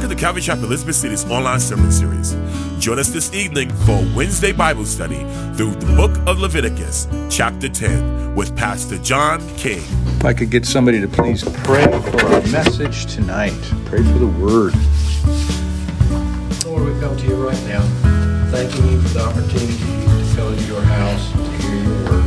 Welcome 0.00 0.16
to 0.16 0.22
Calvary 0.22 0.40
Chapel 0.40 0.64
Elizabeth 0.64 0.94
City's 0.94 1.30
online 1.30 1.60
sermon 1.60 1.92
series. 1.92 2.34
Join 2.78 2.98
us 2.98 3.10
this 3.10 3.34
evening 3.34 3.68
for 3.84 4.02
Wednesday 4.16 4.50
Bible 4.50 4.86
study 4.86 5.18
through 5.58 5.72
the 5.72 5.94
book 5.94 6.16
of 6.26 6.38
Leviticus, 6.38 7.06
chapter 7.28 7.68
10, 7.68 8.34
with 8.34 8.56
Pastor 8.56 8.96
John 8.96 9.46
King. 9.58 9.82
If 10.16 10.24
I 10.24 10.32
could 10.32 10.50
get 10.50 10.64
somebody 10.64 11.02
to 11.02 11.06
please 11.06 11.44
pray 11.64 11.84
for 11.84 12.24
our 12.24 12.40
message 12.46 13.12
tonight, 13.14 13.52
pray 13.84 14.02
for 14.02 14.18
the 14.18 14.26
word. 14.26 14.72
Lord, 16.64 16.94
we 16.94 16.98
come 16.98 17.14
to 17.18 17.26
you 17.26 17.46
right 17.46 17.62
now, 17.64 17.82
thanking 18.50 18.88
you 18.88 19.02
for 19.02 19.08
the 19.08 19.20
opportunity 19.20 19.76
to 19.76 20.34
come 20.34 20.54
into 20.54 20.64
your 20.64 20.80
house 20.80 21.30
to 21.32 21.66
hear 21.66 21.84
your 21.84 22.04
word. 22.10 22.24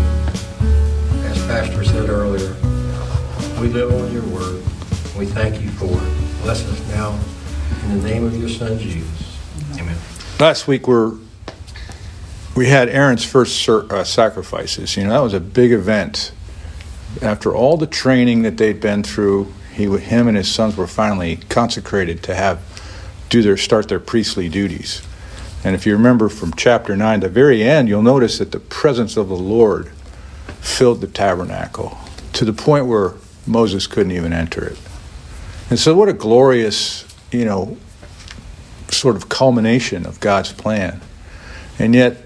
As 1.26 1.44
Pastor 1.48 1.84
said 1.84 2.08
earlier, 2.08 2.56
we 3.60 3.70
live 3.70 3.92
on 3.92 4.14
your 4.14 4.26
word. 4.28 4.62
We 5.18 5.26
thank 5.26 5.60
you 5.60 5.72
for 5.72 5.86
it. 5.86 6.44
Bless 6.44 6.64
us 6.70 6.88
now 6.90 7.18
in 7.84 8.02
the 8.02 8.10
name 8.10 8.24
of 8.24 8.38
your 8.38 8.50
Son, 8.50 8.78
Jesus. 8.80 9.40
Amen. 9.78 9.98
Last 10.40 10.68
week 10.68 10.88
we're, 10.88 11.14
we 12.56 12.68
had 12.68 12.90
Aaron's 12.90 13.26
first 13.26 13.68
uh, 13.70 14.04
sacrifices. 14.04 14.96
You 14.96 15.04
know, 15.04 15.10
that 15.10 15.20
was 15.20 15.34
a 15.34 15.40
big 15.40 15.72
event. 15.72 16.32
After 17.22 17.54
all 17.54 17.78
the 17.78 17.88
training 17.88 18.42
that 18.44 18.58
they'd 18.58 18.80
been 18.80 19.04
through, 19.04 19.54
he, 19.74 19.86
him 19.86 20.28
and 20.28 20.38
his 20.38 20.50
sons 20.52 20.78
were 20.78 20.88
finally 20.88 21.38
consecrated 21.50 22.24
to 22.24 22.36
have 22.36 22.62
do 23.30 23.42
their 23.42 23.58
start 23.58 23.88
their 23.88 24.00
priestly 24.00 24.48
duties. 24.48 25.02
And 25.64 25.76
if 25.76 25.86
you 25.86 25.94
remember 25.94 26.30
from 26.30 26.54
chapter 26.54 26.96
9, 26.96 27.22
the 27.22 27.30
very 27.30 27.64
end, 27.64 27.88
you'll 27.88 28.04
notice 28.04 28.38
that 28.38 28.52
the 28.52 28.60
presence 28.60 29.18
of 29.18 29.30
the 29.30 29.36
Lord 29.36 29.90
filled 30.62 31.02
the 31.02 31.08
tabernacle 31.08 31.98
to 32.34 32.46
the 32.46 32.54
point 32.54 32.86
where 32.86 33.14
Moses 33.48 33.88
couldn't 33.88 34.12
even 34.12 34.34
enter 34.34 34.64
it. 34.66 34.78
And 35.70 35.80
so, 35.80 35.96
what 35.96 36.10
a 36.10 36.14
glorious, 36.14 37.06
you 37.34 37.46
know, 37.46 37.78
sort 38.90 39.16
of 39.16 39.30
culmination 39.30 40.06
of 40.06 40.20
God's 40.20 40.52
plan. 40.52 41.02
And 41.80 41.96
yet, 41.96 42.18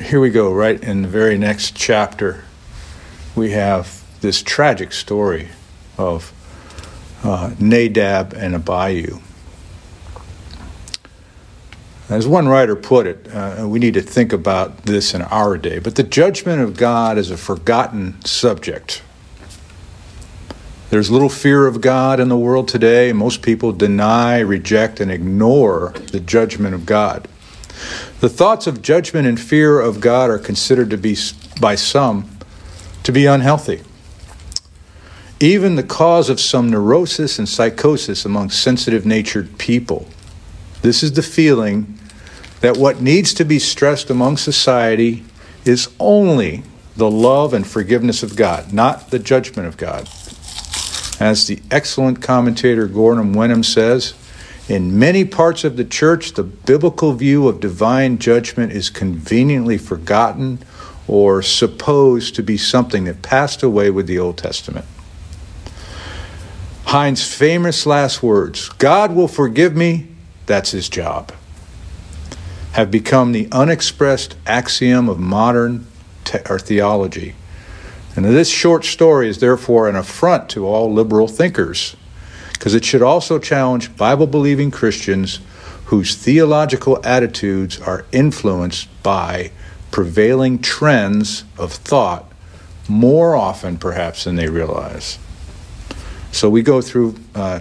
here 0.00 0.20
we 0.20 0.30
go, 0.30 0.52
right 0.52 0.82
in 0.82 1.02
the 1.02 1.08
very 1.08 1.36
next 1.36 1.74
chapter, 1.74 2.44
we 3.34 3.50
have 3.50 4.02
this 4.20 4.42
tragic 4.42 4.92
story 4.92 5.48
of 5.98 6.32
uh, 7.24 7.54
Nadab 7.58 8.32
and 8.34 8.54
Abihu. 8.54 9.20
As 12.08 12.26
one 12.26 12.46
writer 12.46 12.76
put 12.76 13.06
it, 13.06 13.28
uh, 13.32 13.66
we 13.66 13.78
need 13.78 13.94
to 13.94 14.02
think 14.02 14.32
about 14.32 14.84
this 14.84 15.14
in 15.14 15.22
our 15.22 15.56
day, 15.56 15.78
but 15.78 15.94
the 15.94 16.02
judgment 16.02 16.60
of 16.60 16.76
God 16.76 17.16
is 17.16 17.30
a 17.30 17.36
forgotten 17.36 18.22
subject 18.24 19.02
there's 20.92 21.10
little 21.10 21.30
fear 21.30 21.66
of 21.66 21.80
God 21.80 22.20
in 22.20 22.28
the 22.28 22.36
world 22.36 22.68
today. 22.68 23.14
Most 23.14 23.40
people 23.40 23.72
deny, 23.72 24.40
reject, 24.40 25.00
and 25.00 25.10
ignore 25.10 25.94
the 26.10 26.20
judgment 26.20 26.74
of 26.74 26.84
God. 26.84 27.28
The 28.20 28.28
thoughts 28.28 28.66
of 28.66 28.82
judgment 28.82 29.26
and 29.26 29.40
fear 29.40 29.80
of 29.80 30.02
God 30.02 30.28
are 30.28 30.38
considered 30.38 30.90
to 30.90 30.98
be, 30.98 31.16
by 31.58 31.76
some, 31.76 32.28
to 33.04 33.10
be 33.10 33.24
unhealthy. 33.24 33.80
Even 35.40 35.76
the 35.76 35.82
cause 35.82 36.28
of 36.28 36.38
some 36.38 36.68
neurosis 36.68 37.38
and 37.38 37.48
psychosis 37.48 38.26
among 38.26 38.50
sensitive 38.50 39.06
natured 39.06 39.56
people. 39.56 40.06
This 40.82 41.02
is 41.02 41.14
the 41.14 41.22
feeling 41.22 41.98
that 42.60 42.76
what 42.76 43.00
needs 43.00 43.32
to 43.32 43.46
be 43.46 43.58
stressed 43.58 44.10
among 44.10 44.36
society 44.36 45.24
is 45.64 45.88
only 45.98 46.64
the 46.96 47.10
love 47.10 47.54
and 47.54 47.66
forgiveness 47.66 48.22
of 48.22 48.36
God, 48.36 48.74
not 48.74 49.10
the 49.10 49.18
judgment 49.18 49.66
of 49.66 49.78
God. 49.78 50.06
As 51.22 51.46
the 51.46 51.62
excellent 51.70 52.20
commentator 52.20 52.88
Gordon 52.88 53.32
Wenham 53.32 53.62
says, 53.62 54.14
in 54.68 54.98
many 54.98 55.24
parts 55.24 55.62
of 55.62 55.76
the 55.76 55.84
church, 55.84 56.32
the 56.32 56.42
biblical 56.42 57.12
view 57.12 57.46
of 57.46 57.60
divine 57.60 58.18
judgment 58.18 58.72
is 58.72 58.90
conveniently 58.90 59.78
forgotten 59.78 60.58
or 61.06 61.40
supposed 61.40 62.34
to 62.34 62.42
be 62.42 62.56
something 62.56 63.04
that 63.04 63.22
passed 63.22 63.62
away 63.62 63.88
with 63.88 64.08
the 64.08 64.18
Old 64.18 64.36
Testament. 64.36 64.84
Heine's 66.86 67.32
famous 67.32 67.86
last 67.86 68.20
words 68.20 68.68
God 68.70 69.14
will 69.14 69.28
forgive 69.28 69.76
me, 69.76 70.08
that's 70.46 70.72
his 70.72 70.88
job, 70.88 71.30
have 72.72 72.90
become 72.90 73.30
the 73.30 73.46
unexpressed 73.52 74.34
axiom 74.44 75.08
of 75.08 75.20
modern 75.20 75.86
te- 76.24 76.40
or 76.50 76.58
theology. 76.58 77.36
And 78.14 78.24
this 78.24 78.48
short 78.48 78.84
story 78.84 79.28
is 79.28 79.38
therefore 79.38 79.88
an 79.88 79.96
affront 79.96 80.50
to 80.50 80.66
all 80.66 80.92
liberal 80.92 81.28
thinkers, 81.28 81.96
because 82.52 82.74
it 82.74 82.84
should 82.84 83.02
also 83.02 83.38
challenge 83.38 83.96
Bible 83.96 84.26
believing 84.26 84.70
Christians 84.70 85.40
whose 85.86 86.14
theological 86.14 87.00
attitudes 87.04 87.80
are 87.80 88.06
influenced 88.12 88.88
by 89.02 89.50
prevailing 89.90 90.58
trends 90.58 91.44
of 91.58 91.72
thought 91.72 92.30
more 92.88 93.36
often, 93.36 93.78
perhaps, 93.78 94.24
than 94.24 94.36
they 94.36 94.48
realize. 94.48 95.18
So 96.32 96.48
we 96.48 96.62
go 96.62 96.80
through 96.80 97.16
uh, 97.34 97.60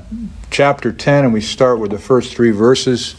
chapter 0.50 0.94
10 0.94 1.25
and 1.25 1.33
we 1.33 1.41
start 1.41 1.79
with 1.79 1.91
the 1.91 2.00
first 2.00 2.33
three 2.33 2.51
verses 2.51 3.16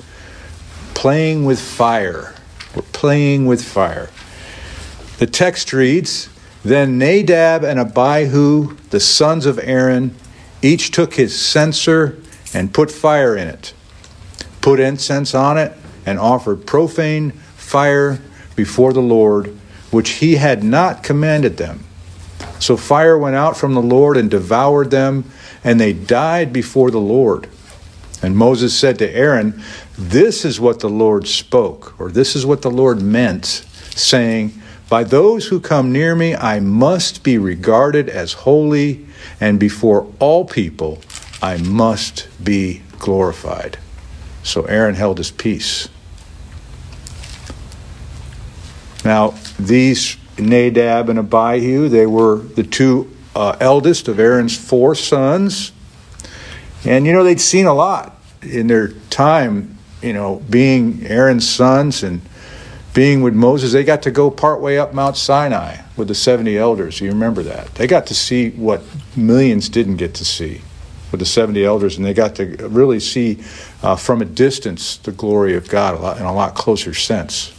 playing 0.95 1.45
with 1.45 1.61
fire. 1.61 2.35
We're 2.75 2.83
playing 2.83 3.47
with 3.47 3.63
fire. 3.63 4.09
The 5.19 5.27
text 5.27 5.73
reads, 5.75 6.31
then 6.65 6.99
Nadab 6.99 7.65
and 7.65 7.81
Abihu, 7.81 8.77
the 8.91 9.01
sons 9.01 9.47
of 9.47 9.59
Aaron, 9.63 10.15
each 10.63 10.93
took 10.93 11.15
his 11.15 11.39
censer 11.39 12.19
and 12.55 12.73
put 12.73 12.91
fire 12.91 13.37
in 13.37 13.49
it, 13.49 13.75
put 14.61 14.79
incense 14.79 15.35
on 15.35 15.59
it, 15.59 15.73
and 16.07 16.19
offered 16.19 16.67
profane 16.67 17.33
fire 17.57 18.21
before 18.55 18.93
the 18.93 19.01
Lord, 19.01 19.49
which 19.91 20.11
he 20.11 20.37
had 20.37 20.63
not 20.63 21.03
commanded 21.03 21.57
them. 21.57 21.85
So 22.59 22.77
fire 22.77 23.19
went 23.19 23.35
out 23.35 23.57
from 23.57 23.75
the 23.75 23.83
Lord 23.83 24.17
and 24.17 24.31
devoured 24.31 24.91
them, 24.91 25.25
and 25.65 25.81
they 25.81 25.93
died 25.93 26.53
before 26.53 26.91
the 26.91 27.01
Lord. 27.01 27.49
And 28.23 28.37
Moses 28.37 28.79
said 28.79 28.99
to 29.01 29.11
Aaron, 29.11 29.61
This 29.99 30.45
is 30.45 30.61
what 30.61 30.79
the 30.79 30.89
Lord 30.89 31.27
spoke, 31.27 31.99
or 32.01 32.11
this 32.11 32.37
is 32.37 32.47
what 32.47 32.63
the 32.63 32.71
Lord 32.71 33.03
meant, 33.03 33.47
saying, 33.97 34.62
by 34.93 35.05
those 35.05 35.47
who 35.47 35.59
come 35.59 35.91
near 35.91 36.15
me, 36.15 36.37
I 36.37 36.61
must 36.61 37.23
be 37.23 37.39
regarded 37.39 38.11
as 38.11 38.35
holy, 38.35 39.07
and 39.41 39.59
before 39.59 40.13
all 40.19 40.45
people, 40.45 41.01
I 41.41 41.57
must 41.57 42.29
be 42.45 42.83
glorified. 42.99 43.79
So 44.43 44.65
Aaron 44.65 44.95
held 44.95 45.17
his 45.17 45.31
peace. 45.31 45.89
Now, 49.03 49.33
these 49.59 50.19
Nadab 50.37 51.09
and 51.09 51.19
Abihu, 51.19 51.89
they 51.89 52.07
were 52.07 52.37
the 52.37 52.63
two 52.63 53.11
uh, 53.35 53.57
eldest 53.61 54.09
of 54.09 54.21
Aaron's 54.21 54.59
four 54.59 54.95
sons. 54.95 55.73
And, 56.85 57.07
you 57.07 57.15
know, 57.15 57.25
they'd 57.25 57.41
seen 57.41 57.65
a 57.65 57.73
lot 57.73 58.23
in 58.43 58.67
their 58.67 58.89
time, 59.09 59.79
you 60.03 60.13
know, 60.13 60.43
being 60.51 61.07
Aaron's 61.07 61.49
sons 61.49 62.03
and 62.03 62.21
being 62.95 63.23
with 63.23 63.35
Moses, 63.35 63.73
they 63.73 63.85
got 63.85 64.03
to 64.03 64.11
go 64.11 64.31
partway 64.31 64.77
up 64.77 64.93
Mount 64.93 65.17
Sinai 65.17 65.79
with 65.97 66.09
the 66.09 66.15
70 66.15 66.59
elders. 66.59 67.01
You 67.01 67.09
remember 67.09 67.43
that. 67.43 67.75
They 67.75 67.87
got 67.87 68.07
to 68.09 68.15
see 68.15 68.51
what 68.51 68.83
millions 69.17 69.69
didn't 69.69 69.97
get 69.97 70.15
to 70.15 70.25
see 70.25 70.61
with 71.11 71.21
the 71.21 71.27
70 71.27 71.65
elders, 71.65 71.97
and 71.97 72.05
they 72.05 72.15
got 72.15 72.35
to 72.37 72.45
really 72.69 73.01
see 73.01 73.43
uh, 73.83 73.97
from 73.97 74.23
a 74.23 74.25
distance 74.25 74.97
the 74.99 75.13
glory 75.13 75.55
of 75.55 75.69
God 75.69 75.95
a 75.95 75.99
lot, 75.99 76.19
in 76.19 76.25
a 76.25 76.33
lot 76.33 76.55
closer 76.55 76.93
sense. 76.95 77.53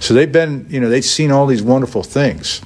So 0.00 0.14
they've 0.14 0.30
been, 0.30 0.66
you 0.68 0.80
know, 0.80 0.88
they've 0.88 1.04
seen 1.04 1.30
all 1.30 1.46
these 1.46 1.62
wonderful 1.62 2.02
things. 2.02 2.60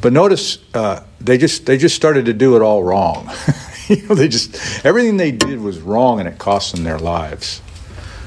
But 0.00 0.12
notice 0.12 0.58
uh, 0.74 1.04
they 1.20 1.38
just 1.38 1.66
they 1.66 1.78
just 1.78 1.94
started 1.94 2.26
to 2.26 2.32
do 2.32 2.56
it 2.56 2.62
all 2.62 2.82
wrong. 2.82 3.30
you 3.88 4.02
know, 4.08 4.14
they 4.16 4.28
just 4.28 4.84
everything 4.84 5.16
they 5.16 5.30
did 5.30 5.60
was 5.60 5.80
wrong, 5.80 6.18
and 6.18 6.28
it 6.28 6.38
cost 6.38 6.74
them 6.74 6.82
their 6.82 6.98
lives. 6.98 7.62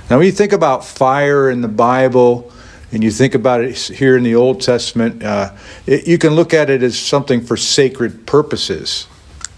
Now, 0.10 0.18
when 0.18 0.28
you 0.28 0.32
think 0.32 0.54
about 0.54 0.86
fire 0.86 1.50
in 1.50 1.62
the 1.62 1.68
Bible, 1.68 2.52
and 2.92 3.04
you 3.04 3.10
think 3.10 3.34
about 3.34 3.62
it 3.62 3.76
here 3.76 4.16
in 4.16 4.24
the 4.24 4.36
Old 4.36 4.62
Testament, 4.62 5.24
uh, 5.24 5.52
it, 5.88 6.08
you 6.08 6.18
can 6.18 6.36
look 6.36 6.54
at 6.54 6.70
it 6.70 6.84
as 6.84 6.98
something 6.98 7.42
for 7.42 7.58
sacred 7.58 8.28
purposes. 8.28 9.08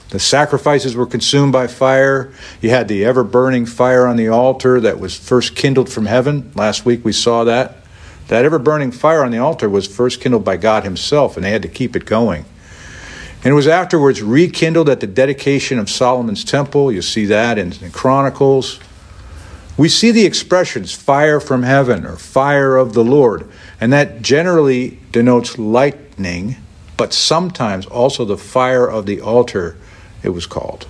The 0.09 0.19
sacrifices 0.19 0.95
were 0.95 1.05
consumed 1.05 1.51
by 1.51 1.67
fire. 1.67 2.31
You 2.61 2.69
had 2.69 2.87
the 2.87 3.03
ever 3.03 3.25
burning 3.25 3.65
fire 3.65 4.07
on 4.07 4.15
the 4.15 4.29
altar 4.29 4.79
that 4.79 5.01
was 5.01 5.17
first 5.17 5.53
kindled 5.53 5.89
from 5.89 6.05
heaven. 6.05 6.51
Last 6.55 6.85
week 6.85 7.03
we 7.03 7.11
saw 7.11 7.43
that. 7.43 7.75
That 8.29 8.45
ever 8.45 8.57
burning 8.57 8.91
fire 8.91 9.23
on 9.23 9.31
the 9.31 9.39
altar 9.39 9.69
was 9.69 9.85
first 9.85 10.21
kindled 10.21 10.45
by 10.45 10.55
God 10.55 10.83
Himself, 10.83 11.35
and 11.35 11.45
they 11.45 11.51
had 11.51 11.61
to 11.61 11.67
keep 11.67 11.95
it 11.95 12.05
going. 12.05 12.45
And 13.43 13.51
it 13.51 13.55
was 13.55 13.67
afterwards 13.67 14.21
rekindled 14.21 14.87
at 14.87 15.01
the 15.01 15.07
dedication 15.07 15.77
of 15.77 15.89
Solomon's 15.89 16.43
temple. 16.45 16.91
You 16.91 17.01
see 17.01 17.25
that 17.25 17.57
in, 17.57 17.73
in 17.81 17.91
Chronicles. 17.91 18.79
We 19.77 19.89
see 19.89 20.11
the 20.11 20.25
expressions 20.25 20.91
fire 20.93 21.39
from 21.39 21.63
heaven 21.63 22.05
or 22.05 22.17
fire 22.17 22.75
of 22.77 22.93
the 22.93 23.03
Lord, 23.03 23.47
and 23.79 23.93
that 23.93 24.21
generally 24.23 24.99
denotes 25.11 25.59
lightning, 25.59 26.57
but 26.97 27.13
sometimes 27.13 27.85
also 27.85 28.25
the 28.25 28.37
fire 28.37 28.89
of 28.89 29.05
the 29.05 29.21
altar, 29.21 29.77
it 30.23 30.29
was 30.29 30.47
called. 30.47 30.87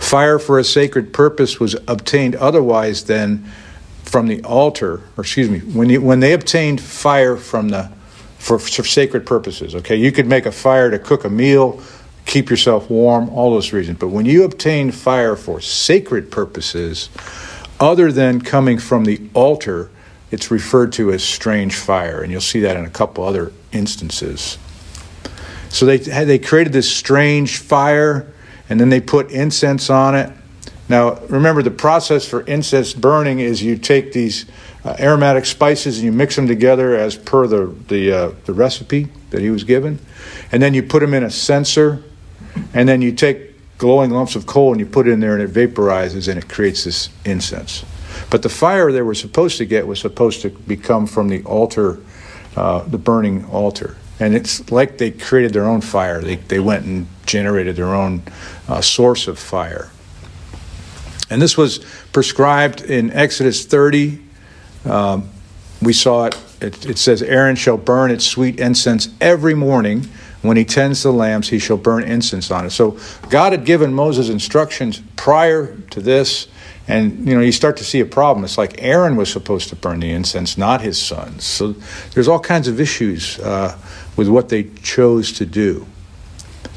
Fire 0.00 0.40
for 0.40 0.58
a 0.58 0.64
sacred 0.64 1.12
purpose 1.12 1.60
was 1.60 1.76
obtained 1.86 2.34
otherwise 2.34 3.04
than 3.04 3.48
from 4.02 4.26
the 4.26 4.42
altar, 4.42 5.02
or 5.16 5.22
excuse 5.22 5.48
me, 5.48 5.60
when, 5.60 5.88
you, 5.88 6.00
when 6.00 6.18
they 6.18 6.32
obtained 6.32 6.80
fire 6.80 7.36
from 7.36 7.68
the 7.68 7.90
for, 8.42 8.58
for 8.58 8.82
sacred 8.82 9.24
purposes. 9.24 9.76
Okay, 9.76 9.94
you 9.94 10.10
could 10.10 10.26
make 10.26 10.46
a 10.46 10.52
fire 10.52 10.90
to 10.90 10.98
cook 10.98 11.24
a 11.24 11.30
meal, 11.30 11.80
keep 12.26 12.50
yourself 12.50 12.88
warm, 12.88 13.28
all 13.30 13.50
those 13.50 13.72
reasons. 13.72 13.98
But 13.98 14.08
when 14.08 14.26
you 14.26 14.44
obtain 14.44 14.90
fire 14.90 15.36
for 15.36 15.60
sacred 15.60 16.30
purposes, 16.30 17.08
other 17.80 18.12
than 18.12 18.40
coming 18.40 18.78
from 18.78 19.04
the 19.04 19.20
altar, 19.34 19.90
it's 20.30 20.50
referred 20.50 20.92
to 20.92 21.12
as 21.12 21.22
strange 21.22 21.76
fire, 21.76 22.22
and 22.22 22.32
you'll 22.32 22.40
see 22.40 22.60
that 22.60 22.76
in 22.76 22.84
a 22.84 22.90
couple 22.90 23.24
other 23.24 23.52
instances. 23.72 24.56
So 25.68 25.86
they 25.86 25.98
they 25.98 26.38
created 26.38 26.72
this 26.72 26.90
strange 26.90 27.58
fire, 27.58 28.32
and 28.68 28.80
then 28.80 28.88
they 28.88 29.00
put 29.00 29.30
incense 29.30 29.90
on 29.90 30.14
it. 30.14 30.32
Now, 30.88 31.16
remember 31.28 31.62
the 31.62 31.70
process 31.70 32.26
for 32.26 32.42
incense 32.42 32.92
burning 32.92 33.40
is 33.40 33.62
you 33.62 33.76
take 33.76 34.12
these 34.12 34.46
uh, 34.84 34.96
aromatic 34.98 35.46
spices 35.46 35.98
and 35.98 36.04
you 36.04 36.12
mix 36.12 36.36
them 36.36 36.46
together 36.46 36.94
as 36.96 37.16
per 37.16 37.46
the 37.46 37.74
the, 37.88 38.12
uh, 38.12 38.32
the 38.44 38.52
recipe 38.52 39.08
that 39.30 39.40
he 39.40 39.50
was 39.50 39.64
given, 39.64 39.98
and 40.50 40.62
then 40.62 40.74
you 40.74 40.82
put 40.82 41.00
them 41.00 41.14
in 41.14 41.22
a 41.22 41.30
censer, 41.30 42.02
and 42.74 42.88
then 42.88 43.02
you 43.02 43.12
take 43.12 43.52
glowing 43.78 44.10
lumps 44.10 44.36
of 44.36 44.46
coal 44.46 44.70
and 44.72 44.80
you 44.80 44.86
put 44.86 45.08
it 45.08 45.12
in 45.12 45.20
there 45.20 45.36
and 45.36 45.42
it 45.42 45.50
vaporizes 45.50 46.28
and 46.28 46.38
it 46.38 46.48
creates 46.48 46.84
this 46.84 47.08
incense. 47.24 47.84
But 48.30 48.42
the 48.42 48.48
fire 48.48 48.92
they 48.92 49.02
were 49.02 49.14
supposed 49.14 49.58
to 49.58 49.64
get 49.64 49.86
was 49.86 50.00
supposed 50.00 50.42
to 50.42 50.50
become 50.50 51.06
from 51.06 51.28
the 51.28 51.42
altar, 51.44 52.00
uh, 52.56 52.82
the 52.84 52.98
burning 52.98 53.44
altar. 53.46 53.96
And 54.20 54.34
it's 54.34 54.70
like 54.70 54.98
they 54.98 55.10
created 55.10 55.52
their 55.52 55.64
own 55.64 55.80
fire. 55.80 56.20
They, 56.20 56.36
they 56.36 56.60
went 56.60 56.84
and 56.86 57.08
generated 57.26 57.76
their 57.76 57.94
own 57.94 58.22
uh, 58.68 58.80
source 58.80 59.26
of 59.26 59.38
fire. 59.38 59.90
And 61.28 61.40
this 61.40 61.56
was 61.56 61.78
prescribed 62.12 62.82
in 62.82 63.10
Exodus 63.10 63.64
30, 63.64 64.20
um, 64.84 65.28
we 65.80 65.92
saw 65.92 66.26
it, 66.26 66.38
it, 66.60 66.86
it 66.86 66.98
says, 66.98 67.22
Aaron 67.22 67.56
shall 67.56 67.76
burn 67.76 68.10
its 68.10 68.24
sweet 68.24 68.60
incense 68.60 69.08
every 69.20 69.54
morning. 69.54 70.08
When 70.42 70.56
he 70.56 70.64
tends 70.64 71.02
the 71.02 71.12
lambs, 71.12 71.48
he 71.48 71.58
shall 71.58 71.76
burn 71.76 72.02
incense 72.02 72.50
on 72.50 72.66
it. 72.66 72.70
So 72.70 72.98
God 73.30 73.52
had 73.52 73.64
given 73.64 73.94
Moses 73.94 74.28
instructions 74.28 75.00
prior 75.16 75.76
to 75.90 76.00
this, 76.00 76.48
and 76.88 77.28
you 77.28 77.34
know 77.34 77.40
you 77.40 77.52
start 77.52 77.76
to 77.78 77.84
see 77.84 78.00
a 78.00 78.04
problem. 78.04 78.44
It's 78.44 78.58
like 78.58 78.82
Aaron 78.82 79.16
was 79.16 79.32
supposed 79.32 79.68
to 79.68 79.76
burn 79.76 80.00
the 80.00 80.10
incense, 80.10 80.58
not 80.58 80.80
his 80.80 81.00
sons. 81.00 81.44
So 81.44 81.74
there's 82.12 82.28
all 82.28 82.40
kinds 82.40 82.66
of 82.66 82.80
issues 82.80 83.38
uh, 83.38 83.78
with 84.16 84.28
what 84.28 84.48
they 84.48 84.64
chose 84.82 85.32
to 85.34 85.46
do. 85.46 85.86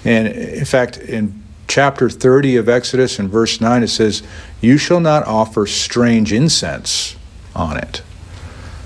And 0.04 0.28
in 0.28 0.66
fact, 0.66 0.98
in 0.98 1.44
chapter 1.68 2.10
30 2.10 2.58
of 2.58 2.70
Exodus, 2.70 3.18
in 3.18 3.28
verse 3.28 3.60
9, 3.60 3.82
it 3.82 3.88
says, 3.88 4.22
"You 4.62 4.78
shall 4.78 5.00
not 5.00 5.26
offer 5.26 5.66
strange 5.66 6.32
incense." 6.32 7.16
on 7.56 7.78
it. 7.78 8.02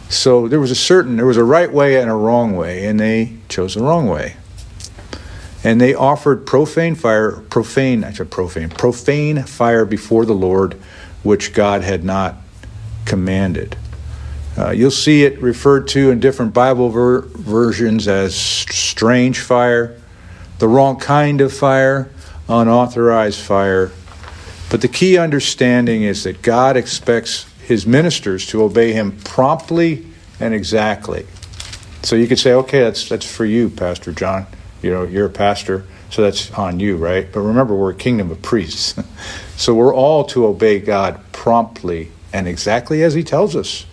So 0.09 0.47
there 0.47 0.59
was 0.59 0.71
a 0.71 0.75
certain, 0.75 1.17
there 1.17 1.25
was 1.25 1.37
a 1.37 1.43
right 1.43 1.71
way 1.71 1.99
and 1.99 2.09
a 2.09 2.13
wrong 2.13 2.55
way, 2.55 2.85
and 2.85 2.99
they 2.99 3.33
chose 3.47 3.75
the 3.75 3.81
wrong 3.81 4.07
way. 4.07 4.37
And 5.63 5.81
they 5.81 5.93
offered 5.93 6.45
profane 6.45 6.95
fire, 6.95 7.31
profane, 7.49 8.03
I 8.03 8.13
said 8.13 8.31
profane, 8.31 8.69
profane 8.69 9.43
fire 9.43 9.85
before 9.85 10.25
the 10.25 10.33
Lord, 10.33 10.75
which 11.23 11.53
God 11.53 11.81
had 11.81 12.03
not 12.03 12.35
commanded. 13.05 13.75
Uh, 14.57 14.71
you'll 14.71 14.91
see 14.91 15.23
it 15.23 15.41
referred 15.41 15.87
to 15.89 16.11
in 16.11 16.19
different 16.19 16.53
Bible 16.53 16.89
ver- 16.89 17.21
versions 17.21 18.07
as 18.07 18.35
strange 18.35 19.39
fire, 19.39 19.99
the 20.59 20.67
wrong 20.67 20.97
kind 20.97 21.41
of 21.41 21.53
fire, 21.53 22.09
unauthorized 22.47 23.39
fire. 23.39 23.91
But 24.69 24.81
the 24.81 24.87
key 24.87 25.17
understanding 25.17 26.03
is 26.03 26.23
that 26.23 26.41
God 26.41 26.77
expects 26.77 27.45
his 27.65 27.85
ministers 27.85 28.45
to 28.47 28.63
obey 28.63 28.93
him 28.93 29.17
promptly 29.23 30.05
and 30.39 30.53
exactly. 30.53 31.25
So 32.03 32.15
you 32.15 32.27
could 32.27 32.39
say, 32.39 32.53
okay, 32.53 32.79
that's 32.81 33.09
that's 33.09 33.29
for 33.29 33.45
you, 33.45 33.69
Pastor 33.69 34.11
John. 34.11 34.47
You 34.81 34.91
know, 34.91 35.03
you're 35.03 35.25
a 35.25 35.29
pastor, 35.29 35.85
so 36.09 36.21
that's 36.21 36.51
on 36.51 36.79
you, 36.79 36.97
right? 36.97 37.31
But 37.31 37.41
remember, 37.41 37.75
we're 37.75 37.91
a 37.91 37.95
kingdom 37.95 38.31
of 38.31 38.41
priests. 38.41 38.95
so 39.57 39.73
we're 39.73 39.93
all 39.93 40.23
to 40.25 40.45
obey 40.45 40.79
God 40.79 41.19
promptly 41.31 42.11
and 42.31 42.47
exactly 42.47 43.03
as 43.03 43.13
he 43.13 43.23
tells 43.23 43.55
us. 43.55 43.85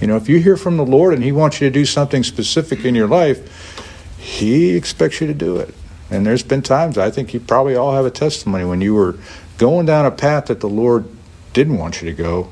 You 0.00 0.06
know, 0.06 0.16
if 0.16 0.28
you 0.28 0.38
hear 0.38 0.56
from 0.56 0.76
the 0.76 0.84
Lord 0.84 1.14
and 1.14 1.24
he 1.24 1.32
wants 1.32 1.60
you 1.60 1.68
to 1.68 1.72
do 1.72 1.86
something 1.86 2.22
specific 2.22 2.84
in 2.84 2.94
your 2.94 3.08
life, 3.08 3.80
he 4.18 4.76
expects 4.76 5.20
you 5.20 5.26
to 5.26 5.34
do 5.34 5.56
it. 5.56 5.74
And 6.10 6.26
there's 6.26 6.42
been 6.42 6.62
times, 6.62 6.98
I 6.98 7.10
think 7.10 7.32
you 7.32 7.40
probably 7.40 7.74
all 7.74 7.94
have 7.94 8.04
a 8.04 8.10
testimony 8.10 8.64
when 8.64 8.80
you 8.80 8.94
were 8.94 9.16
going 9.58 9.86
down 9.86 10.04
a 10.04 10.10
path 10.10 10.46
that 10.46 10.60
the 10.60 10.68
Lord 10.68 11.08
didn't 11.52 11.78
want 11.78 12.02
you 12.02 12.10
to 12.10 12.14
go, 12.14 12.50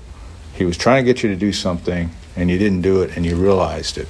he 0.54 0.64
was 0.64 0.76
trying 0.76 1.04
to 1.04 1.12
get 1.12 1.22
you 1.22 1.28
to 1.28 1.36
do 1.36 1.52
something, 1.52 2.10
and 2.36 2.50
you 2.50 2.58
didn't 2.58 2.82
do 2.82 3.02
it, 3.02 3.16
and 3.16 3.26
you 3.26 3.36
realized 3.36 3.98
it. 3.98 4.08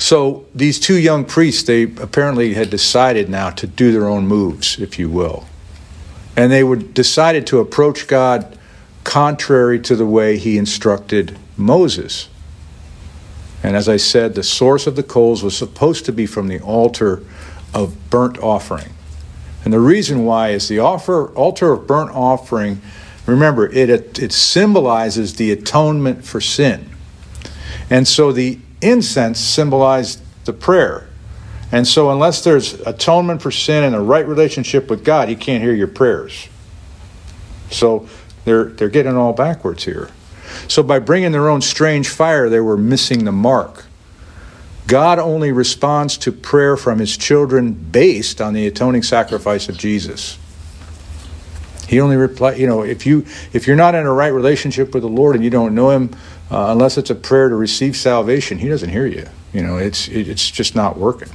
So 0.00 0.46
these 0.54 0.80
two 0.80 0.98
young 0.98 1.24
priests, 1.24 1.62
they 1.62 1.82
apparently 1.82 2.54
had 2.54 2.70
decided 2.70 3.28
now 3.28 3.50
to 3.50 3.66
do 3.66 3.92
their 3.92 4.08
own 4.08 4.26
moves, 4.26 4.80
if 4.80 4.98
you 4.98 5.08
will. 5.08 5.44
And 6.36 6.50
they 6.50 6.64
would 6.64 6.94
decided 6.94 7.46
to 7.48 7.58
approach 7.58 8.06
God 8.06 8.58
contrary 9.04 9.78
to 9.80 9.94
the 9.94 10.06
way 10.06 10.38
he 10.38 10.56
instructed 10.56 11.38
Moses. 11.56 12.28
And 13.62 13.76
as 13.76 13.88
I 13.88 13.98
said, 13.98 14.34
the 14.34 14.42
source 14.42 14.86
of 14.86 14.96
the 14.96 15.02
coals 15.02 15.42
was 15.42 15.56
supposed 15.56 16.06
to 16.06 16.12
be 16.12 16.24
from 16.24 16.48
the 16.48 16.60
altar 16.60 17.22
of 17.74 18.10
burnt 18.10 18.38
offering. 18.38 18.94
And 19.64 19.72
the 19.72 19.80
reason 19.80 20.24
why 20.24 20.48
is 20.50 20.68
the 20.68 20.78
offer, 20.78 21.28
altar 21.34 21.72
of 21.72 21.86
burnt 21.86 22.10
offering 22.12 22.80
Remember, 23.26 23.68
it, 23.68 24.18
it 24.18 24.32
symbolizes 24.32 25.36
the 25.36 25.52
atonement 25.52 26.24
for 26.24 26.40
sin. 26.40 26.88
And 27.88 28.06
so 28.06 28.32
the 28.32 28.58
incense 28.82 29.38
symbolized 29.38 30.22
the 30.44 30.52
prayer. 30.52 31.08
And 31.72 31.86
so, 31.86 32.10
unless 32.10 32.42
there's 32.42 32.74
atonement 32.80 33.42
for 33.42 33.50
sin 33.50 33.84
and 33.84 33.94
a 33.94 34.00
right 34.00 34.26
relationship 34.26 34.90
with 34.90 35.04
God, 35.04 35.28
He 35.28 35.36
can't 35.36 35.62
hear 35.62 35.74
your 35.74 35.86
prayers. 35.86 36.48
So, 37.70 38.08
they're, 38.44 38.64
they're 38.64 38.88
getting 38.88 39.16
all 39.16 39.32
backwards 39.32 39.84
here. 39.84 40.10
So, 40.66 40.82
by 40.82 40.98
bringing 40.98 41.30
their 41.30 41.48
own 41.48 41.60
strange 41.60 42.08
fire, 42.08 42.48
they 42.48 42.60
were 42.60 42.76
missing 42.76 43.24
the 43.24 43.32
mark. 43.32 43.86
God 44.88 45.20
only 45.20 45.52
responds 45.52 46.18
to 46.18 46.32
prayer 46.32 46.76
from 46.76 46.98
His 46.98 47.16
children 47.16 47.72
based 47.72 48.40
on 48.40 48.54
the 48.54 48.66
atoning 48.66 49.04
sacrifice 49.04 49.68
of 49.68 49.78
Jesus. 49.78 50.36
He 51.86 52.00
only 52.00 52.16
reply, 52.16 52.54
you 52.54 52.66
know, 52.66 52.82
if 52.82 53.06
you 53.06 53.24
if 53.52 53.68
you're 53.68 53.76
not 53.76 53.94
in 53.94 54.06
a 54.06 54.12
right 54.12 54.32
relationship 54.32 54.92
with 54.92 55.04
the 55.04 55.08
Lord 55.08 55.36
and 55.36 55.44
you 55.44 55.50
don't 55.50 55.76
know 55.76 55.90
Him, 55.90 56.10
uh, 56.50 56.66
unless 56.70 56.98
it's 56.98 57.10
a 57.10 57.14
prayer 57.14 57.48
to 57.48 57.54
receive 57.54 57.96
salvation, 57.96 58.58
He 58.58 58.68
doesn't 58.68 58.90
hear 58.90 59.06
you. 59.06 59.26
You 59.52 59.62
know, 59.62 59.76
it's 59.76 60.08
it, 60.08 60.28
it's 60.28 60.50
just 60.50 60.74
not 60.74 60.98
working. 60.98 61.28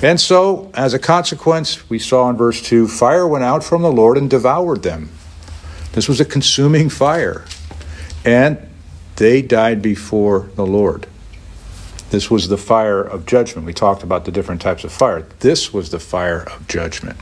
And 0.00 0.20
so, 0.20 0.70
as 0.74 0.94
a 0.94 0.98
consequence, 0.98 1.90
we 1.90 1.98
saw 1.98 2.30
in 2.30 2.36
verse 2.36 2.62
two, 2.62 2.86
fire 2.86 3.26
went 3.26 3.44
out 3.44 3.64
from 3.64 3.82
the 3.82 3.90
Lord 3.90 4.16
and 4.16 4.30
devoured 4.30 4.82
them. 4.82 5.10
This 5.92 6.08
was 6.08 6.20
a 6.20 6.24
consuming 6.24 6.88
fire, 6.88 7.44
and 8.24 8.58
they 9.16 9.42
died 9.42 9.82
before 9.82 10.50
the 10.54 10.66
Lord. 10.66 11.06
This 12.10 12.30
was 12.30 12.48
the 12.48 12.56
fire 12.56 13.02
of 13.02 13.26
judgment. 13.26 13.66
We 13.66 13.74
talked 13.74 14.02
about 14.02 14.24
the 14.24 14.30
different 14.30 14.62
types 14.62 14.84
of 14.84 14.92
fire. 14.92 15.26
This 15.40 15.72
was 15.74 15.90
the 15.90 15.98
fire 15.98 16.42
of 16.42 16.66
judgment. 16.68 17.18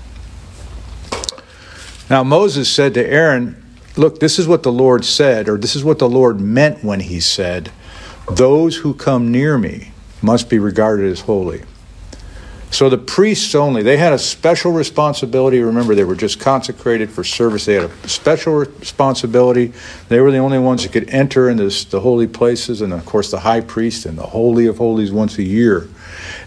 Now, 2.09 2.23
Moses 2.23 2.71
said 2.71 2.95
to 2.95 3.05
Aaron, 3.05 3.66
Look, 3.97 4.21
this 4.21 4.39
is 4.39 4.47
what 4.47 4.63
the 4.63 4.73
Lord 4.73 5.05
said, 5.05 5.49
or 5.49 5.57
this 5.57 5.75
is 5.75 5.83
what 5.83 5.99
the 5.99 6.09
Lord 6.09 6.41
meant 6.41 6.85
when 6.85 7.01
he 7.01 7.19
said, 7.19 7.73
Those 8.31 8.77
who 8.77 8.93
come 8.93 9.33
near 9.33 9.57
me 9.57 9.93
must 10.21 10.51
be 10.51 10.59
regarded 10.59 11.11
as 11.11 11.21
holy. 11.21 11.63
So 12.71 12.91
the 12.91 12.99
priests 12.99 13.55
only, 13.55 13.83
they 13.83 13.97
had 13.97 14.13
a 14.13 14.19
special 14.19 14.73
responsibility. 14.73 15.61
Remember, 15.61 15.95
they 15.95 16.05
were 16.05 16.17
just 16.17 16.41
consecrated 16.41 17.11
for 17.11 17.25
service. 17.25 17.65
They 17.65 17.75
had 17.75 17.91
a 17.91 18.09
special 18.09 18.55
responsibility. 18.55 19.73
They 20.09 20.21
were 20.21 20.31
the 20.31 20.39
only 20.39 20.59
ones 20.59 20.83
that 20.83 20.93
could 20.93 21.09
enter 21.09 21.49
into 21.49 21.71
the 21.89 22.01
holy 22.01 22.27
places, 22.27 22.83
and 22.83 22.93
of 22.93 23.07
course, 23.07 23.31
the 23.31 23.41
high 23.41 23.61
priest 23.61 24.05
and 24.05 24.19
the 24.19 24.27
Holy 24.27 24.67
of 24.67 24.79
Holies 24.79 25.13
once 25.13 25.39
a 25.39 25.43
year. 25.43 25.89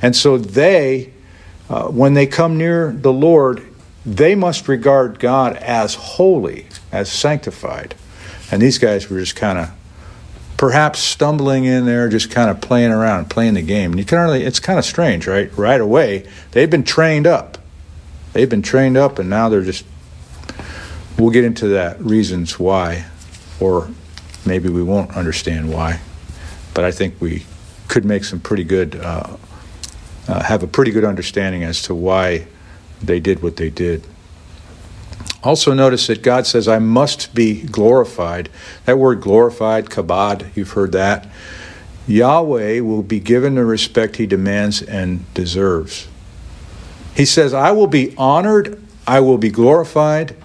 And 0.02 0.16
so 0.16 0.38
they, 0.38 1.14
uh, 1.70 1.88
when 1.88 2.14
they 2.14 2.28
come 2.28 2.58
near 2.58 2.92
the 2.92 3.14
Lord, 3.14 3.66
they 4.06 4.36
must 4.36 4.68
regard 4.68 5.20
God 5.20 5.56
as 5.58 5.96
holy, 5.96 6.68
as 6.92 7.12
sanctified. 7.12 7.96
And 8.52 8.62
these 8.62 8.78
guys 8.78 9.10
were 9.10 9.20
just 9.20 9.36
kind 9.36 9.60
of 9.60 9.72
perhaps 10.58 11.00
stumbling 11.00 11.64
in 11.64 11.86
there, 11.86 12.10
just 12.10 12.30
kind 12.32 12.50
of 12.50 12.60
playing 12.60 12.92
around, 12.92 13.30
playing 13.30 13.54
the 13.54 13.62
game. 13.62 13.92
And 13.92 14.00
you 14.00 14.06
can 14.06 14.20
really, 14.20 14.44
it's 14.44 14.60
kind 14.60 14.78
of 14.78 14.84
strange, 14.84 15.26
right? 15.26 15.56
Right 15.58 15.80
away, 15.80 16.28
they've 16.52 16.70
been 16.70 16.84
trained 16.84 17.26
up. 17.26 17.58
They've 18.34 18.50
been 18.50 18.62
trained 18.62 18.98
up, 18.98 19.20
and 19.20 19.30
now 19.30 19.48
they're 19.48 19.64
just, 19.64 19.86
we'll 21.18 21.32
get 21.32 21.46
into 21.46 21.70
that 21.70 22.00
reasons 22.02 22.60
why, 22.60 23.06
or 23.60 23.90
maybe 24.46 24.70
we 24.70 24.84
won't 24.84 25.16
understand 25.16 25.72
why. 25.72 26.02
But 26.74 26.84
I 26.84 26.92
think 26.92 27.22
we 27.22 27.46
could 27.88 28.04
make 28.04 28.26
some 28.26 28.42
pretty 28.42 28.66
good, 28.66 28.98
uh, 28.98 29.38
uh, 30.28 30.44
have 30.44 30.62
a 30.62 30.68
pretty 30.68 30.92
good 30.92 31.06
understanding 31.06 31.64
as 31.64 31.82
to 31.84 31.96
why 31.96 32.48
they 33.02 33.22
did 33.22 33.42
what 33.42 33.56
they 33.56 33.70
did. 33.70 34.04
Also, 35.44 35.74
notice 35.74 36.08
that 36.08 36.22
God 36.22 36.46
says, 36.46 36.68
I 36.68 36.80
must 36.80 37.34
be 37.34 37.64
glorified. 37.64 38.50
That 38.86 38.98
word 38.98 39.22
glorified, 39.22 39.86
kabod, 39.86 40.56
you've 40.56 40.72
heard 40.72 40.92
that. 40.92 41.28
Yahweh 42.08 42.82
will 42.82 43.04
be 43.04 43.20
given 43.20 43.56
the 43.56 43.64
respect 43.64 44.18
he 44.18 44.26
demands 44.26 44.82
and 44.82 45.32
deserves. 45.34 46.08
He 47.16 47.26
says, 47.26 47.54
I 47.54 47.72
will 47.72 47.88
be 47.88 48.16
honored, 48.18 48.82
I 49.08 49.20
will 49.22 49.38
be 49.38 49.50
glorified. 49.50 50.36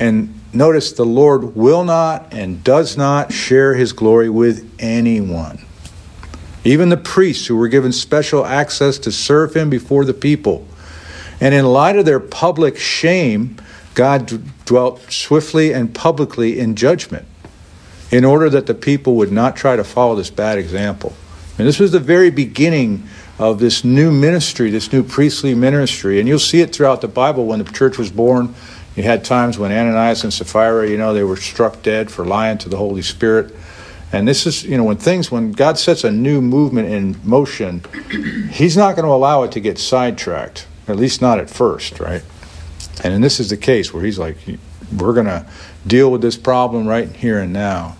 And 0.00 0.38
notice 0.52 0.92
the 0.92 1.04
Lord 1.04 1.54
will 1.54 1.84
not 1.84 2.32
and 2.32 2.64
does 2.64 2.96
not 2.96 3.32
share 3.32 3.74
his 3.74 3.92
glory 3.92 4.30
with 4.30 4.70
anyone. 4.78 5.64
Even 6.64 6.88
the 6.88 6.96
priests 6.96 7.46
who 7.46 7.56
were 7.56 7.68
given 7.68 7.92
special 7.92 8.46
access 8.46 8.98
to 8.98 9.12
serve 9.12 9.54
him 9.54 9.68
before 9.68 10.04
the 10.04 10.14
people. 10.14 10.66
And 11.40 11.54
in 11.54 11.66
light 11.66 11.96
of 11.96 12.06
their 12.06 12.20
public 12.20 12.78
shame, 12.78 13.56
God 13.94 14.64
dwelt 14.64 15.00
swiftly 15.10 15.72
and 15.72 15.94
publicly 15.94 16.58
in 16.58 16.74
judgment 16.74 17.26
in 18.10 18.24
order 18.24 18.50
that 18.50 18.66
the 18.66 18.74
people 18.74 19.16
would 19.16 19.32
not 19.32 19.56
try 19.56 19.76
to 19.76 19.84
follow 19.84 20.14
this 20.14 20.30
bad 20.30 20.58
example. 20.58 21.12
And 21.58 21.66
this 21.66 21.78
was 21.78 21.92
the 21.92 22.00
very 22.00 22.30
beginning 22.30 23.08
of 23.38 23.58
this 23.58 23.84
new 23.84 24.10
ministry, 24.12 24.70
this 24.70 24.92
new 24.92 25.02
priestly 25.02 25.54
ministry. 25.54 26.18
And 26.18 26.28
you'll 26.28 26.38
see 26.38 26.60
it 26.60 26.74
throughout 26.74 27.00
the 27.00 27.08
Bible 27.08 27.46
when 27.46 27.58
the 27.58 27.70
church 27.72 27.98
was 27.98 28.10
born. 28.10 28.54
You 28.96 29.02
had 29.02 29.24
times 29.24 29.58
when 29.58 29.72
Ananias 29.72 30.22
and 30.22 30.32
Sapphira, 30.32 30.88
you 30.88 30.96
know, 30.96 31.14
they 31.14 31.24
were 31.24 31.36
struck 31.36 31.82
dead 31.82 32.10
for 32.10 32.24
lying 32.24 32.58
to 32.58 32.68
the 32.68 32.76
Holy 32.76 33.02
Spirit. 33.02 33.54
And 34.12 34.28
this 34.28 34.46
is, 34.46 34.64
you 34.64 34.76
know, 34.76 34.84
when 34.84 34.96
things, 34.96 35.30
when 35.32 35.50
God 35.50 35.78
sets 35.78 36.04
a 36.04 36.12
new 36.12 36.40
movement 36.40 36.88
in 36.88 37.16
motion, 37.24 37.82
He's 38.50 38.76
not 38.76 38.94
going 38.94 39.06
to 39.06 39.12
allow 39.12 39.42
it 39.42 39.50
to 39.52 39.60
get 39.60 39.78
sidetracked, 39.78 40.66
at 40.86 40.94
least 40.94 41.20
not 41.20 41.40
at 41.40 41.50
first, 41.50 41.98
right? 41.98 42.22
And 43.02 43.22
this 43.22 43.40
is 43.40 43.50
the 43.50 43.56
case 43.56 43.92
where 43.92 44.04
He's 44.04 44.18
like, 44.18 44.36
we're 44.96 45.12
going 45.12 45.26
to 45.26 45.46
deal 45.86 46.10
with 46.10 46.22
this 46.22 46.36
problem 46.36 46.86
right 46.86 47.08
here 47.08 47.40
and 47.40 47.52
now. 47.52 47.96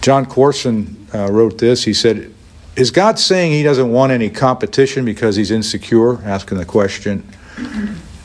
John 0.00 0.26
Courson 0.26 1.06
uh, 1.14 1.30
wrote 1.30 1.58
this. 1.58 1.84
He 1.84 1.92
said, 1.92 2.32
Is 2.76 2.90
God 2.90 3.18
saying 3.18 3.52
He 3.52 3.62
doesn't 3.62 3.90
want 3.90 4.12
any 4.12 4.30
competition 4.30 5.04
because 5.04 5.36
He's 5.36 5.50
insecure? 5.50 6.22
Asking 6.22 6.58
the 6.58 6.64
question. 6.64 7.28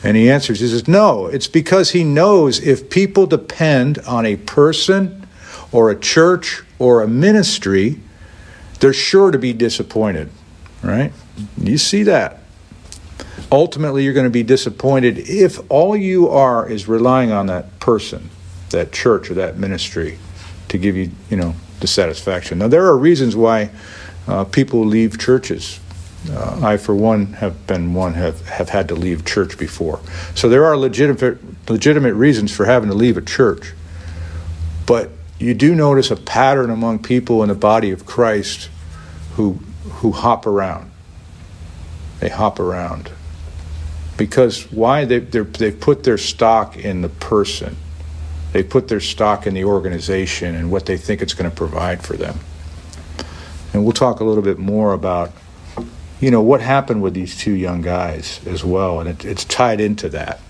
And 0.04 0.16
he 0.16 0.30
answers, 0.30 0.60
He 0.60 0.68
says, 0.68 0.86
No, 0.86 1.26
it's 1.26 1.48
because 1.48 1.90
He 1.90 2.04
knows 2.04 2.60
if 2.60 2.90
people 2.90 3.26
depend 3.26 3.98
on 4.00 4.24
a 4.24 4.36
person 4.36 5.26
or 5.72 5.90
a 5.90 5.98
church 5.98 6.62
or 6.78 7.02
a 7.02 7.08
ministry, 7.08 8.00
they're 8.80 8.92
sure 8.92 9.30
to 9.30 9.38
be 9.38 9.52
disappointed, 9.52 10.30
right? 10.82 11.12
You 11.58 11.78
see 11.78 12.04
that 12.04 12.43
ultimately 13.54 14.02
you're 14.02 14.12
going 14.12 14.26
to 14.26 14.30
be 14.30 14.42
disappointed 14.42 15.16
if 15.16 15.60
all 15.70 15.96
you 15.96 16.28
are 16.28 16.68
is 16.68 16.88
relying 16.88 17.30
on 17.30 17.46
that 17.46 17.78
person, 17.78 18.28
that 18.70 18.92
church 18.92 19.30
or 19.30 19.34
that 19.34 19.56
ministry 19.56 20.18
to 20.68 20.76
give 20.76 20.96
you, 20.96 21.10
you 21.30 21.36
know, 21.36 21.54
the 21.78 21.86
satisfaction. 21.86 22.58
Now 22.58 22.68
there 22.68 22.84
are 22.84 22.96
reasons 22.96 23.36
why 23.36 23.70
uh, 24.26 24.44
people 24.44 24.84
leave 24.84 25.18
churches. 25.18 25.78
Uh, 26.28 26.60
I, 26.64 26.76
for 26.78 26.94
one, 26.94 27.34
have 27.34 27.66
been 27.66 27.94
one 27.94 28.14
have, 28.14 28.46
have 28.48 28.70
had 28.70 28.88
to 28.88 28.94
leave 28.94 29.24
church 29.24 29.56
before. 29.56 30.00
So 30.34 30.48
there 30.48 30.64
are 30.64 30.76
legitimate 30.76 31.38
legitimate 31.70 32.14
reasons 32.14 32.54
for 32.54 32.64
having 32.64 32.88
to 32.88 32.94
leave 32.94 33.16
a 33.16 33.22
church. 33.22 33.72
But 34.86 35.10
you 35.38 35.54
do 35.54 35.74
notice 35.74 36.10
a 36.10 36.16
pattern 36.16 36.70
among 36.70 37.00
people 37.00 37.42
in 37.42 37.50
the 37.50 37.54
body 37.54 37.90
of 37.90 38.06
Christ 38.06 38.70
who 39.36 39.60
who 40.00 40.12
hop 40.12 40.46
around. 40.46 40.90
They 42.20 42.30
hop 42.30 42.58
around 42.58 43.10
because 44.16 44.70
why? 44.70 45.04
They 45.04 45.18
they 45.18 45.72
put 45.72 46.04
their 46.04 46.18
stock 46.18 46.76
in 46.76 47.02
the 47.02 47.08
person. 47.08 47.76
They 48.52 48.62
put 48.62 48.86
their 48.86 49.00
stock 49.00 49.46
in 49.46 49.54
the 49.54 49.64
organization 49.64 50.54
and 50.54 50.70
what 50.70 50.86
they 50.86 50.96
think 50.96 51.20
it's 51.20 51.34
going 51.34 51.50
to 51.50 51.56
provide 51.56 52.04
for 52.04 52.16
them. 52.16 52.38
And 53.72 53.82
we'll 53.82 53.92
talk 53.92 54.20
a 54.20 54.24
little 54.24 54.44
bit 54.44 54.58
more 54.58 54.92
about 54.92 55.32
you 56.20 56.30
know 56.30 56.40
what 56.40 56.60
happened 56.60 57.02
with 57.02 57.14
these 57.14 57.36
two 57.36 57.52
young 57.52 57.82
guys 57.82 58.40
as 58.46 58.64
well 58.64 59.00
and 59.00 59.08
it, 59.08 59.24
it's 59.24 59.44
tied 59.44 59.80
into 59.80 60.08
that. 60.10 60.40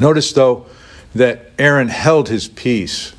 Notice 0.00 0.32
though 0.32 0.66
that 1.14 1.50
aaron 1.58 1.88
held 1.88 2.28
his 2.28 2.48
peace. 2.48 3.14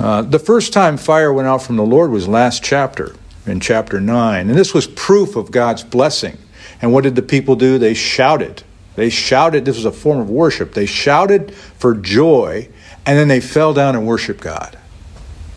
Uh, 0.00 0.22
the 0.22 0.38
first 0.38 0.72
time 0.72 0.96
fire 0.96 1.32
went 1.32 1.46
out 1.46 1.62
from 1.62 1.76
the 1.76 1.84
lord 1.84 2.10
was 2.10 2.26
last 2.26 2.64
chapter 2.64 3.14
in 3.46 3.60
chapter 3.60 4.00
9 4.00 4.48
and 4.48 4.58
this 4.58 4.74
was 4.74 4.86
proof 4.86 5.36
of 5.36 5.50
god's 5.50 5.84
blessing 5.84 6.36
and 6.80 6.92
what 6.92 7.04
did 7.04 7.14
the 7.14 7.22
people 7.22 7.56
do? 7.56 7.78
They 7.78 7.94
shouted. 7.94 8.62
They 8.96 9.10
shouted. 9.10 9.64
This 9.64 9.76
was 9.76 9.84
a 9.84 9.92
form 9.92 10.18
of 10.18 10.30
worship. 10.30 10.74
They 10.74 10.86
shouted 10.86 11.54
for 11.54 11.94
joy, 11.94 12.68
and 13.06 13.18
then 13.18 13.28
they 13.28 13.40
fell 13.40 13.74
down 13.74 13.96
and 13.96 14.06
worshiped 14.06 14.40
God. 14.40 14.78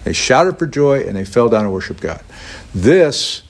They 0.04 0.14
shouted 0.14 0.60
for 0.60 0.68
joy, 0.68 1.02
and 1.02 1.16
they 1.16 1.26
fell 1.26 1.50
down 1.50 1.64
and 1.64 1.74
worshiped 1.74 2.02
God. 2.02 2.22
This 2.76 3.44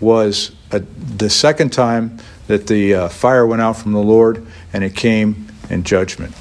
was 0.00 0.52
a, 0.72 0.80
the 0.80 1.30
second 1.30 1.72
time 1.72 2.18
that 2.48 2.66
the 2.66 2.94
uh, 2.94 3.08
fire 3.08 3.46
went 3.46 3.62
out 3.62 3.76
from 3.76 3.92
the 3.92 4.02
Lord, 4.02 4.46
and 4.72 4.82
it 4.82 4.96
came 4.96 5.48
in 5.68 5.84
judgment. 5.84 6.34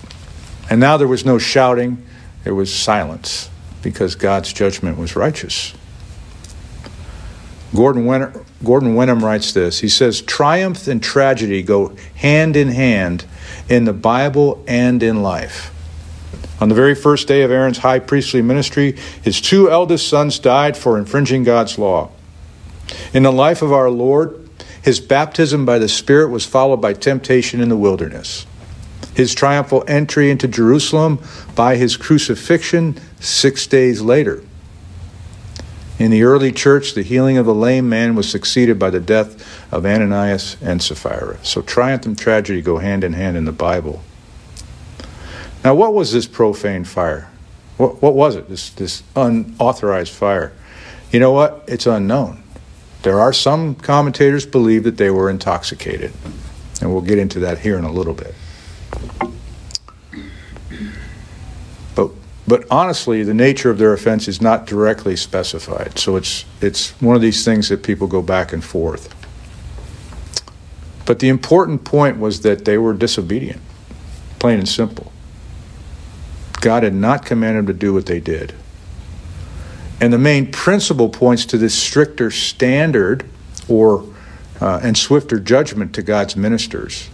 And 0.70 0.80
now 0.80 0.98
there 0.98 1.08
was 1.08 1.26
no 1.26 1.38
shouting, 1.38 2.04
there 2.44 2.56
was 2.56 2.74
silence 2.74 3.50
because 3.82 4.16
God's 4.16 4.52
judgment 4.52 4.98
was 4.98 5.16
righteous. 5.16 5.74
Gordon, 7.76 8.06
Winter, 8.06 8.44
Gordon 8.64 8.96
Wenham 8.96 9.24
writes 9.24 9.54
this. 9.54 9.80
He 9.80 9.90
says, 9.90 10.22
Triumph 10.22 10.88
and 10.88 11.02
tragedy 11.02 11.64
go 11.64 11.96
hand 12.16 12.56
in 12.56 12.70
hand 12.70 13.26
in 13.70 13.86
the 13.86 13.94
Bible 13.94 14.64
and 14.68 15.02
in 15.02 15.22
life. 15.24 15.74
On 16.60 16.68
the 16.68 16.76
very 16.76 16.96
first 16.96 17.28
day 17.28 17.44
of 17.44 17.52
Aaron's 17.52 17.78
high 17.78 18.00
priestly 18.00 18.42
ministry, 18.42 18.98
his 19.24 19.40
two 19.40 19.72
eldest 19.72 20.10
sons 20.10 20.40
died 20.40 20.76
for 20.76 20.98
infringing 20.98 21.44
God's 21.44 21.78
law. 21.78 22.12
In 23.14 23.24
the 23.24 23.32
life 23.32 23.62
of 23.62 23.72
our 23.72 23.90
Lord, 23.90 24.50
his 24.82 25.00
baptism 25.00 25.66
by 25.66 25.80
the 25.80 25.88
Spirit 25.88 26.30
was 26.30 26.46
followed 26.46 26.78
by 26.78 26.94
temptation 26.94 27.62
in 27.62 27.70
the 27.70 27.78
wilderness. 27.78 28.46
His 29.16 29.34
triumphal 29.34 29.86
entry 29.88 30.32
into 30.32 30.48
Jerusalem 30.48 31.20
by 31.56 31.76
his 31.76 31.96
crucifixion 31.96 33.00
six 33.20 33.68
days 33.68 34.02
later. 34.02 34.44
In 36.00 36.12
the 36.12 36.24
early 36.24 36.54
church, 36.54 36.94
the 36.94 37.04
healing 37.04 37.38
of 37.38 37.46
the 37.46 37.54
lame 37.54 37.90
man 37.90 38.16
was 38.16 38.30
succeeded 38.30 38.80
by 38.80 38.90
the 38.90 39.02
death 39.02 39.74
of 39.74 39.86
Ananias 39.86 40.56
and 40.62 40.82
Sapphira. 40.82 41.38
So 41.44 41.62
triumph 41.62 42.06
and 42.06 42.18
tragedy 42.18 42.62
go 42.62 42.78
hand 42.78 43.04
in 43.04 43.12
hand 43.12 43.36
in 43.36 43.44
the 43.44 43.52
Bible. 43.52 44.02
Now, 45.62 45.76
what 45.76 45.94
was 45.94 46.14
this 46.14 46.26
profane 46.26 46.86
fire? 46.86 47.30
What, 47.76 48.02
what 48.02 48.16
was 48.16 48.38
it, 48.38 48.48
this, 48.48 48.70
this 48.70 49.04
unauthorized 49.14 50.14
fire? 50.14 50.54
You 51.12 51.20
know 51.20 51.34
what? 51.34 51.66
It's 51.68 51.86
unknown. 51.86 52.44
There 53.02 53.20
are 53.20 53.34
some 53.34 53.76
commentators 53.76 54.46
believe 54.46 54.84
that 54.86 54.96
they 54.96 55.10
were 55.10 55.30
intoxicated. 55.30 56.14
And 56.82 56.94
we'll 56.94 57.02
get 57.02 57.18
into 57.18 57.40
that 57.40 57.60
here 57.60 57.78
in 57.78 57.84
a 57.84 57.92
little 57.92 58.14
bit. 58.14 58.36
But 62.50 62.66
honestly, 62.72 63.22
the 63.22 63.36
nature 63.36 63.70
of 63.70 63.78
their 63.78 63.94
offense 63.94 64.28
is 64.28 64.42
not 64.42 64.66
directly 64.66 65.16
specified. 65.16 66.00
So 66.00 66.16
it's, 66.16 66.46
it's 66.62 67.00
one 67.00 67.16
of 67.16 67.22
these 67.22 67.46
things 67.46 67.70
that 67.70 67.84
people 67.84 68.08
go 68.08 68.24
back 68.24 68.52
and 68.54 68.64
forth. 68.64 69.14
But 71.06 71.20
the 71.20 71.30
important 71.30 71.84
point 71.84 72.18
was 72.18 72.42
that 72.42 72.66
they 72.66 72.80
were 72.80 72.94
disobedient, 72.94 73.62
plain 74.40 74.58
and 74.58 74.68
simple. 74.68 75.12
God 76.60 76.82
had 76.82 76.96
not 76.96 77.24
commanded 77.24 77.68
them 77.68 77.68
to 77.68 77.74
do 77.80 77.94
what 77.94 78.08
they 78.08 78.20
did. 78.20 78.56
And 80.02 80.12
the 80.12 80.18
main 80.18 80.52
principle 80.52 81.10
points 81.10 81.46
to 81.46 81.58
this 81.60 81.76
stricter 81.76 82.32
standard 82.32 83.30
or 83.68 84.12
uh, 84.60 84.80
and 84.82 84.98
swifter 84.98 85.40
judgment 85.40 85.94
to 85.94 86.02
God's 86.02 86.36
ministers. 86.36 87.12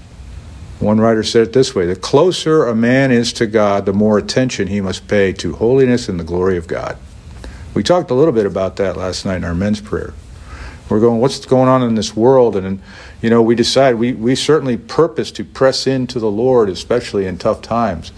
One 0.80 1.00
writer 1.00 1.24
said 1.24 1.48
it 1.48 1.54
this 1.54 1.74
way 1.74 1.86
The 1.86 1.96
closer 1.96 2.66
a 2.66 2.76
man 2.76 3.12
is 3.12 3.32
to 3.34 3.48
God, 3.48 3.86
the 3.86 3.94
more 3.94 4.18
attention 4.18 4.68
he 4.68 4.82
must 4.82 5.08
pay 5.08 5.32
to 5.34 5.56
holiness 5.56 6.10
and 6.10 6.20
the 6.20 6.24
glory 6.24 6.58
of 6.58 6.68
God. 6.68 6.98
We 7.74 7.84
talked 7.84 8.12
a 8.12 8.14
little 8.14 8.34
bit 8.34 8.46
about 8.46 8.78
that 8.78 8.98
last 8.98 9.26
night 9.26 9.38
in 9.38 9.44
our 9.44 9.56
men's 9.56 9.82
prayer. 9.82 10.14
We're 10.90 11.00
going, 11.00 11.20
what's 11.20 11.44
going 11.46 11.68
on 11.68 11.82
in 11.82 11.96
this 11.96 12.16
world? 12.16 12.56
And, 12.56 12.80
you 13.22 13.30
know, 13.30 13.42
we 13.42 13.56
decide, 13.56 13.96
we, 13.96 14.14
we 14.14 14.36
certainly 14.36 14.78
purpose 14.78 15.32
to 15.32 15.44
press 15.44 15.88
into 15.88 16.20
the 16.20 16.30
Lord, 16.30 16.70
especially 16.70 17.26
in 17.26 17.38
tough 17.38 17.62
times. 17.62 18.12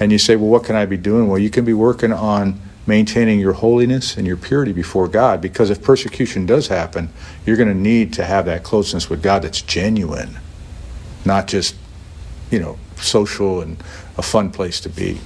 And 0.00 0.10
you 0.10 0.18
say, 0.18 0.34
well, 0.34 0.50
what 0.50 0.64
can 0.64 0.74
I 0.74 0.84
be 0.84 0.96
doing? 0.96 1.28
Well, 1.28 1.38
you 1.38 1.48
can 1.48 1.64
be 1.64 1.72
working 1.72 2.12
on 2.12 2.60
maintaining 2.88 3.38
your 3.38 3.52
holiness 3.52 4.16
and 4.16 4.26
your 4.26 4.36
purity 4.36 4.72
before 4.72 5.06
God 5.06 5.40
because 5.40 5.70
if 5.70 5.82
persecution 5.82 6.44
does 6.44 6.68
happen, 6.68 7.10
you're 7.46 7.56
going 7.56 7.68
to 7.68 7.74
need 7.74 8.12
to 8.14 8.24
have 8.24 8.46
that 8.46 8.64
closeness 8.64 9.08
with 9.08 9.22
God 9.22 9.42
that's 9.42 9.60
genuine, 9.60 10.38
not 11.24 11.46
just 11.46 11.76
you 12.50 12.58
know, 12.58 12.78
social 12.96 13.60
and 13.60 13.76
a 14.16 14.22
fun 14.22 14.50
place 14.50 14.80
to 14.80 14.88
be. 14.88 15.18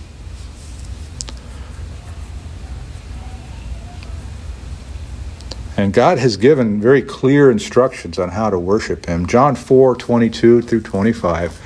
And 5.77 5.93
God 5.93 6.19
has 6.19 6.37
given 6.37 6.81
very 6.81 7.03
clear 7.03 7.51
instructions 7.51 8.19
on 8.19 8.29
how 8.31 8.51
to 8.51 8.59
worship 8.59 9.07
Him. 9.07 9.27
John 9.27 9.57
4 9.57 9.97
22 9.97 10.63
through 10.63 10.83
25. 10.83 11.59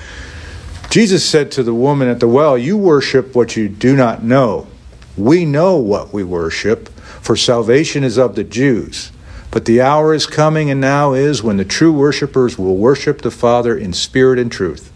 Jesus 0.90 1.28
said 1.28 1.50
to 1.52 1.62
the 1.62 1.74
woman 1.74 2.08
at 2.08 2.20
the 2.20 2.28
well, 2.28 2.56
You 2.56 2.76
worship 2.76 3.34
what 3.34 3.56
you 3.56 3.68
do 3.68 3.96
not 3.96 4.22
know. 4.22 4.68
We 5.16 5.44
know 5.44 5.76
what 5.76 6.12
we 6.12 6.22
worship, 6.22 6.88
for 6.88 7.36
salvation 7.36 8.04
is 8.04 8.16
of 8.16 8.36
the 8.36 8.44
Jews. 8.44 9.10
But 9.50 9.64
the 9.64 9.80
hour 9.80 10.14
is 10.14 10.26
coming, 10.26 10.70
and 10.70 10.80
now 10.80 11.14
is, 11.14 11.42
when 11.42 11.56
the 11.56 11.64
true 11.64 11.92
worshippers 11.92 12.58
will 12.58 12.76
worship 12.76 13.22
the 13.22 13.30
Father 13.30 13.76
in 13.76 13.92
spirit 13.92 14.38
and 14.38 14.52
truth. 14.52 14.92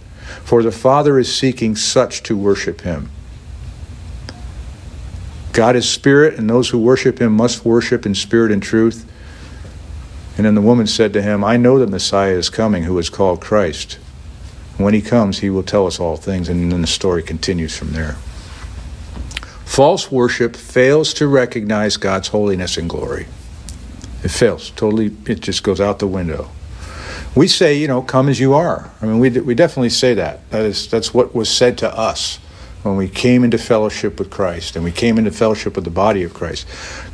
For 0.51 0.65
the 0.65 0.73
Father 0.73 1.17
is 1.17 1.33
seeking 1.33 1.77
such 1.77 2.25
to 2.25 2.37
worship 2.37 2.81
him. 2.81 3.09
God 5.53 5.77
is 5.77 5.89
spirit, 5.89 6.41
and 6.41 6.51
those 6.51 6.71
who 6.71 6.79
worship 6.81 7.21
him 7.21 7.35
must 7.35 7.65
worship 7.65 8.05
in 8.05 8.17
spirit 8.17 8.51
and 8.51 8.61
truth. 8.61 9.09
And 10.37 10.45
then 10.45 10.57
the 10.57 10.61
woman 10.61 10.89
said 10.89 11.13
to 11.13 11.23
him, 11.23 11.45
I 11.45 11.57
know 11.57 11.79
the 11.79 11.87
Messiah 11.87 12.33
is 12.33 12.51
coming, 12.51 12.83
who 12.83 12.99
is 12.99 13.09
called 13.09 13.41
Christ. 13.41 14.01
When 14.77 14.93
he 14.93 15.01
comes, 15.01 15.39
he 15.39 15.51
will 15.51 15.63
tell 15.63 15.87
us 15.87 16.01
all 16.01 16.17
things. 16.17 16.49
And 16.49 16.73
then 16.73 16.81
the 16.81 16.89
story 16.89 17.23
continues 17.23 17.79
from 17.79 17.93
there. 17.93 18.15
False 19.65 20.11
worship 20.11 20.57
fails 20.57 21.15
to 21.15 21.29
recognize 21.29 21.97
God's 21.97 22.27
holiness 22.27 22.77
and 22.77 22.91
glory. 22.91 23.29
It 24.25 24.33
fails. 24.33 24.71
Totally, 24.71 25.15
it 25.27 25.43
just 25.43 25.63
goes 25.63 25.81
out 25.81 26.01
the 26.01 26.09
window. 26.09 26.51
We 27.35 27.47
say, 27.47 27.75
you 27.75 27.87
know, 27.87 28.03
come 28.03 28.29
as 28.29 28.41
you 28.41 28.55
are. 28.55 28.91
I 29.01 29.07
mean, 29.07 29.21
we, 29.21 29.31
we 29.31 29.55
definitely 29.55 29.91
say 29.91 30.15
that. 30.15 30.49
That 30.51 30.63
is, 30.63 30.89
that's 30.89 31.15
what 31.15 31.35
was 31.35 31.49
said 31.49 31.79
to 31.79 31.97
us 31.97 32.39
when 32.83 32.97
we 32.97 33.09
came 33.09 33.45
into 33.45 33.59
fellowship 33.59 34.19
with 34.19 34.31
Christ 34.31 34.75
and 34.75 34.85
we 34.85 34.91
came 34.91 35.19
into 35.19 35.31
fellowship 35.31 35.77
with 35.77 35.85
the 35.85 35.91
body 35.91 36.23
of 36.23 36.35
Christ. 36.35 36.67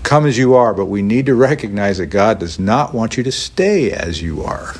Come 0.02 0.24
as 0.26 0.38
you 0.38 0.54
are, 0.54 0.72
but 0.72 0.86
we 0.86 1.02
need 1.02 1.26
to 1.26 1.34
recognize 1.34 1.98
that 1.98 2.06
God 2.06 2.38
does 2.38 2.58
not 2.58 2.94
want 2.94 3.16
you 3.16 3.22
to 3.24 3.32
stay 3.32 3.92
as 3.92 4.22
you 4.22 4.42
are. 4.42 4.74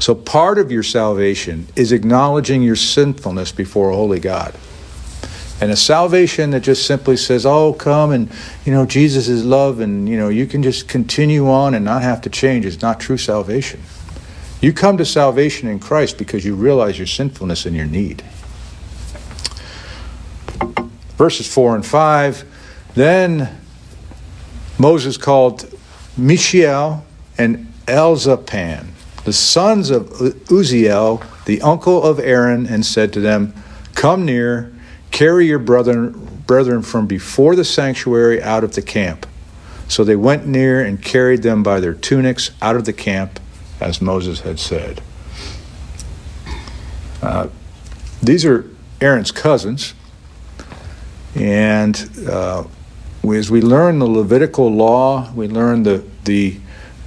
So, 0.00 0.16
part 0.16 0.58
of 0.58 0.72
your 0.72 0.82
salvation 0.82 1.68
is 1.76 1.92
acknowledging 1.92 2.60
your 2.62 2.74
sinfulness 2.74 3.52
before 3.52 3.90
a 3.90 3.94
holy 3.94 4.18
God. 4.18 4.52
And 5.62 5.70
a 5.70 5.76
salvation 5.76 6.50
that 6.50 6.62
just 6.62 6.84
simply 6.86 7.16
says, 7.16 7.46
"Oh, 7.46 7.72
come 7.72 8.10
and 8.10 8.28
you 8.64 8.72
know 8.72 8.84
Jesus 8.84 9.28
is 9.28 9.44
love, 9.44 9.78
and 9.78 10.08
you 10.08 10.16
know 10.16 10.28
you 10.28 10.44
can 10.44 10.60
just 10.60 10.88
continue 10.88 11.48
on 11.48 11.72
and 11.72 11.84
not 11.84 12.02
have 12.02 12.20
to 12.22 12.28
change," 12.28 12.66
is 12.66 12.82
not 12.82 12.98
true 12.98 13.16
salvation. 13.16 13.78
You 14.60 14.72
come 14.72 14.96
to 14.96 15.04
salvation 15.04 15.68
in 15.68 15.78
Christ 15.78 16.18
because 16.18 16.44
you 16.44 16.56
realize 16.56 16.98
your 16.98 17.06
sinfulness 17.06 17.64
and 17.64 17.76
your 17.76 17.86
need. 17.86 18.24
Verses 21.16 21.46
four 21.46 21.76
and 21.76 21.86
five. 21.86 22.42
Then 22.96 23.48
Moses 24.78 25.16
called 25.16 25.72
Mishael 26.16 27.04
and 27.38 27.72
Elzaphan, 27.86 28.86
the 29.22 29.32
sons 29.32 29.90
of 29.90 30.08
Uzziel, 30.50 31.22
the 31.44 31.62
uncle 31.62 32.02
of 32.02 32.18
Aaron, 32.18 32.66
and 32.66 32.84
said 32.84 33.12
to 33.12 33.20
them, 33.20 33.54
Come 33.94 34.24
near 34.24 34.72
Carry 35.12 35.46
your 35.46 35.60
brethren, 35.60 36.42
brethren 36.46 36.82
from 36.82 37.06
before 37.06 37.54
the 37.54 37.64
sanctuary 37.64 38.42
out 38.42 38.64
of 38.64 38.74
the 38.74 38.82
camp. 38.82 39.26
So 39.86 40.04
they 40.04 40.16
went 40.16 40.46
near 40.46 40.82
and 40.82 41.00
carried 41.00 41.42
them 41.42 41.62
by 41.62 41.78
their 41.78 41.94
tunics 41.94 42.50
out 42.60 42.76
of 42.76 42.86
the 42.86 42.92
camp, 42.92 43.38
as 43.78 44.00
Moses 44.00 44.40
had 44.40 44.58
said. 44.58 45.02
Uh, 47.20 47.48
these 48.22 48.44
are 48.44 48.68
Aaron's 49.00 49.30
cousins. 49.30 49.94
And 51.34 52.10
uh, 52.28 52.64
we, 53.22 53.38
as 53.38 53.50
we 53.50 53.60
learn 53.62 53.98
the 53.98 54.06
Levitical 54.06 54.70
law, 54.72 55.30
we 55.32 55.46
learn 55.46 55.82
the, 55.82 56.04
the 56.24 56.58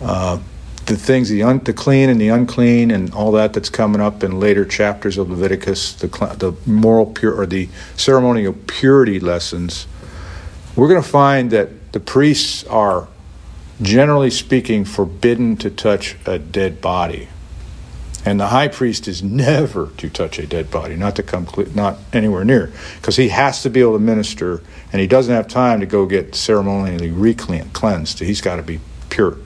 uh, 0.01 0.39
the 0.85 0.95
things, 0.95 1.29
the, 1.29 1.43
un, 1.43 1.59
the 1.59 1.73
clean 1.73 2.09
and 2.09 2.21
the 2.21 2.27
unclean, 2.29 2.91
and 2.91 3.13
all 3.13 3.31
that 3.31 3.53
that's 3.53 3.69
coming 3.69 4.01
up 4.01 4.23
in 4.23 4.39
later 4.39 4.65
chapters 4.65 5.17
of 5.17 5.29
Leviticus, 5.29 5.93
the, 5.93 6.07
the 6.07 6.53
moral 6.65 7.07
pure 7.07 7.33
or 7.33 7.45
the 7.45 7.69
ceremonial 7.95 8.53
purity 8.67 9.19
lessons, 9.19 9.87
we're 10.75 10.87
going 10.87 11.01
to 11.01 11.07
find 11.07 11.51
that 11.51 11.93
the 11.93 11.99
priests 11.99 12.63
are, 12.65 13.07
generally 13.81 14.29
speaking, 14.29 14.85
forbidden 14.85 15.57
to 15.57 15.69
touch 15.69 16.17
a 16.25 16.37
dead 16.37 16.81
body. 16.81 17.29
And 18.25 18.39
the 18.39 18.47
high 18.47 18.67
priest 18.67 19.07
is 19.07 19.21
never 19.21 19.91
to 19.97 20.09
touch 20.09 20.39
a 20.39 20.47
dead 20.47 20.71
body, 20.71 20.95
not 20.95 21.15
to 21.17 21.23
come, 21.23 21.47
not 21.75 21.99
anywhere 22.11 22.43
near, 22.43 22.73
because 22.95 23.15
he 23.15 23.29
has 23.29 23.61
to 23.63 23.69
be 23.69 23.81
able 23.81 23.93
to 23.93 23.99
minister, 23.99 24.61
and 24.91 24.99
he 24.99 25.07
doesn't 25.07 25.33
have 25.33 25.47
time 25.47 25.79
to 25.79 25.85
go 25.85 26.05
get 26.05 26.33
ceremonially 26.35 27.11
re-cleansed. 27.11 28.19
He's 28.19 28.41
got 28.41 28.55
to 28.55 28.63
be 28.63 28.79
pure. 29.09 29.37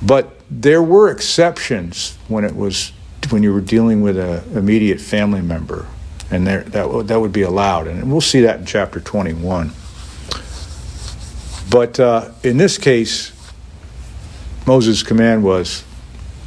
But 0.00 0.37
there 0.50 0.82
were 0.82 1.10
exceptions 1.10 2.16
when 2.28 2.44
it 2.44 2.56
was 2.56 2.92
when 3.30 3.42
you 3.42 3.52
were 3.52 3.60
dealing 3.60 4.00
with 4.00 4.16
an 4.16 4.56
immediate 4.56 5.00
family 5.00 5.42
member, 5.42 5.86
and 6.30 6.46
there, 6.46 6.62
that 6.62 7.06
that 7.08 7.20
would 7.20 7.32
be 7.32 7.42
allowed, 7.42 7.86
and 7.86 8.10
we'll 8.10 8.20
see 8.20 8.40
that 8.40 8.60
in 8.60 8.66
chapter 8.66 9.00
21. 9.00 9.72
But 11.70 12.00
uh, 12.00 12.30
in 12.42 12.56
this 12.56 12.78
case, 12.78 13.32
Moses' 14.66 15.02
command 15.02 15.44
was, 15.44 15.84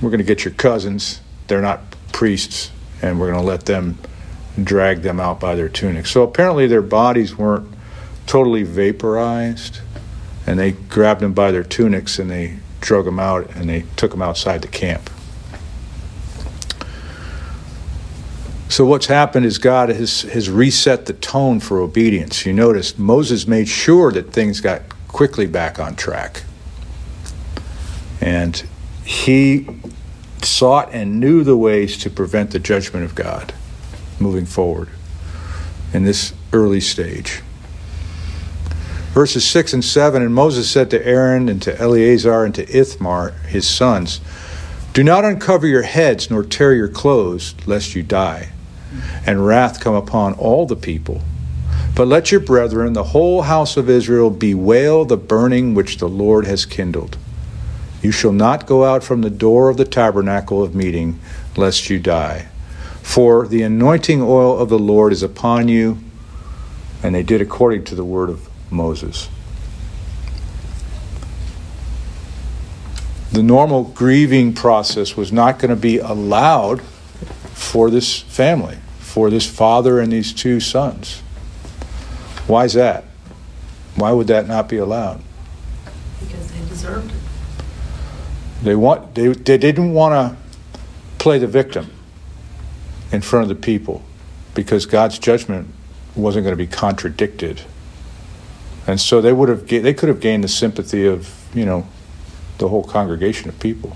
"We're 0.01 0.09
going 0.09 0.19
to 0.19 0.23
get 0.23 0.43
your 0.45 0.53
cousins; 0.55 1.21
they're 1.47 1.61
not 1.61 1.81
priests, 2.11 2.71
and 3.01 3.19
we're 3.19 3.31
going 3.31 3.41
to 3.41 3.47
let 3.47 3.65
them 3.65 3.99
drag 4.63 5.03
them 5.03 5.19
out 5.19 5.39
by 5.39 5.53
their 5.53 5.69
tunics." 5.69 6.09
So 6.09 6.23
apparently, 6.23 6.65
their 6.65 6.81
bodies 6.81 7.37
weren't 7.37 7.71
totally 8.25 8.63
vaporized, 8.63 9.81
and 10.47 10.57
they 10.57 10.71
grabbed 10.71 11.19
them 11.19 11.33
by 11.33 11.51
their 11.51 11.63
tunics 11.63 12.17
and 12.17 12.31
they 12.31 12.57
drug 12.81 13.07
him 13.07 13.19
out 13.19 13.49
and 13.55 13.69
they 13.69 13.85
took 13.95 14.13
him 14.13 14.21
outside 14.21 14.61
the 14.61 14.67
camp. 14.67 15.09
So 18.67 18.85
what's 18.85 19.07
happened 19.07 19.45
is 19.45 19.57
God 19.57 19.89
has, 19.89 20.21
has 20.23 20.49
reset 20.49 21.05
the 21.05 21.13
tone 21.13 21.59
for 21.59 21.79
obedience. 21.79 22.45
You 22.45 22.53
notice 22.53 22.97
Moses 22.97 23.45
made 23.45 23.67
sure 23.67 24.11
that 24.13 24.31
things 24.31 24.61
got 24.61 24.81
quickly 25.09 25.45
back 25.45 25.77
on 25.77 25.95
track. 25.95 26.43
And 28.21 28.63
he 29.03 29.67
sought 30.41 30.93
and 30.93 31.19
knew 31.19 31.43
the 31.43 31.57
ways 31.57 31.97
to 31.97 32.09
prevent 32.09 32.51
the 32.51 32.59
judgment 32.59 33.03
of 33.03 33.13
God 33.13 33.53
moving 34.19 34.45
forward 34.45 34.89
in 35.93 36.05
this 36.05 36.33
early 36.53 36.79
stage 36.79 37.41
verses 39.13 39.45
6 39.45 39.73
and 39.73 39.85
7 39.85 40.21
And 40.21 40.33
Moses 40.33 40.69
said 40.69 40.89
to 40.91 41.05
Aaron 41.05 41.49
and 41.49 41.61
to 41.63 41.79
Eleazar 41.79 42.45
and 42.45 42.55
to 42.55 42.69
Ithamar, 42.69 43.31
his 43.47 43.67
sons, 43.67 44.21
Do 44.93 45.03
not 45.03 45.25
uncover 45.25 45.67
your 45.67 45.83
heads 45.83 46.29
nor 46.29 46.43
tear 46.43 46.73
your 46.73 46.87
clothes, 46.87 47.55
lest 47.65 47.95
you 47.95 48.03
die, 48.03 48.49
and 49.25 49.45
wrath 49.45 49.79
come 49.79 49.95
upon 49.95 50.33
all 50.33 50.65
the 50.65 50.75
people. 50.75 51.21
But 51.93 52.07
let 52.07 52.31
your 52.31 52.39
brethren, 52.39 52.93
the 52.93 53.03
whole 53.03 53.43
house 53.43 53.75
of 53.75 53.89
Israel, 53.89 54.29
bewail 54.29 55.03
the 55.03 55.17
burning 55.17 55.73
which 55.73 55.97
the 55.97 56.07
Lord 56.07 56.45
has 56.45 56.65
kindled. 56.65 57.17
You 58.01 58.11
shall 58.11 58.31
not 58.31 58.65
go 58.65 58.85
out 58.85 59.03
from 59.03 59.21
the 59.21 59.29
door 59.29 59.69
of 59.69 59.77
the 59.77 59.85
tabernacle 59.85 60.63
of 60.63 60.73
meeting, 60.73 61.19
lest 61.55 61.89
you 61.89 61.99
die. 61.99 62.47
For 63.03 63.47
the 63.47 63.61
anointing 63.61 64.21
oil 64.21 64.57
of 64.57 64.69
the 64.69 64.79
Lord 64.79 65.11
is 65.11 65.21
upon 65.21 65.67
you. 65.67 65.97
And 67.03 67.13
they 67.13 67.23
did 67.23 67.41
according 67.41 67.83
to 67.85 67.95
the 67.95 68.05
word 68.05 68.29
of 68.29 68.50
Moses. 68.71 69.29
The 73.31 73.43
normal 73.43 73.83
grieving 73.83 74.53
process 74.53 75.15
was 75.15 75.31
not 75.31 75.59
going 75.59 75.69
to 75.69 75.75
be 75.75 75.99
allowed 75.99 76.81
for 77.53 77.89
this 77.89 78.19
family, 78.19 78.77
for 78.99 79.29
this 79.29 79.45
father 79.45 79.99
and 79.99 80.11
these 80.11 80.33
two 80.33 80.59
sons. 80.59 81.21
Why 82.47 82.65
is 82.65 82.73
that? 82.73 83.05
Why 83.95 84.11
would 84.11 84.27
that 84.27 84.47
not 84.47 84.67
be 84.67 84.77
allowed? 84.77 85.21
Because 86.19 86.51
they 86.51 86.59
deserved 86.67 87.11
it. 87.11 87.17
They 88.63 88.75
want 88.75 89.15
they, 89.15 89.29
they 89.29 89.57
didn't 89.57 89.93
want 89.93 90.13
to 90.13 90.37
play 91.17 91.39
the 91.39 91.47
victim 91.47 91.89
in 93.11 93.21
front 93.21 93.43
of 93.43 93.49
the 93.49 93.55
people 93.55 94.03
because 94.53 94.85
God's 94.85 95.17
judgment 95.19 95.67
wasn't 96.15 96.43
going 96.43 96.53
to 96.53 96.57
be 96.57 96.67
contradicted 96.67 97.61
and 98.87 98.99
so 98.99 99.21
they 99.21 99.33
would 99.33 99.49
have 99.49 99.67
they 99.67 99.93
could 99.93 100.09
have 100.09 100.19
gained 100.19 100.43
the 100.43 100.47
sympathy 100.47 101.05
of 101.05 101.33
you 101.53 101.65
know 101.65 101.87
the 102.57 102.67
whole 102.67 102.83
congregation 102.83 103.49
of 103.49 103.59
people. 103.59 103.95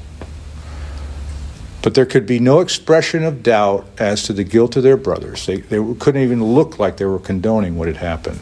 But 1.82 1.94
there 1.94 2.06
could 2.08 2.26
be 2.26 2.40
no 2.40 2.62
expression 2.62 3.24
of 3.24 3.44
doubt 3.44 3.88
as 4.00 4.24
to 4.24 4.34
the 4.34 4.44
guilt 4.44 4.76
of 4.76 4.82
their 4.82 4.98
brothers. 4.98 5.46
They, 5.46 5.58
they 5.58 5.78
couldn't 6.00 6.24
even 6.24 6.44
look 6.44 6.80
like 6.80 6.98
they 6.98 7.06
were 7.06 7.20
condoning 7.20 7.78
what 7.78 7.88
had 7.88 7.98
happened. 7.98 8.40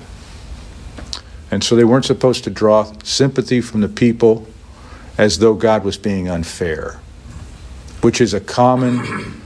And 1.52 1.62
so 1.62 1.76
they 1.76 1.84
weren't 1.84 2.06
supposed 2.06 2.46
to 2.46 2.50
draw 2.50 2.90
sympathy 3.04 3.60
from 3.60 3.82
the 3.82 3.90
people 3.90 4.48
as 5.18 5.40
though 5.40 5.56
God 5.56 5.84
was 5.84 5.98
being 5.98 6.30
unfair, 6.30 7.02
which 8.00 8.22
is 8.22 8.34
a 8.34 8.40
common 8.40 9.42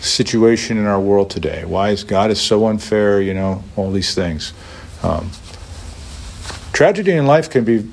situation 0.00 0.78
in 0.78 0.86
our 0.86 1.00
world 1.00 1.28
today. 1.28 1.64
Why 1.64 1.90
is 1.90 2.04
God 2.04 2.30
is 2.30 2.40
so 2.40 2.68
unfair? 2.68 3.20
You 3.20 3.34
know, 3.34 3.64
all 3.74 3.90
these 3.90 4.14
things. 4.14 4.52
Um, 5.02 5.30
Tragedy 6.80 7.12
in 7.12 7.26
life 7.26 7.50
can 7.50 7.62
be 7.62 7.86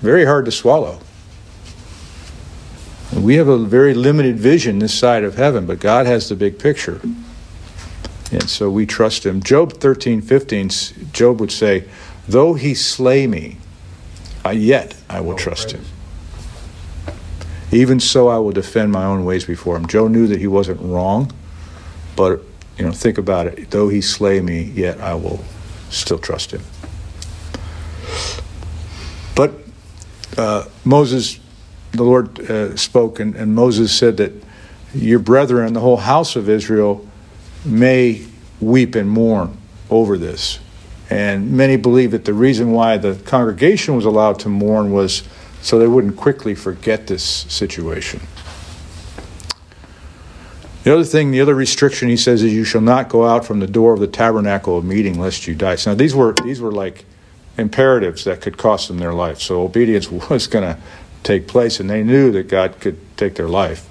very 0.00 0.24
hard 0.24 0.46
to 0.46 0.50
swallow. 0.50 0.98
We 3.14 3.36
have 3.36 3.46
a 3.46 3.56
very 3.56 3.94
limited 3.94 4.36
vision 4.36 4.80
this 4.80 4.92
side 4.92 5.22
of 5.22 5.36
heaven, 5.36 5.64
but 5.64 5.78
God 5.78 6.04
has 6.04 6.28
the 6.28 6.34
big 6.34 6.58
picture. 6.58 7.00
And 8.32 8.50
so 8.50 8.68
we 8.68 8.84
trust 8.84 9.24
him. 9.24 9.40
Job 9.44 9.74
13, 9.74 10.22
15, 10.22 10.70
Job 11.12 11.38
would 11.38 11.52
say, 11.52 11.84
Though 12.26 12.54
he 12.54 12.74
slay 12.74 13.28
me, 13.28 13.58
yet 14.52 14.96
I 15.08 15.20
will 15.20 15.36
trust 15.36 15.70
him. 15.70 15.84
Even 17.70 18.00
so, 18.00 18.26
I 18.26 18.38
will 18.38 18.50
defend 18.50 18.90
my 18.90 19.04
own 19.04 19.24
ways 19.24 19.44
before 19.44 19.76
him. 19.76 19.86
Job 19.86 20.10
knew 20.10 20.26
that 20.26 20.40
he 20.40 20.48
wasn't 20.48 20.80
wrong, 20.80 21.30
but 22.16 22.42
you 22.76 22.86
know, 22.86 22.90
think 22.90 23.18
about 23.18 23.46
it. 23.46 23.70
Though 23.70 23.88
he 23.88 24.00
slay 24.00 24.40
me, 24.40 24.62
yet 24.62 25.00
I 25.00 25.14
will 25.14 25.44
still 25.90 26.18
trust 26.18 26.50
him. 26.50 26.62
But 29.34 29.52
uh, 30.36 30.64
Moses, 30.84 31.38
the 31.92 32.02
Lord 32.02 32.38
uh, 32.50 32.76
spoke, 32.76 33.20
and, 33.20 33.36
and 33.36 33.54
Moses 33.54 33.96
said 33.96 34.16
that 34.18 34.32
your 34.94 35.18
brethren, 35.18 35.72
the 35.72 35.80
whole 35.80 35.96
house 35.96 36.36
of 36.36 36.48
Israel, 36.48 37.06
may 37.64 38.26
weep 38.60 38.94
and 38.94 39.08
mourn 39.08 39.56
over 39.90 40.16
this. 40.16 40.58
And 41.10 41.52
many 41.52 41.76
believe 41.76 42.12
that 42.12 42.24
the 42.24 42.34
reason 42.34 42.72
why 42.72 42.96
the 42.96 43.14
congregation 43.14 43.94
was 43.94 44.04
allowed 44.04 44.38
to 44.40 44.48
mourn 44.48 44.92
was 44.92 45.22
so 45.60 45.78
they 45.78 45.86
wouldn't 45.86 46.16
quickly 46.16 46.54
forget 46.54 47.06
this 47.06 47.22
situation. 47.22 48.20
The 50.84 50.92
other 50.92 51.04
thing, 51.04 51.30
the 51.30 51.40
other 51.40 51.54
restriction 51.54 52.08
he 52.08 52.16
says 52.16 52.42
is 52.42 52.52
you 52.52 52.64
shall 52.64 52.82
not 52.82 53.08
go 53.08 53.26
out 53.26 53.46
from 53.46 53.60
the 53.60 53.66
door 53.66 53.94
of 53.94 54.00
the 54.00 54.06
tabernacle 54.06 54.76
of 54.76 54.84
meeting 54.84 55.18
lest 55.18 55.46
you 55.46 55.54
die. 55.54 55.76
So 55.76 55.92
now 55.92 55.94
these 55.94 56.14
were 56.14 56.34
these 56.44 56.60
were 56.60 56.72
like 56.72 57.06
imperatives 57.56 58.24
that 58.24 58.40
could 58.40 58.58
cost 58.58 58.88
them 58.88 58.98
their 58.98 59.14
life. 59.14 59.40
So 59.40 59.62
obedience 59.62 60.10
was 60.30 60.46
going 60.46 60.64
to 60.64 60.80
take 61.22 61.48
place, 61.48 61.80
and 61.80 61.88
they 61.88 62.02
knew 62.02 62.30
that 62.32 62.48
God 62.48 62.80
could 62.80 62.98
take 63.16 63.34
their 63.34 63.48
life. 63.48 63.88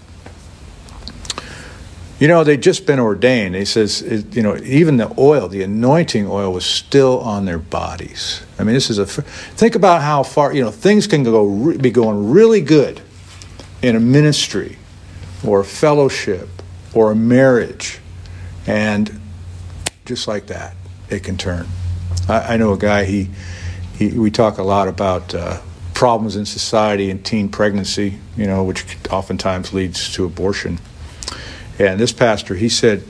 You 2.20 2.28
know, 2.28 2.44
they'd 2.44 2.62
just 2.62 2.86
been 2.86 3.00
ordained. 3.00 3.56
He 3.56 3.66
says, 3.66 4.02
you 4.32 4.44
know, 4.44 4.56
even 4.58 4.98
the 4.98 5.14
oil, 5.18 5.50
the 5.50 5.64
anointing 5.64 6.28
oil, 6.28 6.54
was 6.54 6.66
still 6.66 7.20
on 7.20 7.46
their 7.46 7.58
bodies. 7.58 8.44
I 8.58 8.64
mean, 8.64 8.76
this 8.76 8.90
is 8.90 8.98
a. 8.98 9.06
Think 9.06 9.76
about 9.76 10.02
how 10.02 10.24
far, 10.24 10.54
you 10.54 10.62
know, 10.62 10.72
things 10.72 11.08
can 11.08 11.24
go 11.24 11.76
be 11.78 11.92
going 11.92 12.32
really 12.32 12.62
good 12.62 13.02
in 13.82 13.96
a 13.96 14.00
ministry 14.00 14.78
or 15.46 15.62
a 15.62 15.66
fellowship 15.66 16.48
or 16.94 17.12
a 17.12 17.16
marriage, 17.16 18.00
and 18.68 19.20
just 20.06 20.28
like 20.28 20.48
that, 20.48 20.76
it 21.10 21.24
can 21.24 21.36
turn. 21.38 21.68
I, 22.28 22.54
I 22.54 22.58
know 22.58 22.74
a 22.74 22.78
guy. 22.78 23.06
He, 23.06 23.30
he, 23.98 24.10
we 24.18 24.32
talk 24.32 24.58
a 24.58 24.64
lot 24.64 24.88
about 24.88 25.34
uh, 25.34 25.62
problems 25.94 26.36
in 26.36 26.46
society 26.46 27.10
and 27.10 27.24
teen 27.24 27.50
pregnancy. 27.50 28.20
You 28.36 28.48
know, 28.48 28.64
which 28.64 28.98
oftentimes 29.12 29.74
leads 29.74 30.12
to 30.14 30.26
abortion 30.26 30.80
and 31.80 32.00
this 32.00 32.12
pastor, 32.12 32.56
he 32.56 32.70
said, 32.70 33.04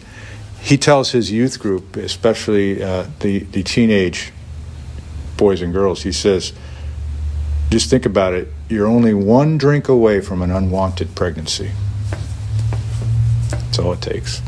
he 0.61 0.77
tells 0.77 1.11
his 1.11 1.31
youth 1.31 1.59
group, 1.59 1.97
especially 1.97 2.81
uh, 2.81 3.07
the, 3.19 3.39
the 3.39 3.63
teenage 3.63 4.31
boys 5.35 5.61
and 5.61 5.73
girls, 5.73 6.03
he 6.03 6.11
says, 6.11 6.53
just 7.69 7.89
think 7.89 8.05
about 8.05 8.33
it. 8.33 8.47
You're 8.69 8.87
only 8.87 9.13
one 9.13 9.57
drink 9.57 9.89
away 9.89 10.21
from 10.21 10.41
an 10.41 10.51
unwanted 10.51 11.15
pregnancy. 11.15 11.71
That's 13.49 13.79
all 13.79 13.93
it 13.93 14.01
takes. 14.01 14.39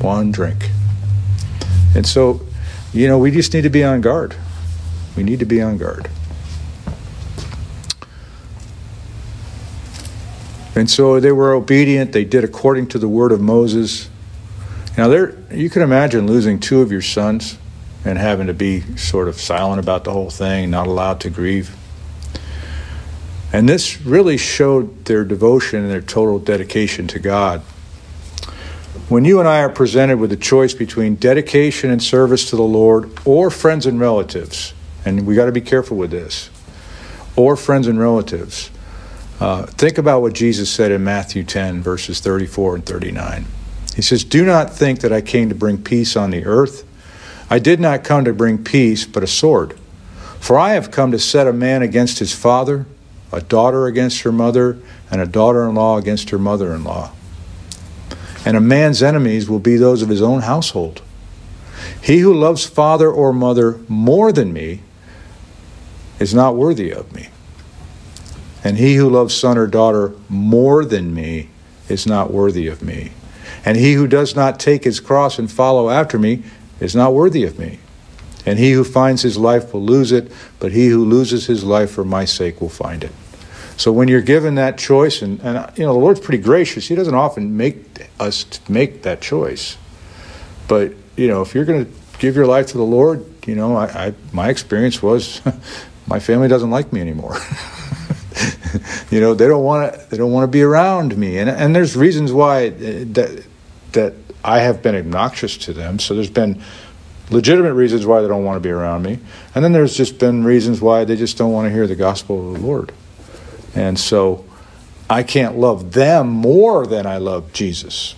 One 0.00 0.30
drink. 0.30 0.70
And 1.94 2.06
so, 2.06 2.40
you 2.92 3.06
know, 3.06 3.18
we 3.18 3.30
just 3.30 3.54
need 3.54 3.62
to 3.62 3.70
be 3.70 3.84
on 3.84 4.00
guard. 4.00 4.36
We 5.16 5.22
need 5.22 5.38
to 5.40 5.44
be 5.44 5.62
on 5.62 5.78
guard. 5.78 6.10
And 10.74 10.88
so 10.88 11.20
they 11.20 11.32
were 11.32 11.52
obedient. 11.52 12.12
They 12.12 12.24
did 12.24 12.44
according 12.44 12.88
to 12.88 12.98
the 12.98 13.08
word 13.08 13.32
of 13.32 13.40
Moses. 13.40 14.08
Now, 14.96 15.08
there, 15.08 15.36
you 15.50 15.68
can 15.70 15.82
imagine 15.82 16.26
losing 16.26 16.58
two 16.58 16.80
of 16.80 16.90
your 16.90 17.02
sons 17.02 17.58
and 18.04 18.18
having 18.18 18.46
to 18.46 18.54
be 18.54 18.80
sort 18.96 19.28
of 19.28 19.40
silent 19.40 19.80
about 19.80 20.04
the 20.04 20.12
whole 20.12 20.30
thing, 20.30 20.70
not 20.70 20.86
allowed 20.86 21.20
to 21.20 21.30
grieve. 21.30 21.76
And 23.52 23.68
this 23.68 24.00
really 24.00 24.36
showed 24.36 25.04
their 25.06 25.24
devotion 25.24 25.80
and 25.82 25.90
their 25.90 26.00
total 26.00 26.38
dedication 26.38 27.06
to 27.08 27.18
God. 27.18 27.62
When 29.10 29.24
you 29.24 29.40
and 29.40 29.48
I 29.48 29.58
are 29.62 29.68
presented 29.68 30.20
with 30.20 30.30
a 30.30 30.36
choice 30.36 30.72
between 30.72 31.16
dedication 31.16 31.90
and 31.90 32.00
service 32.00 32.48
to 32.50 32.54
the 32.54 32.62
Lord 32.62 33.10
or 33.24 33.50
friends 33.50 33.84
and 33.84 33.98
relatives, 33.98 34.72
and 35.04 35.26
we 35.26 35.34
got 35.34 35.46
to 35.46 35.52
be 35.52 35.60
careful 35.60 35.96
with 35.96 36.12
this, 36.12 36.48
or 37.34 37.56
friends 37.56 37.88
and 37.88 37.98
relatives, 37.98 38.70
uh, 39.40 39.66
think 39.66 39.98
about 39.98 40.22
what 40.22 40.32
Jesus 40.32 40.70
said 40.70 40.92
in 40.92 41.02
Matthew 41.02 41.42
10, 41.42 41.82
verses 41.82 42.20
34 42.20 42.76
and 42.76 42.86
39. 42.86 43.46
He 43.96 44.02
says, 44.02 44.22
Do 44.22 44.44
not 44.44 44.72
think 44.72 45.00
that 45.00 45.12
I 45.12 45.22
came 45.22 45.48
to 45.48 45.56
bring 45.56 45.82
peace 45.82 46.14
on 46.14 46.30
the 46.30 46.44
earth. 46.44 46.86
I 47.50 47.58
did 47.58 47.80
not 47.80 48.04
come 48.04 48.24
to 48.26 48.32
bring 48.32 48.62
peace, 48.62 49.06
but 49.06 49.24
a 49.24 49.26
sword. 49.26 49.76
For 50.38 50.56
I 50.56 50.74
have 50.74 50.92
come 50.92 51.10
to 51.10 51.18
set 51.18 51.48
a 51.48 51.52
man 51.52 51.82
against 51.82 52.20
his 52.20 52.32
father, 52.32 52.86
a 53.32 53.40
daughter 53.40 53.86
against 53.86 54.22
her 54.22 54.30
mother, 54.30 54.78
and 55.10 55.20
a 55.20 55.26
daughter 55.26 55.68
in 55.68 55.74
law 55.74 55.98
against 55.98 56.30
her 56.30 56.38
mother 56.38 56.72
in 56.72 56.84
law. 56.84 57.10
And 58.44 58.56
a 58.56 58.60
man's 58.60 59.02
enemies 59.02 59.48
will 59.48 59.58
be 59.58 59.76
those 59.76 60.02
of 60.02 60.08
his 60.08 60.22
own 60.22 60.42
household. 60.42 61.02
He 62.02 62.18
who 62.18 62.34
loves 62.34 62.66
father 62.66 63.10
or 63.10 63.32
mother 63.32 63.78
more 63.88 64.32
than 64.32 64.52
me 64.52 64.80
is 66.18 66.34
not 66.34 66.56
worthy 66.56 66.90
of 66.90 67.12
me. 67.14 67.28
And 68.62 68.76
he 68.76 68.96
who 68.96 69.08
loves 69.08 69.34
son 69.34 69.56
or 69.56 69.66
daughter 69.66 70.14
more 70.28 70.84
than 70.84 71.14
me 71.14 71.48
is 71.88 72.06
not 72.06 72.30
worthy 72.30 72.66
of 72.66 72.82
me. 72.82 73.12
And 73.64 73.76
he 73.76 73.94
who 73.94 74.06
does 74.06 74.36
not 74.36 74.60
take 74.60 74.84
his 74.84 75.00
cross 75.00 75.38
and 75.38 75.50
follow 75.50 75.90
after 75.90 76.18
me 76.18 76.42
is 76.78 76.94
not 76.94 77.14
worthy 77.14 77.44
of 77.44 77.58
me. 77.58 77.78
And 78.46 78.58
he 78.58 78.72
who 78.72 78.84
finds 78.84 79.22
his 79.22 79.36
life 79.36 79.72
will 79.72 79.82
lose 79.82 80.12
it, 80.12 80.32
but 80.58 80.72
he 80.72 80.88
who 80.88 81.04
loses 81.04 81.46
his 81.46 81.62
life 81.62 81.90
for 81.90 82.04
my 82.04 82.24
sake 82.24 82.60
will 82.60 82.70
find 82.70 83.04
it. 83.04 83.12
So 83.80 83.92
when 83.92 84.08
you're 84.08 84.20
given 84.20 84.56
that 84.56 84.76
choice, 84.76 85.22
and, 85.22 85.40
and 85.40 85.56
you 85.78 85.86
know, 85.86 85.94
the 85.94 85.98
Lord's 85.98 86.20
pretty 86.20 86.42
gracious, 86.42 86.86
He 86.86 86.94
doesn't 86.94 87.14
often 87.14 87.56
make 87.56 88.06
us 88.20 88.44
make 88.68 89.04
that 89.04 89.22
choice. 89.22 89.78
But, 90.68 90.92
you 91.16 91.28
know, 91.28 91.40
if 91.40 91.54
you're 91.54 91.64
going 91.64 91.86
to 91.86 91.92
give 92.18 92.36
your 92.36 92.46
life 92.46 92.66
to 92.68 92.76
the 92.76 92.84
Lord, 92.84 93.24
you 93.46 93.54
know, 93.54 93.76
I, 93.76 93.86
I 93.86 94.14
my 94.34 94.50
experience 94.50 95.02
was 95.02 95.40
my 96.06 96.20
family 96.20 96.46
doesn't 96.46 96.70
like 96.70 96.92
me 96.92 97.00
anymore. 97.00 97.38
you 99.10 99.18
know, 99.18 99.32
they 99.32 99.48
don't 99.48 99.64
want 99.64 99.94
to. 99.94 100.10
They 100.10 100.18
don't 100.18 100.30
want 100.30 100.44
to 100.44 100.52
be 100.52 100.60
around 100.60 101.16
me, 101.16 101.38
and 101.38 101.48
and 101.48 101.74
there's 101.74 101.96
reasons 101.96 102.34
why 102.34 102.66
uh, 102.66 102.70
that 103.14 103.46
that 103.92 104.12
I 104.44 104.58
have 104.58 104.82
been 104.82 104.94
obnoxious 104.94 105.56
to 105.56 105.72
them. 105.72 105.98
So 106.00 106.14
there's 106.14 106.28
been 106.28 106.62
legitimate 107.30 107.72
reasons 107.72 108.04
why 108.04 108.20
they 108.20 108.28
don't 108.28 108.44
want 108.44 108.56
to 108.56 108.60
be 108.60 108.70
around 108.70 109.04
me, 109.04 109.20
and 109.54 109.64
then 109.64 109.72
there's 109.72 109.96
just 109.96 110.18
been 110.18 110.44
reasons 110.44 110.82
why 110.82 111.06
they 111.06 111.16
just 111.16 111.38
don't 111.38 111.52
want 111.52 111.66
to 111.66 111.72
hear 111.72 111.86
the 111.86 111.96
gospel 111.96 112.46
of 112.52 112.60
the 112.60 112.66
Lord, 112.66 112.92
and 113.74 113.98
so 113.98 114.44
I 115.08 115.22
can't 115.22 115.58
love 115.58 115.92
them 115.92 116.28
more 116.28 116.86
than 116.86 117.06
I 117.06 117.18
love 117.18 117.52
Jesus. 117.52 118.14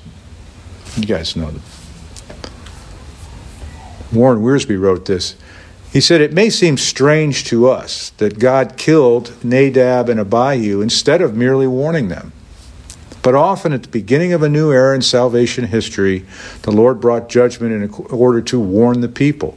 You 0.96 1.06
guys 1.06 1.36
know 1.36 1.50
that. 1.50 1.62
Warren 4.12 4.40
Wiersbe 4.40 4.78
wrote 4.78 5.06
this. 5.06 5.36
He 5.90 6.00
said, 6.00 6.20
It 6.20 6.32
may 6.32 6.50
seem 6.50 6.76
strange 6.76 7.44
to 7.44 7.68
us 7.68 8.10
that 8.18 8.38
God 8.38 8.76
killed 8.76 9.32
Nadab 9.44 10.08
and 10.08 10.20
Abihu 10.20 10.80
instead 10.80 11.22
of 11.22 11.36
merely 11.36 11.66
warning 11.66 12.08
them. 12.08 12.32
But 13.22 13.34
often 13.34 13.72
at 13.72 13.82
the 13.82 13.88
beginning 13.88 14.32
of 14.32 14.42
a 14.42 14.48
new 14.48 14.72
era 14.72 14.94
in 14.94 15.02
salvation 15.02 15.66
history, 15.66 16.26
the 16.62 16.72
Lord 16.72 17.00
brought 17.00 17.28
judgment 17.28 17.72
in 17.72 17.90
order 18.10 18.40
to 18.42 18.58
warn 18.58 19.00
the 19.00 19.08
people. 19.08 19.56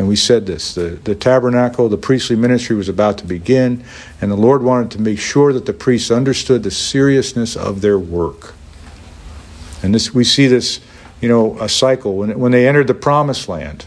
And 0.00 0.08
we 0.08 0.16
said 0.16 0.46
this 0.46 0.74
the, 0.74 0.98
the 1.04 1.14
tabernacle, 1.14 1.90
the 1.90 1.98
priestly 1.98 2.34
ministry 2.34 2.74
was 2.74 2.88
about 2.88 3.18
to 3.18 3.26
begin, 3.26 3.84
and 4.22 4.30
the 4.30 4.36
Lord 4.36 4.62
wanted 4.62 4.90
to 4.92 4.98
make 4.98 5.18
sure 5.18 5.52
that 5.52 5.66
the 5.66 5.74
priests 5.74 6.10
understood 6.10 6.62
the 6.62 6.70
seriousness 6.70 7.54
of 7.54 7.82
their 7.82 7.98
work. 7.98 8.54
And 9.82 9.94
this, 9.94 10.14
we 10.14 10.24
see 10.24 10.46
this, 10.46 10.80
you 11.20 11.28
know, 11.28 11.58
a 11.60 11.68
cycle. 11.68 12.16
When, 12.16 12.38
when 12.38 12.50
they 12.50 12.66
entered 12.66 12.86
the 12.86 12.94
promised 12.94 13.46
land, 13.46 13.84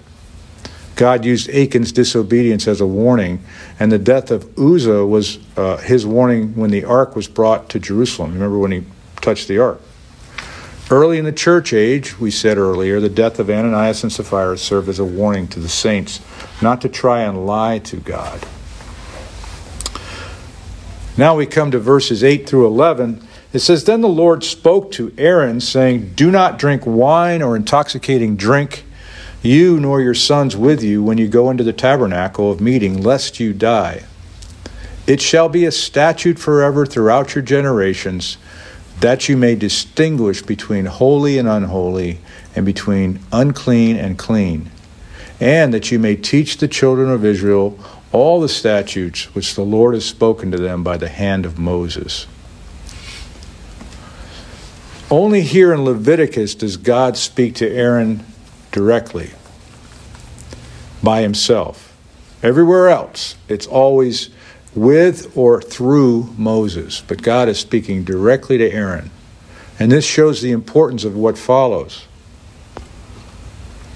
God 0.95 1.25
used 1.25 1.49
Achan's 1.49 1.91
disobedience 1.91 2.67
as 2.67 2.79
a 2.79 2.85
warning, 2.85 3.43
and 3.79 3.91
the 3.91 3.97
death 3.97 4.29
of 4.29 4.55
Uzzah 4.55 5.07
was 5.07 5.39
uh, 5.57 5.77
his 5.77 6.05
warning 6.05 6.55
when 6.55 6.69
the 6.69 6.85
ark 6.85 7.15
was 7.15 7.27
brought 7.27 7.69
to 7.69 7.79
Jerusalem. 7.79 8.33
Remember 8.33 8.59
when 8.59 8.71
he 8.71 8.83
touched 9.15 9.47
the 9.47 9.57
ark? 9.57 9.81
Early 10.91 11.17
in 11.17 11.25
the 11.25 11.31
church 11.31 11.73
age, 11.73 12.19
we 12.19 12.29
said 12.29 12.57
earlier, 12.57 12.99
the 12.99 13.09
death 13.09 13.39
of 13.39 13.49
Ananias 13.49 14.03
and 14.03 14.11
Sapphira 14.11 14.57
served 14.57 14.89
as 14.89 14.99
a 14.99 15.05
warning 15.05 15.47
to 15.49 15.59
the 15.59 15.69
saints 15.69 16.19
not 16.61 16.81
to 16.81 16.89
try 16.89 17.21
and 17.21 17.45
lie 17.45 17.79
to 17.79 17.97
God. 17.97 18.45
Now 21.17 21.35
we 21.35 21.45
come 21.45 21.71
to 21.71 21.79
verses 21.79 22.23
8 22.23 22.47
through 22.47 22.67
11. 22.67 23.25
It 23.53 23.59
says, 23.59 23.83
Then 23.83 24.01
the 24.01 24.09
Lord 24.09 24.43
spoke 24.43 24.91
to 24.93 25.13
Aaron, 25.17 25.61
saying, 25.61 26.13
Do 26.15 26.31
not 26.31 26.59
drink 26.59 26.83
wine 26.85 27.41
or 27.41 27.55
intoxicating 27.55 28.35
drink 28.35 28.83
you 29.43 29.77
nor 29.77 30.01
your 30.01 30.13
sons 30.13 30.55
with 30.55 30.81
you 30.81 31.03
when 31.03 31.17
you 31.17 31.27
go 31.27 31.49
into 31.49 31.65
the 31.65 31.73
tabernacle 31.73 32.49
of 32.49 32.61
meeting, 32.61 33.03
lest 33.03 33.39
you 33.41 33.53
die. 33.53 34.03
It 35.05 35.21
shall 35.21 35.49
be 35.49 35.65
a 35.65 35.71
statute 35.71 36.39
forever 36.39 36.85
throughout 36.85 37.35
your 37.35 37.41
generations, 37.41 38.37
that 39.03 39.27
you 39.27 39.35
may 39.35 39.53
distinguish 39.53 40.41
between 40.41 40.85
holy 40.85 41.37
and 41.37 41.45
unholy, 41.45 42.17
and 42.55 42.65
between 42.65 43.19
unclean 43.33 43.97
and 43.97 44.17
clean, 44.17 44.71
and 45.41 45.73
that 45.73 45.91
you 45.91 45.99
may 45.99 46.15
teach 46.15 46.55
the 46.55 46.69
children 46.69 47.09
of 47.09 47.25
Israel 47.25 47.77
all 48.13 48.39
the 48.39 48.47
statutes 48.47 49.35
which 49.35 49.55
the 49.55 49.61
Lord 49.61 49.93
has 49.93 50.05
spoken 50.05 50.51
to 50.51 50.57
them 50.57 50.85
by 50.85 50.95
the 50.95 51.09
hand 51.09 51.45
of 51.45 51.59
Moses. 51.59 52.27
Only 55.11 55.41
here 55.41 55.73
in 55.73 55.83
Leviticus 55.83 56.55
does 56.55 56.77
God 56.77 57.17
speak 57.17 57.55
to 57.55 57.69
Aaron 57.69 58.23
directly 58.71 59.31
by 61.03 61.23
himself. 61.23 61.93
Everywhere 62.41 62.87
else, 62.87 63.35
it's 63.49 63.67
always 63.67 64.29
with 64.75 65.35
or 65.37 65.61
through 65.61 66.33
Moses, 66.37 67.01
but 67.07 67.21
God 67.21 67.49
is 67.49 67.59
speaking 67.59 68.03
directly 68.03 68.57
to 68.57 68.71
Aaron. 68.71 69.11
And 69.79 69.91
this 69.91 70.05
shows 70.05 70.41
the 70.41 70.51
importance 70.51 71.03
of 71.03 71.15
what 71.15 71.37
follows. 71.37 72.05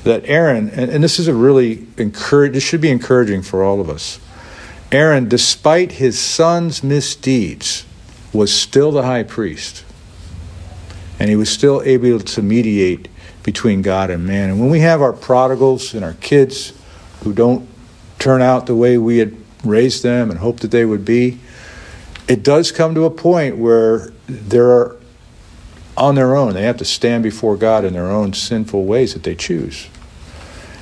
That 0.04 0.24
Aaron, 0.26 0.70
and, 0.70 0.92
and 0.92 1.04
this 1.04 1.20
is 1.20 1.28
a 1.28 1.34
really 1.34 1.86
encourage, 1.98 2.54
this 2.54 2.63
should 2.63 2.82
be 2.82 2.92
encouraging 2.92 3.42
for 3.42 3.63
all 3.63 3.82
of 3.82 3.90
us. 3.90 4.20
Aaron, 4.92 5.28
despite 5.28 5.94
his 5.94 6.20
son's 6.20 6.84
misdeeds, 6.84 7.86
was 8.32 8.54
still 8.54 8.92
the 8.92 9.04
high 9.04 9.24
priest. 9.24 9.84
And 11.20 11.30
he 11.30 11.36
was 11.36 11.50
still 11.50 11.82
able 11.84 12.20
to 12.20 12.42
mediate 12.42 13.08
between 13.44 13.82
God 13.82 14.10
and 14.10 14.26
man. 14.26 14.52
And 14.52 14.60
when 14.60 14.70
we 14.70 14.82
have 14.82 15.02
our 15.02 15.13
prodigals 15.13 15.94
and 15.94 16.04
our 16.04 16.13
kids 16.13 16.74
who 17.24 17.34
don't 17.34 17.68
turn 18.20 18.42
out 18.42 18.66
the 18.66 18.76
way 18.76 18.98
we 18.98 19.18
had 19.18 19.36
raised 19.63 20.04
them 20.04 20.30
and 20.30 20.39
hoped 20.39 20.62
that 20.62 20.72
they 20.72 20.86
would 20.86 21.06
be, 21.06 21.39
it 22.28 22.43
does 22.43 22.72
come 22.72 22.93
to 22.96 23.06
a 23.06 23.10
point 23.10 23.58
where 23.58 24.12
they're 24.28 24.96
on 25.96 26.15
their 26.15 26.36
own. 26.36 26.54
They 26.54 26.63
have 26.63 26.78
to 26.78 26.86
stand 26.86 27.24
before 27.24 27.58
God 27.58 27.84
in 27.84 27.93
their 27.93 28.12
own 28.12 28.34
sinful 28.34 28.86
ways 28.86 29.13
that 29.13 29.24
they 29.24 29.36
choose. 29.36 29.88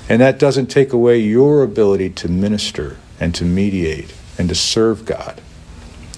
And 0.10 0.22
that 0.22 0.38
doesn't 0.38 0.68
take 0.68 0.94
away 0.94 1.20
your 1.20 1.64
ability 1.64 2.10
to 2.12 2.28
minister 2.28 2.98
and 3.20 3.34
to 3.36 3.46
mediate 3.46 4.14
and 4.38 4.50
to 4.50 4.56
serve 4.56 5.06
God. 5.06 5.42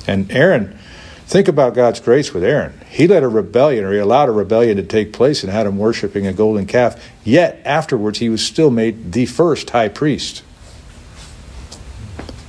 And 0.08 0.32
Aaron, 0.32 0.78
think 1.26 1.48
about 1.48 1.76
God's 1.76 2.00
grace 2.00 2.34
with 2.34 2.44
Aaron. 2.44 2.80
He 2.90 3.08
let 3.08 3.24
a 3.24 3.28
rebellion, 3.28 3.86
or 3.86 3.94
he 3.94 4.00
allowed 4.00 4.30
a 4.30 4.34
rebellion 4.34 4.78
to 4.78 4.84
take 4.84 5.14
place 5.14 5.44
and 5.44 5.52
had 5.52 5.68
him 5.68 5.78
worshiping 5.78 6.26
a 6.26 6.34
golden 6.34 6.66
calf. 6.66 7.02
Yet 7.24 7.62
afterwards, 7.66 8.20
he 8.20 8.30
was 8.30 8.44
still 8.44 8.72
made 8.72 9.12
the 9.14 9.26
first 9.26 9.70
high 9.70 9.90
priest. 9.90 10.44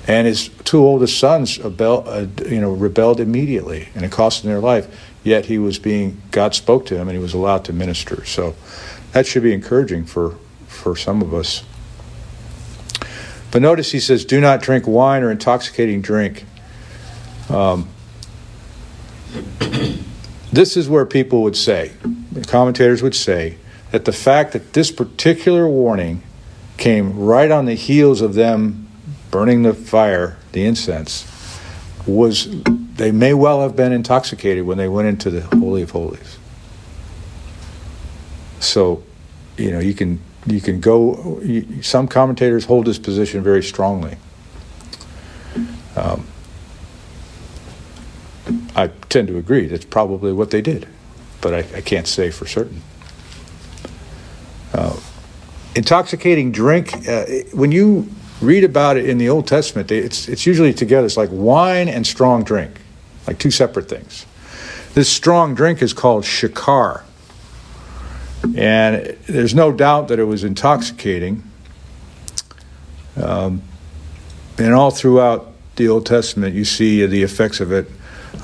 And 0.08 0.26
his 0.26 0.48
two 0.64 0.78
oldest 0.78 1.18
sons 1.18 1.58
rebelled, 1.58 2.08
uh, 2.08 2.26
you 2.46 2.62
know, 2.62 2.72
rebelled 2.72 3.20
immediately, 3.20 3.90
and 3.94 4.04
it 4.06 4.10
cost 4.10 4.42
them 4.42 4.50
their 4.50 4.58
life. 4.58 4.88
Yet 5.22 5.44
he 5.44 5.58
was 5.58 5.78
being, 5.78 6.22
God 6.30 6.54
spoke 6.54 6.86
to 6.86 6.96
him, 6.96 7.08
and 7.08 7.16
he 7.16 7.22
was 7.22 7.34
allowed 7.34 7.66
to 7.66 7.74
minister. 7.74 8.24
So 8.24 8.56
that 9.12 9.26
should 9.26 9.42
be 9.42 9.52
encouraging 9.52 10.06
for, 10.06 10.36
for 10.66 10.96
some 10.96 11.20
of 11.20 11.34
us. 11.34 11.62
But 13.50 13.60
notice 13.60 13.92
he 13.92 14.00
says, 14.00 14.24
do 14.24 14.40
not 14.40 14.62
drink 14.62 14.86
wine 14.86 15.22
or 15.22 15.30
intoxicating 15.30 16.00
drink. 16.00 16.46
Um, 17.50 17.88
this 20.50 20.74
is 20.74 20.88
where 20.88 21.04
people 21.04 21.42
would 21.42 21.56
say, 21.56 21.92
commentators 22.46 23.02
would 23.02 23.14
say, 23.14 23.58
that 23.90 24.06
the 24.06 24.12
fact 24.12 24.52
that 24.52 24.72
this 24.72 24.90
particular 24.90 25.68
warning 25.68 26.22
came 26.78 27.18
right 27.18 27.50
on 27.50 27.66
the 27.66 27.74
heels 27.74 28.22
of 28.22 28.32
them 28.32 28.87
burning 29.30 29.62
the 29.62 29.74
fire, 29.74 30.36
the 30.52 30.64
incense, 30.64 31.26
was 32.06 32.48
they 32.64 33.12
may 33.12 33.34
well 33.34 33.62
have 33.62 33.76
been 33.76 33.92
intoxicated 33.92 34.64
when 34.64 34.78
they 34.78 34.88
went 34.88 35.08
into 35.08 35.30
the 35.30 35.42
Holy 35.56 35.82
of 35.82 35.90
Holies. 35.90 36.38
So, 38.60 39.02
you 39.56 39.70
know, 39.70 39.78
you 39.78 39.94
can 39.94 40.20
you 40.46 40.60
can 40.60 40.80
go. 40.80 41.40
Some 41.82 42.08
commentators 42.08 42.64
hold 42.64 42.86
this 42.86 42.98
position 42.98 43.42
very 43.42 43.62
strongly. 43.62 44.16
Um, 45.96 46.26
I 48.74 48.88
tend 49.08 49.28
to 49.28 49.36
agree. 49.36 49.66
That's 49.66 49.84
probably 49.84 50.32
what 50.32 50.50
they 50.50 50.62
did, 50.62 50.88
but 51.40 51.54
I, 51.54 51.58
I 51.76 51.80
can't 51.80 52.06
say 52.06 52.30
for 52.30 52.46
certain. 52.46 52.82
Uh, 54.72 54.98
intoxicating 55.74 56.52
drink. 56.52 56.94
Uh, 57.08 57.24
when 57.52 57.72
you 57.72 58.08
read 58.40 58.64
about 58.64 58.96
it 58.96 59.08
in 59.08 59.18
the 59.18 59.28
Old 59.28 59.46
Testament, 59.46 59.90
it's 59.90 60.28
it's 60.28 60.46
usually 60.46 60.72
together. 60.72 61.06
It's 61.06 61.16
like 61.16 61.30
wine 61.32 61.88
and 61.88 62.06
strong 62.06 62.44
drink, 62.44 62.80
like 63.26 63.38
two 63.38 63.50
separate 63.50 63.88
things. 63.88 64.26
This 64.94 65.08
strong 65.08 65.54
drink 65.54 65.82
is 65.82 65.92
called 65.92 66.24
shakar. 66.24 67.02
And 68.56 69.16
there's 69.26 69.54
no 69.54 69.72
doubt 69.72 70.08
that 70.08 70.18
it 70.18 70.24
was 70.24 70.44
intoxicating. 70.44 71.42
Um, 73.16 73.62
and 74.58 74.74
all 74.74 74.90
throughout 74.90 75.52
the 75.76 75.88
Old 75.88 76.06
Testament, 76.06 76.54
you 76.54 76.64
see 76.64 77.04
the 77.06 77.22
effects 77.22 77.60
of 77.60 77.72
it. 77.72 77.90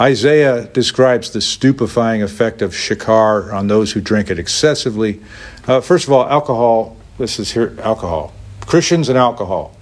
Isaiah 0.00 0.64
describes 0.64 1.30
the 1.30 1.40
stupefying 1.40 2.22
effect 2.22 2.62
of 2.62 2.72
shakar 2.72 3.52
on 3.52 3.68
those 3.68 3.92
who 3.92 4.00
drink 4.00 4.30
it 4.30 4.38
excessively. 4.38 5.20
Uh, 5.66 5.80
first 5.80 6.06
of 6.06 6.12
all, 6.12 6.26
alcohol. 6.28 6.96
This 7.18 7.38
is 7.38 7.52
here 7.52 7.76
alcohol. 7.80 8.32
Christians 8.66 9.08
and 9.08 9.16
alcohol. 9.16 9.76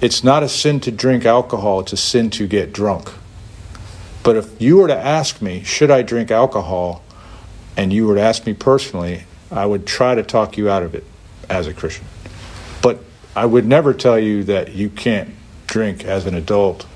It's 0.00 0.22
not 0.22 0.42
a 0.42 0.48
sin 0.48 0.80
to 0.80 0.90
drink 0.90 1.24
alcohol, 1.24 1.80
it's 1.80 1.92
a 1.92 1.96
sin 1.96 2.30
to 2.30 2.46
get 2.46 2.72
drunk. 2.72 3.10
But 4.22 4.36
if 4.36 4.60
you 4.60 4.78
were 4.78 4.88
to 4.88 4.96
ask 4.96 5.42
me, 5.42 5.62
should 5.62 5.90
I 5.90 6.02
drink 6.02 6.30
alcohol? 6.30 7.04
and 7.76 7.92
you 7.92 8.06
were 8.06 8.14
to 8.14 8.20
ask 8.20 8.46
me 8.46 8.54
personally, 8.54 9.24
I 9.50 9.66
would 9.66 9.86
try 9.86 10.14
to 10.14 10.22
talk 10.22 10.56
you 10.56 10.70
out 10.70 10.82
of 10.82 10.94
it 10.94 11.04
as 11.48 11.66
a 11.66 11.74
Christian. 11.74 12.06
But 12.82 13.00
I 13.34 13.46
would 13.46 13.66
never 13.66 13.92
tell 13.92 14.18
you 14.18 14.44
that 14.44 14.72
you 14.72 14.90
can't 14.90 15.30
drink 15.66 16.04
as 16.04 16.26
an 16.26 16.34
adult, 16.34 16.86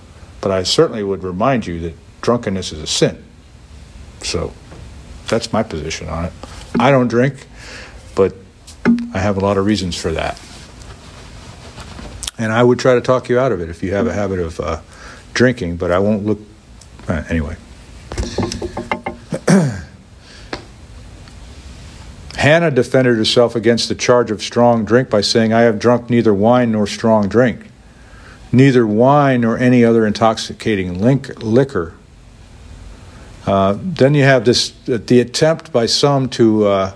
but 0.40 0.50
I 0.50 0.62
certainly 0.62 1.02
would 1.02 1.22
remind 1.22 1.66
you 1.66 1.80
that 1.80 1.94
drunkenness 2.20 2.72
is 2.72 2.82
a 2.82 2.86
sin. 2.86 3.24
So 4.22 4.52
that's 5.28 5.52
my 5.52 5.62
position 5.62 6.08
on 6.08 6.26
it. 6.26 6.32
I 6.78 6.90
don't 6.90 7.08
drink, 7.08 7.46
but 8.14 8.34
I 9.14 9.18
have 9.18 9.36
a 9.36 9.40
lot 9.40 9.58
of 9.58 9.66
reasons 9.66 9.96
for 9.96 10.12
that. 10.12 10.40
And 12.38 12.52
I 12.52 12.62
would 12.62 12.78
try 12.78 12.94
to 12.94 13.00
talk 13.00 13.28
you 13.28 13.38
out 13.38 13.50
of 13.50 13.60
it 13.60 13.68
if 13.68 13.82
you 13.82 13.92
have 13.92 14.06
a 14.06 14.12
habit 14.12 14.38
of 14.38 14.60
uh, 14.60 14.80
drinking, 15.34 15.76
but 15.76 15.90
I 15.90 15.98
won't 15.98 16.24
look. 16.24 16.38
Uh, 17.08 17.24
anyway. 17.28 17.56
Hannah 22.36 22.70
defended 22.70 23.16
herself 23.16 23.56
against 23.56 23.88
the 23.88 23.96
charge 23.96 24.30
of 24.30 24.40
strong 24.42 24.84
drink 24.84 25.10
by 25.10 25.20
saying, 25.20 25.52
I 25.52 25.62
have 25.62 25.80
drunk 25.80 26.08
neither 26.08 26.32
wine 26.32 26.70
nor 26.70 26.86
strong 26.86 27.28
drink, 27.28 27.66
neither 28.52 28.86
wine 28.86 29.40
nor 29.40 29.58
any 29.58 29.84
other 29.84 30.06
intoxicating 30.06 31.00
liquor. 31.00 31.94
Uh, 33.44 33.76
then 33.80 34.14
you 34.14 34.22
have 34.22 34.44
this 34.44 34.70
the 34.84 35.20
attempt 35.20 35.72
by 35.72 35.86
some 35.86 36.28
to 36.28 36.66
uh, 36.66 36.92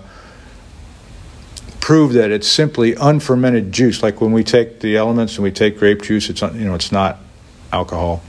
prove 1.83 2.13
that 2.13 2.31
it's 2.31 2.47
simply 2.47 2.95
unfermented 2.95 3.69
juice, 3.73 4.01
like 4.01 4.21
when 4.21 4.31
we 4.31 4.41
take 4.41 4.79
the 4.79 4.95
elements 4.95 5.35
and 5.35 5.43
we 5.43 5.51
take 5.51 5.77
grape 5.77 6.01
juice, 6.01 6.29
it's 6.29 6.41
you 6.41 6.63
know 6.63 6.75
it's 6.75 6.93
not 6.93 7.19
alcohol, 7.73 8.23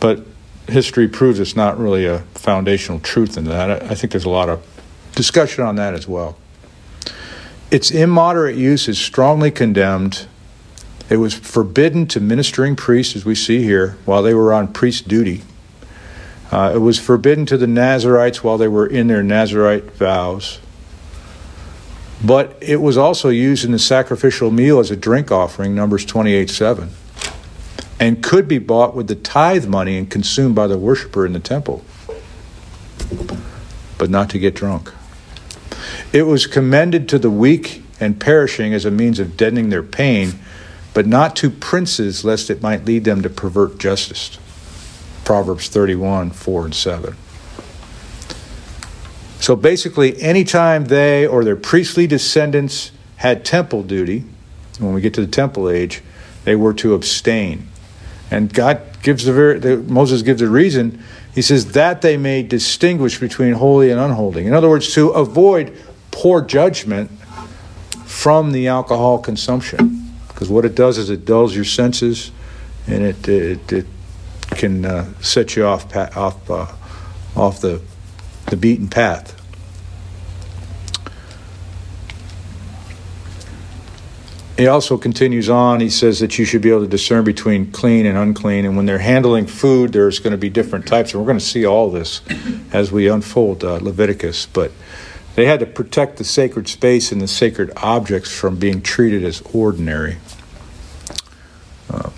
but 0.00 0.24
history 0.66 1.06
proves 1.06 1.38
it's 1.38 1.54
not 1.54 1.78
really 1.78 2.06
a 2.06 2.20
foundational 2.32 2.98
truth 3.00 3.36
in 3.36 3.44
that. 3.44 3.82
I 3.82 3.94
think 3.94 4.12
there's 4.12 4.24
a 4.24 4.30
lot 4.30 4.48
of 4.48 4.66
discussion 5.14 5.62
on 5.62 5.76
that 5.76 5.92
as 5.92 6.08
well. 6.08 6.38
Its 7.70 7.90
immoderate 7.90 8.56
use 8.56 8.88
is 8.88 8.98
strongly 8.98 9.50
condemned. 9.50 10.26
It 11.10 11.18
was 11.18 11.34
forbidden 11.34 12.06
to 12.06 12.20
ministering 12.20 12.76
priests, 12.76 13.14
as 13.14 13.26
we 13.26 13.34
see 13.34 13.62
here, 13.62 13.98
while 14.06 14.22
they 14.22 14.32
were 14.32 14.54
on 14.54 14.72
priest 14.72 15.06
duty. 15.06 15.42
Uh, 16.50 16.72
it 16.74 16.78
was 16.78 16.98
forbidden 16.98 17.44
to 17.44 17.58
the 17.58 17.66
Nazarites 17.66 18.42
while 18.42 18.56
they 18.56 18.68
were 18.68 18.86
in 18.86 19.08
their 19.08 19.22
Nazarite 19.22 19.90
vows. 19.90 20.60
But 22.24 22.56
it 22.62 22.80
was 22.80 22.96
also 22.96 23.28
used 23.28 23.66
in 23.66 23.72
the 23.72 23.78
sacrificial 23.78 24.50
meal 24.50 24.78
as 24.78 24.90
a 24.90 24.96
drink 24.96 25.30
offering, 25.30 25.74
Numbers 25.74 26.06
28 26.06 26.48
7, 26.48 26.88
and 28.00 28.22
could 28.22 28.48
be 28.48 28.58
bought 28.58 28.96
with 28.96 29.08
the 29.08 29.14
tithe 29.14 29.66
money 29.66 29.98
and 29.98 30.10
consumed 30.10 30.54
by 30.54 30.66
the 30.66 30.78
worshiper 30.78 31.26
in 31.26 31.34
the 31.34 31.40
temple, 31.40 31.84
but 33.98 34.08
not 34.08 34.30
to 34.30 34.38
get 34.38 34.54
drunk. 34.54 34.90
It 36.14 36.22
was 36.22 36.46
commended 36.46 37.10
to 37.10 37.18
the 37.18 37.30
weak 37.30 37.82
and 38.00 38.18
perishing 38.18 38.72
as 38.72 38.86
a 38.86 38.90
means 38.90 39.18
of 39.18 39.36
deadening 39.36 39.68
their 39.68 39.82
pain, 39.82 40.38
but 40.94 41.06
not 41.06 41.36
to 41.36 41.50
princes, 41.50 42.24
lest 42.24 42.48
it 42.48 42.62
might 42.62 42.86
lead 42.86 43.04
them 43.04 43.20
to 43.20 43.28
pervert 43.28 43.78
justice. 43.78 44.38
Proverbs 45.24 45.68
31 45.68 46.30
4 46.30 46.64
and 46.64 46.74
7. 46.74 47.16
So 49.44 49.54
basically, 49.54 50.18
anytime 50.22 50.86
they 50.86 51.26
or 51.26 51.44
their 51.44 51.54
priestly 51.54 52.06
descendants 52.06 52.92
had 53.16 53.44
temple 53.44 53.82
duty, 53.82 54.24
when 54.78 54.94
we 54.94 55.02
get 55.02 55.12
to 55.14 55.20
the 55.20 55.30
temple 55.30 55.68
age, 55.68 56.00
they 56.44 56.56
were 56.56 56.72
to 56.72 56.94
abstain. 56.94 57.68
And 58.30 58.50
God 58.50 58.80
gives 59.02 59.26
the 59.26 59.34
very, 59.34 59.58
the, 59.58 59.76
Moses 59.76 60.22
gives 60.22 60.40
a 60.40 60.48
reason. 60.48 61.04
He 61.34 61.42
says 61.42 61.72
that 61.72 62.00
they 62.00 62.16
may 62.16 62.42
distinguish 62.42 63.20
between 63.20 63.52
holy 63.52 63.90
and 63.90 64.00
unholy. 64.00 64.46
In 64.46 64.54
other 64.54 64.70
words, 64.70 64.94
to 64.94 65.10
avoid 65.10 65.76
poor 66.10 66.40
judgment 66.40 67.10
from 68.06 68.52
the 68.52 68.68
alcohol 68.68 69.18
consumption. 69.18 70.10
Because 70.28 70.48
what 70.48 70.64
it 70.64 70.74
does 70.74 70.96
is 70.96 71.10
it 71.10 71.26
dulls 71.26 71.54
your 71.54 71.66
senses 71.66 72.30
and 72.86 73.04
it, 73.04 73.28
it, 73.28 73.70
it 73.70 73.86
can 74.52 74.86
uh, 74.86 75.12
set 75.20 75.54
you 75.54 75.66
off, 75.66 75.94
off, 75.94 76.50
uh, 76.50 76.66
off 77.36 77.60
the, 77.60 77.82
the 78.46 78.56
beaten 78.56 78.88
path. 78.88 79.33
He 84.56 84.68
also 84.68 84.96
continues 84.96 85.48
on. 85.48 85.80
He 85.80 85.90
says 85.90 86.20
that 86.20 86.38
you 86.38 86.44
should 86.44 86.62
be 86.62 86.70
able 86.70 86.82
to 86.82 86.88
discern 86.88 87.24
between 87.24 87.72
clean 87.72 88.06
and 88.06 88.16
unclean. 88.16 88.64
And 88.64 88.76
when 88.76 88.86
they're 88.86 88.98
handling 88.98 89.46
food, 89.46 89.92
there's 89.92 90.20
going 90.20 90.30
to 90.30 90.38
be 90.38 90.48
different 90.48 90.86
types. 90.86 91.12
And 91.12 91.20
we're 91.20 91.26
going 91.26 91.38
to 91.38 91.44
see 91.44 91.66
all 91.66 91.90
this 91.90 92.20
as 92.72 92.92
we 92.92 93.08
unfold 93.08 93.64
uh, 93.64 93.74
Leviticus. 93.76 94.46
But 94.46 94.70
they 95.34 95.46
had 95.46 95.58
to 95.60 95.66
protect 95.66 96.18
the 96.18 96.24
sacred 96.24 96.68
space 96.68 97.10
and 97.10 97.20
the 97.20 97.26
sacred 97.26 97.72
objects 97.78 98.30
from 98.30 98.56
being 98.56 98.80
treated 98.80 99.24
as 99.24 99.42
ordinary. 99.52 100.18
Uh, 101.90 102.10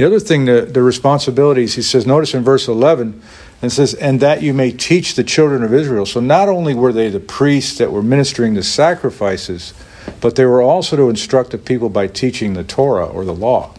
the 0.00 0.06
other 0.06 0.18
thing, 0.18 0.46
the, 0.46 0.62
the 0.62 0.80
responsibilities, 0.80 1.74
he 1.74 1.82
says, 1.82 2.06
notice 2.06 2.32
in 2.32 2.42
verse 2.42 2.68
11, 2.68 3.20
and 3.60 3.70
says, 3.70 3.92
and 3.92 4.18
that 4.20 4.42
you 4.42 4.54
may 4.54 4.72
teach 4.72 5.14
the 5.14 5.22
children 5.22 5.62
of 5.62 5.74
Israel. 5.74 6.06
So 6.06 6.20
not 6.20 6.48
only 6.48 6.72
were 6.72 6.90
they 6.90 7.10
the 7.10 7.20
priests 7.20 7.76
that 7.76 7.92
were 7.92 8.02
ministering 8.02 8.54
the 8.54 8.62
sacrifices, 8.62 9.74
but 10.22 10.36
they 10.36 10.46
were 10.46 10.62
also 10.62 10.96
to 10.96 11.10
instruct 11.10 11.50
the 11.50 11.58
people 11.58 11.90
by 11.90 12.06
teaching 12.06 12.54
the 12.54 12.64
Torah 12.64 13.04
or 13.04 13.26
the 13.26 13.34
law. 13.34 13.74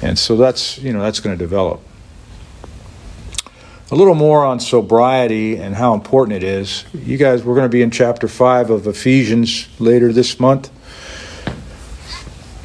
And 0.00 0.16
so 0.16 0.36
that's, 0.36 0.78
you 0.78 0.92
know, 0.92 1.02
that's 1.02 1.18
going 1.18 1.36
to 1.36 1.44
develop. 1.44 1.80
A 3.90 3.96
little 3.96 4.14
more 4.14 4.44
on 4.44 4.60
sobriety 4.60 5.56
and 5.56 5.74
how 5.74 5.94
important 5.94 6.36
it 6.36 6.44
is. 6.44 6.84
You 6.94 7.16
guys, 7.16 7.42
we're 7.42 7.56
going 7.56 7.68
to 7.68 7.76
be 7.76 7.82
in 7.82 7.90
chapter 7.90 8.28
5 8.28 8.70
of 8.70 8.86
Ephesians 8.86 9.66
later 9.80 10.12
this 10.12 10.38
month. 10.38 10.70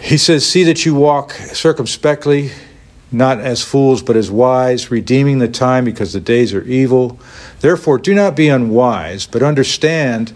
He 0.01 0.17
says, 0.17 0.45
See 0.45 0.63
that 0.63 0.85
you 0.85 0.95
walk 0.95 1.31
circumspectly 1.31 2.51
not 3.11 3.39
as 3.39 3.61
fools, 3.61 4.01
but 4.01 4.15
as 4.15 4.31
wise, 4.31 4.89
redeeming 4.89 5.39
the 5.39 5.47
time 5.47 5.83
because 5.83 6.13
the 6.13 6.21
days 6.21 6.53
are 6.53 6.63
evil. 6.63 7.19
Therefore, 7.59 7.97
do 7.97 8.13
not 8.15 8.35
be 8.35 8.47
unwise, 8.47 9.27
but 9.27 9.43
understand 9.43 10.31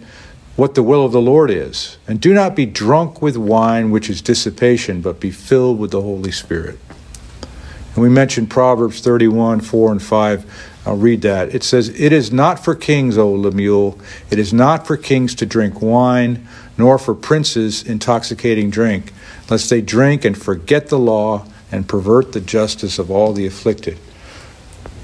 what 0.56 0.76
the 0.76 0.84
will 0.84 1.06
of 1.06 1.12
the 1.12 1.22
Lord 1.22 1.50
is. 1.50 1.98
And 2.08 2.20
do 2.20 2.34
not 2.34 2.56
be 2.56 2.66
drunk 2.66 3.22
with 3.22 3.38
wine, 3.38 3.92
which 3.92 4.10
is 4.10 4.22
dissipation, 4.22 5.02
but 5.02 5.20
be 5.20 5.32
filled 5.32 5.80
with 5.80 5.92
the 5.92 6.02
Holy 6.02 6.32
Spirit. 6.32 6.78
And 7.94 8.04
we 8.04 8.10
mentioned 8.10 8.50
Proverbs 8.50 9.00
31, 9.00 9.62
4 9.62 9.92
and 9.94 10.04
5. 10.04 10.72
I'll 10.86 10.98
read 10.98 11.22
that. 11.22 11.56
It 11.56 11.64
says, 11.64 11.90
It 11.90 12.12
is 12.12 12.32
not 12.32 12.64
for 12.64 12.76
kings, 12.76 13.18
O 13.18 13.32
Lemuel, 13.32 13.98
it 14.30 14.38
is 14.38 14.54
not 14.54 14.86
for 14.86 14.98
kings 14.98 15.34
to 15.36 15.46
drink 15.46 15.82
wine, 15.82 16.46
nor 16.78 16.98
for 16.98 17.16
princes 17.16 17.84
intoxicating 17.84 18.70
drink, 18.70 19.14
lest 19.50 19.70
they 19.70 19.82
drink 19.82 20.26
and 20.26 20.38
forget 20.38 20.88
the 20.88 21.00
law 21.00 21.46
and 21.72 21.88
pervert 21.88 22.32
the 22.32 22.42
justice 22.42 23.00
of 23.00 23.12
all 23.12 23.34
the 23.34 23.46
afflicted. 23.46 23.98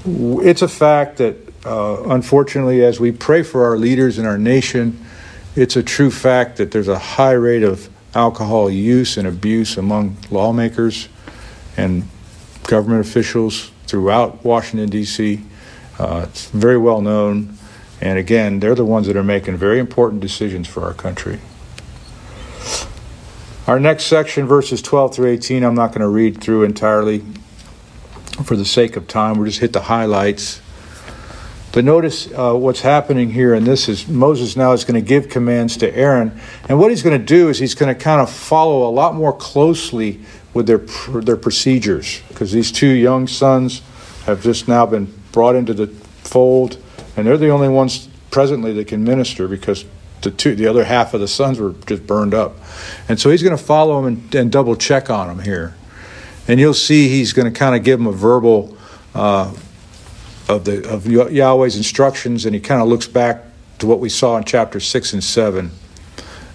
It's 0.04 0.62
a 0.62 0.68
fact 0.68 1.18
that, 1.18 1.36
uh, 1.64 2.02
unfortunately, 2.04 2.84
as 2.84 2.98
we 2.98 3.12
pray 3.12 3.42
for 3.42 3.64
our 3.64 3.76
leaders 3.76 4.18
in 4.18 4.26
our 4.26 4.38
nation, 4.38 5.04
it's 5.54 5.76
a 5.76 5.82
true 5.82 6.10
fact 6.10 6.56
that 6.56 6.70
there's 6.70 6.88
a 6.88 6.98
high 6.98 7.32
rate 7.32 7.62
of 7.62 7.88
alcohol 8.14 8.70
use 8.70 9.16
and 9.16 9.26
abuse 9.26 9.76
among 9.76 10.16
lawmakers 10.30 11.08
and 11.76 12.04
government 12.64 13.06
officials 13.06 13.70
throughout 13.86 14.44
Washington, 14.44 14.88
D.C. 14.88 15.40
Uh, 15.98 16.26
it's 16.28 16.46
very 16.50 16.78
well 16.78 17.00
known. 17.00 17.56
And 18.00 18.18
again, 18.18 18.60
they're 18.60 18.74
the 18.74 18.84
ones 18.84 19.06
that 19.06 19.16
are 19.16 19.22
making 19.22 19.56
very 19.56 19.78
important 19.78 20.20
decisions 20.20 20.66
for 20.66 20.84
our 20.84 20.94
country. 20.94 21.40
Our 23.72 23.80
next 23.80 24.04
section, 24.04 24.46
verses 24.46 24.82
12 24.82 25.14
through 25.14 25.30
18, 25.30 25.64
I'm 25.64 25.74
not 25.74 25.92
going 25.92 26.02
to 26.02 26.08
read 26.08 26.42
through 26.42 26.64
entirely 26.64 27.24
for 28.44 28.54
the 28.54 28.66
sake 28.66 28.96
of 28.96 29.08
time. 29.08 29.38
We'll 29.38 29.46
just 29.46 29.60
hit 29.60 29.72
the 29.72 29.80
highlights. 29.80 30.60
But 31.72 31.86
notice 31.86 32.30
uh, 32.30 32.52
what's 32.52 32.82
happening 32.82 33.30
here, 33.30 33.54
and 33.54 33.66
this 33.66 33.88
is 33.88 34.06
Moses 34.06 34.56
now 34.56 34.72
is 34.72 34.84
going 34.84 35.02
to 35.02 35.08
give 35.08 35.30
commands 35.30 35.78
to 35.78 35.96
Aaron. 35.96 36.38
And 36.68 36.78
what 36.78 36.90
he's 36.90 37.02
going 37.02 37.18
to 37.18 37.24
do 37.24 37.48
is 37.48 37.58
he's 37.58 37.74
going 37.74 37.88
to 37.88 37.98
kind 37.98 38.20
of 38.20 38.30
follow 38.30 38.86
a 38.86 38.92
lot 38.92 39.14
more 39.14 39.32
closely 39.32 40.20
with 40.52 40.66
their, 40.66 40.84
their 41.22 41.38
procedures, 41.38 42.20
because 42.28 42.52
these 42.52 42.72
two 42.72 42.92
young 42.92 43.26
sons 43.26 43.80
have 44.26 44.42
just 44.42 44.68
now 44.68 44.84
been 44.84 45.10
brought 45.32 45.56
into 45.56 45.72
the 45.72 45.86
fold, 45.86 46.76
and 47.16 47.26
they're 47.26 47.38
the 47.38 47.48
only 47.48 47.70
ones 47.70 48.06
presently 48.30 48.74
that 48.74 48.86
can 48.88 49.02
minister 49.02 49.48
because 49.48 49.86
the 50.22 50.30
two, 50.30 50.54
the 50.54 50.66
other 50.66 50.84
half 50.84 51.14
of 51.14 51.20
the 51.20 51.28
sons 51.28 51.58
were 51.58 51.74
just 51.86 52.06
burned 52.06 52.34
up. 52.34 52.56
And 53.08 53.20
so 53.20 53.30
he's 53.30 53.42
going 53.42 53.56
to 53.56 53.62
follow 53.62 53.98
him 53.98 54.06
and, 54.06 54.34
and, 54.34 54.52
double 54.52 54.76
check 54.76 55.10
on 55.10 55.28
him 55.28 55.44
here. 55.44 55.74
And 56.48 56.58
you'll 56.58 56.74
see 56.74 57.08
he's 57.08 57.32
going 57.32 57.52
to 57.52 57.56
kind 57.56 57.76
of 57.76 57.84
give 57.84 58.00
him 58.00 58.06
a 58.06 58.12
verbal 58.12 58.76
uh, 59.14 59.54
of 60.48 60.64
the 60.64 60.88
of 60.92 61.06
Yahweh's 61.06 61.76
instructions, 61.76 62.46
and 62.46 62.54
he 62.54 62.60
kind 62.60 62.82
of 62.82 62.88
looks 62.88 63.06
back 63.06 63.44
to 63.78 63.86
what 63.86 64.00
we 64.00 64.08
saw 64.08 64.36
in 64.36 64.44
chapter 64.44 64.80
six 64.80 65.12
and 65.12 65.22
seven. 65.22 65.70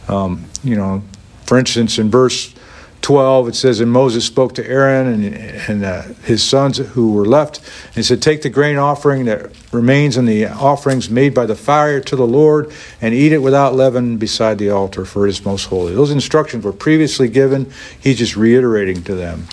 Um, 0.08 0.46
you 0.64 0.76
know, 0.76 1.04
for 1.46 1.58
instance, 1.58 1.98
in 2.00 2.10
verse 2.10 2.54
12, 3.02 3.50
it 3.50 3.56
says, 3.56 3.80
And 3.80 3.92
Moses 3.92 4.26
spoke 4.26 4.56
to 4.56 4.68
Aaron 4.68 5.08
and, 5.08 5.36
and 5.70 5.86
uh, 5.86 6.02
his 6.24 6.44
sons 6.44 6.78
who 6.78 7.14
were 7.14 7.26
left, 7.26 7.60
and 7.60 7.96
he 7.96 8.04
said, 8.04 8.22
Take 8.22 8.42
the 8.42 8.50
grain 8.50 8.78
offering 8.78 9.26
that 9.26 9.52
remains 9.72 10.18
in 10.18 10.26
the 10.26 10.46
offerings 10.46 11.10
made 11.10 11.34
by 11.34 11.46
the 11.46 11.56
fire 11.56 12.02
to 12.02 12.16
the 12.16 12.28
Lord, 12.28 12.72
and 13.02 13.14
eat 13.14 13.32
it 13.32 13.40
without 13.40 13.76
leaven 13.76 14.18
beside 14.18 14.58
the 14.58 14.70
altar, 14.70 15.06
for 15.06 15.26
it 15.26 15.30
is 15.30 15.46
most 15.46 15.66
holy. 15.66 15.94
Those 15.94 16.12
instructions 16.12 16.64
were 16.64 16.74
previously 16.74 17.28
given. 17.28 17.72
He's 18.00 18.18
just 18.18 18.36
reiterating 18.36 19.04
to 19.04 19.16
them. 19.16 19.48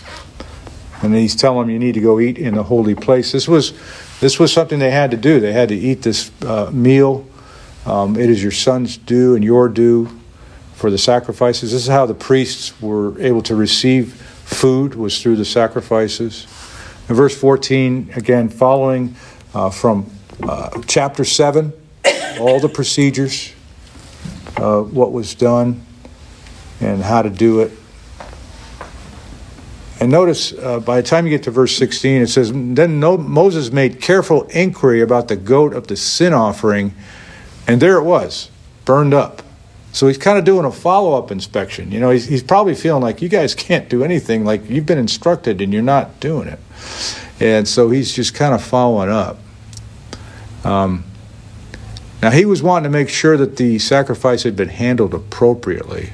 And 1.03 1.15
he's 1.15 1.37
telling 1.37 1.67
them, 1.67 1.71
You 1.71 1.79
need 1.79 1.95
to 1.95 2.01
go 2.01 2.19
eat 2.19 2.39
in 2.39 2.55
the 2.55 2.63
holy 2.63 2.95
place. 2.95 3.31
This 3.31 3.47
was, 3.47 3.73
this 4.21 4.39
was 4.39 4.53
something 4.53 4.79
they 4.79 4.91
had 4.91 5.11
to 5.11 5.17
do. 5.17 5.39
They 5.39 5.53
had 5.53 5.69
to 5.69 5.77
eat 5.77 6.03
this 6.03 6.31
uh, 6.43 6.71
meal. 6.73 7.27
Um, 7.85 8.17
it 8.17 8.31
is 8.31 8.43
your 8.43 8.53
son's 8.53 8.97
due 8.97 9.35
and 9.35 9.45
your 9.45 9.69
due 9.69 10.09
for 10.75 10.91
the 10.91 10.99
sacrifices. 10.99 11.73
This 11.73 11.83
is 11.83 11.89
how 11.89 12.07
the 12.07 12.15
priests 12.15 12.81
were 12.81 13.19
able 13.21 13.43
to 13.43 13.55
receive 13.55 14.15
food 14.45 14.95
was 14.95 15.23
through 15.23 15.37
the 15.37 15.45
sacrifices. 15.45 16.47
In 17.09 17.15
verse 17.15 17.39
14, 17.39 18.13
again, 18.17 18.49
following 18.49 19.15
uh, 19.55 19.71
from 19.71 20.11
uh, 20.43 20.81
chapter 20.87 21.25
7, 21.25 21.73
all 22.41 22.61
the 22.61 22.69
procedures, 22.69 23.53
uh, 24.57 24.83
what 24.83 25.13
was 25.13 25.35
done, 25.35 25.85
and 26.81 27.03
how 27.03 27.23
to 27.23 27.31
do 27.31 27.61
it. 27.61 27.73
And 30.01 30.11
notice 30.11 30.53
uh, 30.53 30.81
by 30.81 31.01
the 31.01 31.07
time 31.07 31.25
you 31.25 31.31
get 31.31 31.45
to 31.45 31.51
verse 31.51 31.77
16, 31.77 32.23
it 32.23 32.27
says, 32.27 32.53
Then 32.53 32.99
Moses 32.99 33.71
made 33.71 34.03
careful 34.03 34.43
inquiry 34.49 35.01
about 35.01 35.29
the 35.29 35.37
goat 35.37 35.73
of 35.73 35.87
the 35.87 35.97
sin 35.97 36.33
offering, 36.33 36.95
and 37.67 37.81
there 37.81 37.97
it 37.97 38.03
was, 38.03 38.51
burned 38.85 39.15
up. 39.15 39.44
So 39.95 40.09
he's 40.09 40.19
kind 40.19 40.37
of 40.37 40.45
doing 40.45 40.67
a 40.67 40.73
follow 40.73 41.17
up 41.17 41.31
inspection. 41.31 41.93
You 41.93 42.01
know, 42.01 42.11
he's, 42.11 42.27
he's 42.27 42.43
probably 42.43 42.75
feeling 42.75 43.01
like 43.01 43.23
you 43.23 43.29
guys 43.29 43.55
can't 43.55 43.89
do 43.89 44.03
anything, 44.03 44.45
like 44.45 44.69
you've 44.69 44.87
been 44.87 44.99
instructed 44.99 45.61
and 45.61 45.73
you're 45.73 45.83
not 45.83 46.19
doing 46.19 46.49
it. 46.49 46.59
And 47.39 47.69
so 47.69 47.91
he's 47.91 48.13
just 48.13 48.35
kind 48.35 48.53
of 48.55 48.63
following 48.63 49.09
up. 49.09 49.39
Um, 50.65 51.05
now, 52.21 52.31
he 52.31 52.45
was 52.45 52.61
wanting 52.61 52.91
to 52.91 52.99
make 52.99 53.09
sure 53.09 53.37
that 53.37 53.57
the 53.57 53.79
sacrifice 53.79 54.43
had 54.43 54.57
been 54.57 54.71
handled 54.71 55.15
appropriately. 55.15 56.11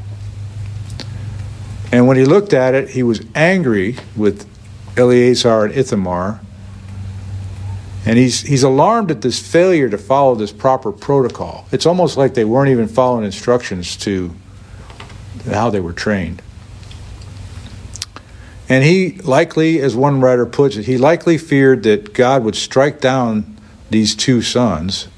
And 1.90 2.06
when 2.06 2.18
he 2.18 2.24
looked 2.26 2.52
at 2.52 2.74
it, 2.74 2.90
he 2.90 3.02
was 3.02 3.24
angry 3.34 3.96
with 4.14 4.46
Eleazar 4.98 5.64
and 5.64 5.72
Ithamar 5.72 6.40
and 8.06 8.18
he's, 8.18 8.40
he's 8.42 8.62
alarmed 8.62 9.10
at 9.10 9.20
this 9.20 9.38
failure 9.38 9.88
to 9.88 9.98
follow 9.98 10.34
this 10.34 10.52
proper 10.52 10.90
protocol. 10.90 11.66
It's 11.70 11.86
almost 11.86 12.16
like 12.16 12.34
they 12.34 12.44
weren't 12.44 12.70
even 12.70 12.88
following 12.88 13.24
instructions 13.24 13.96
to 13.98 14.34
how 15.44 15.70
they 15.70 15.80
were 15.80 15.92
trained. 15.92 16.42
And 18.68 18.84
he 18.84 19.18
likely, 19.18 19.80
as 19.80 19.96
one 19.96 20.20
writer 20.20 20.46
puts 20.46 20.76
it, 20.76 20.86
he 20.86 20.96
likely 20.96 21.36
feared 21.36 21.82
that 21.82 22.14
God 22.14 22.44
would 22.44 22.54
strike 22.54 23.00
down 23.00 23.56
these 23.90 24.14
two 24.14 24.40
sons 24.42 25.08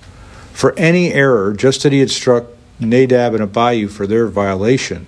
for 0.53 0.77
any 0.79 1.13
error, 1.13 1.53
just 1.53 1.83
that 1.83 1.93
he 1.93 2.01
had 2.01 2.11
struck 2.11 2.47
Nadab 2.81 3.35
and 3.35 3.43
Abihu 3.43 3.89
for 3.89 4.07
their 4.07 4.27
violation. 4.27 5.07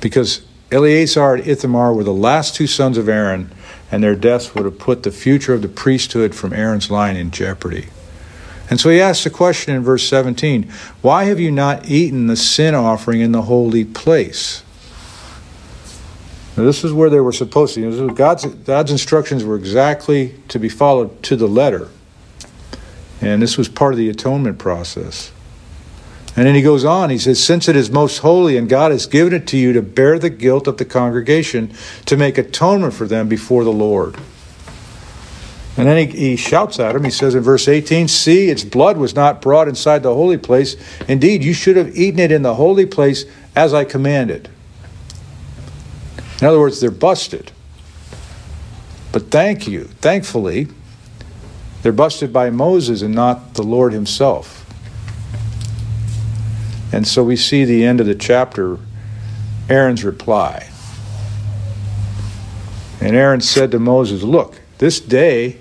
Because 0.00 0.42
Eleazar 0.70 1.34
and 1.34 1.46
Ithamar 1.46 1.94
were 1.94 2.04
the 2.04 2.12
last 2.12 2.54
two 2.54 2.66
sons 2.66 2.98
of 2.98 3.08
Aaron 3.08 3.52
and 3.90 4.02
their 4.02 4.14
deaths 4.14 4.54
would 4.54 4.64
have 4.64 4.78
put 4.78 5.02
the 5.02 5.10
future 5.10 5.54
of 5.54 5.62
the 5.62 5.68
priesthood 5.68 6.34
from 6.34 6.52
Aaron's 6.52 6.90
line 6.90 7.16
in 7.16 7.30
jeopardy. 7.30 7.88
And 8.70 8.78
so 8.78 8.90
he 8.90 9.00
asks 9.00 9.24
the 9.24 9.30
question 9.30 9.74
in 9.74 9.82
verse 9.82 10.06
17 10.08 10.70
Why 11.00 11.24
have 11.24 11.40
you 11.40 11.50
not 11.50 11.88
eaten 11.88 12.26
the 12.26 12.36
sin 12.36 12.74
offering 12.74 13.20
in 13.20 13.32
the 13.32 13.42
holy 13.42 13.84
place? 13.84 14.62
Now, 16.56 16.64
this 16.64 16.82
is 16.82 16.92
where 16.92 17.08
they 17.08 17.20
were 17.20 17.32
supposed 17.32 17.74
to. 17.76 18.10
God's, 18.10 18.44
God's 18.44 18.90
instructions 18.90 19.44
were 19.44 19.54
exactly 19.54 20.34
to 20.48 20.58
be 20.58 20.68
followed 20.68 21.22
to 21.22 21.36
the 21.36 21.46
letter. 21.46 21.88
And 23.20 23.40
this 23.40 23.56
was 23.56 23.68
part 23.68 23.94
of 23.94 23.98
the 23.98 24.08
atonement 24.08 24.58
process. 24.58 25.30
And 26.38 26.46
then 26.46 26.54
he 26.54 26.62
goes 26.62 26.84
on, 26.84 27.10
he 27.10 27.18
says, 27.18 27.42
Since 27.42 27.66
it 27.66 27.74
is 27.74 27.90
most 27.90 28.18
holy 28.18 28.56
and 28.56 28.68
God 28.68 28.92
has 28.92 29.06
given 29.06 29.32
it 29.32 29.48
to 29.48 29.56
you 29.56 29.72
to 29.72 29.82
bear 29.82 30.20
the 30.20 30.30
guilt 30.30 30.68
of 30.68 30.76
the 30.76 30.84
congregation, 30.84 31.74
to 32.06 32.16
make 32.16 32.38
atonement 32.38 32.94
for 32.94 33.08
them 33.08 33.28
before 33.28 33.64
the 33.64 33.72
Lord. 33.72 34.14
And 35.76 35.88
then 35.88 36.08
he, 36.08 36.16
he 36.16 36.36
shouts 36.36 36.78
at 36.78 36.94
him, 36.94 37.02
he 37.02 37.10
says 37.10 37.34
in 37.34 37.42
verse 37.42 37.66
18, 37.66 38.06
See, 38.06 38.50
its 38.50 38.62
blood 38.62 38.98
was 38.98 39.16
not 39.16 39.42
brought 39.42 39.66
inside 39.66 40.04
the 40.04 40.14
holy 40.14 40.36
place. 40.36 40.76
Indeed, 41.08 41.42
you 41.42 41.52
should 41.52 41.76
have 41.76 41.96
eaten 41.96 42.20
it 42.20 42.30
in 42.30 42.42
the 42.42 42.54
holy 42.54 42.86
place 42.86 43.24
as 43.56 43.74
I 43.74 43.82
commanded. 43.82 44.48
In 46.40 46.46
other 46.46 46.60
words, 46.60 46.80
they're 46.80 46.92
busted. 46.92 47.50
But 49.10 49.32
thank 49.32 49.66
you, 49.66 49.86
thankfully, 50.00 50.68
they're 51.82 51.90
busted 51.90 52.32
by 52.32 52.50
Moses 52.50 53.02
and 53.02 53.12
not 53.12 53.54
the 53.54 53.64
Lord 53.64 53.92
himself. 53.92 54.57
And 56.92 57.06
so 57.06 57.22
we 57.22 57.36
see 57.36 57.64
the 57.64 57.84
end 57.84 58.00
of 58.00 58.06
the 58.06 58.14
chapter, 58.14 58.78
Aaron's 59.68 60.04
reply. 60.04 60.70
And 63.00 63.14
Aaron 63.14 63.40
said 63.40 63.70
to 63.72 63.78
Moses, 63.78 64.22
Look, 64.22 64.60
this 64.78 65.00
day 65.00 65.58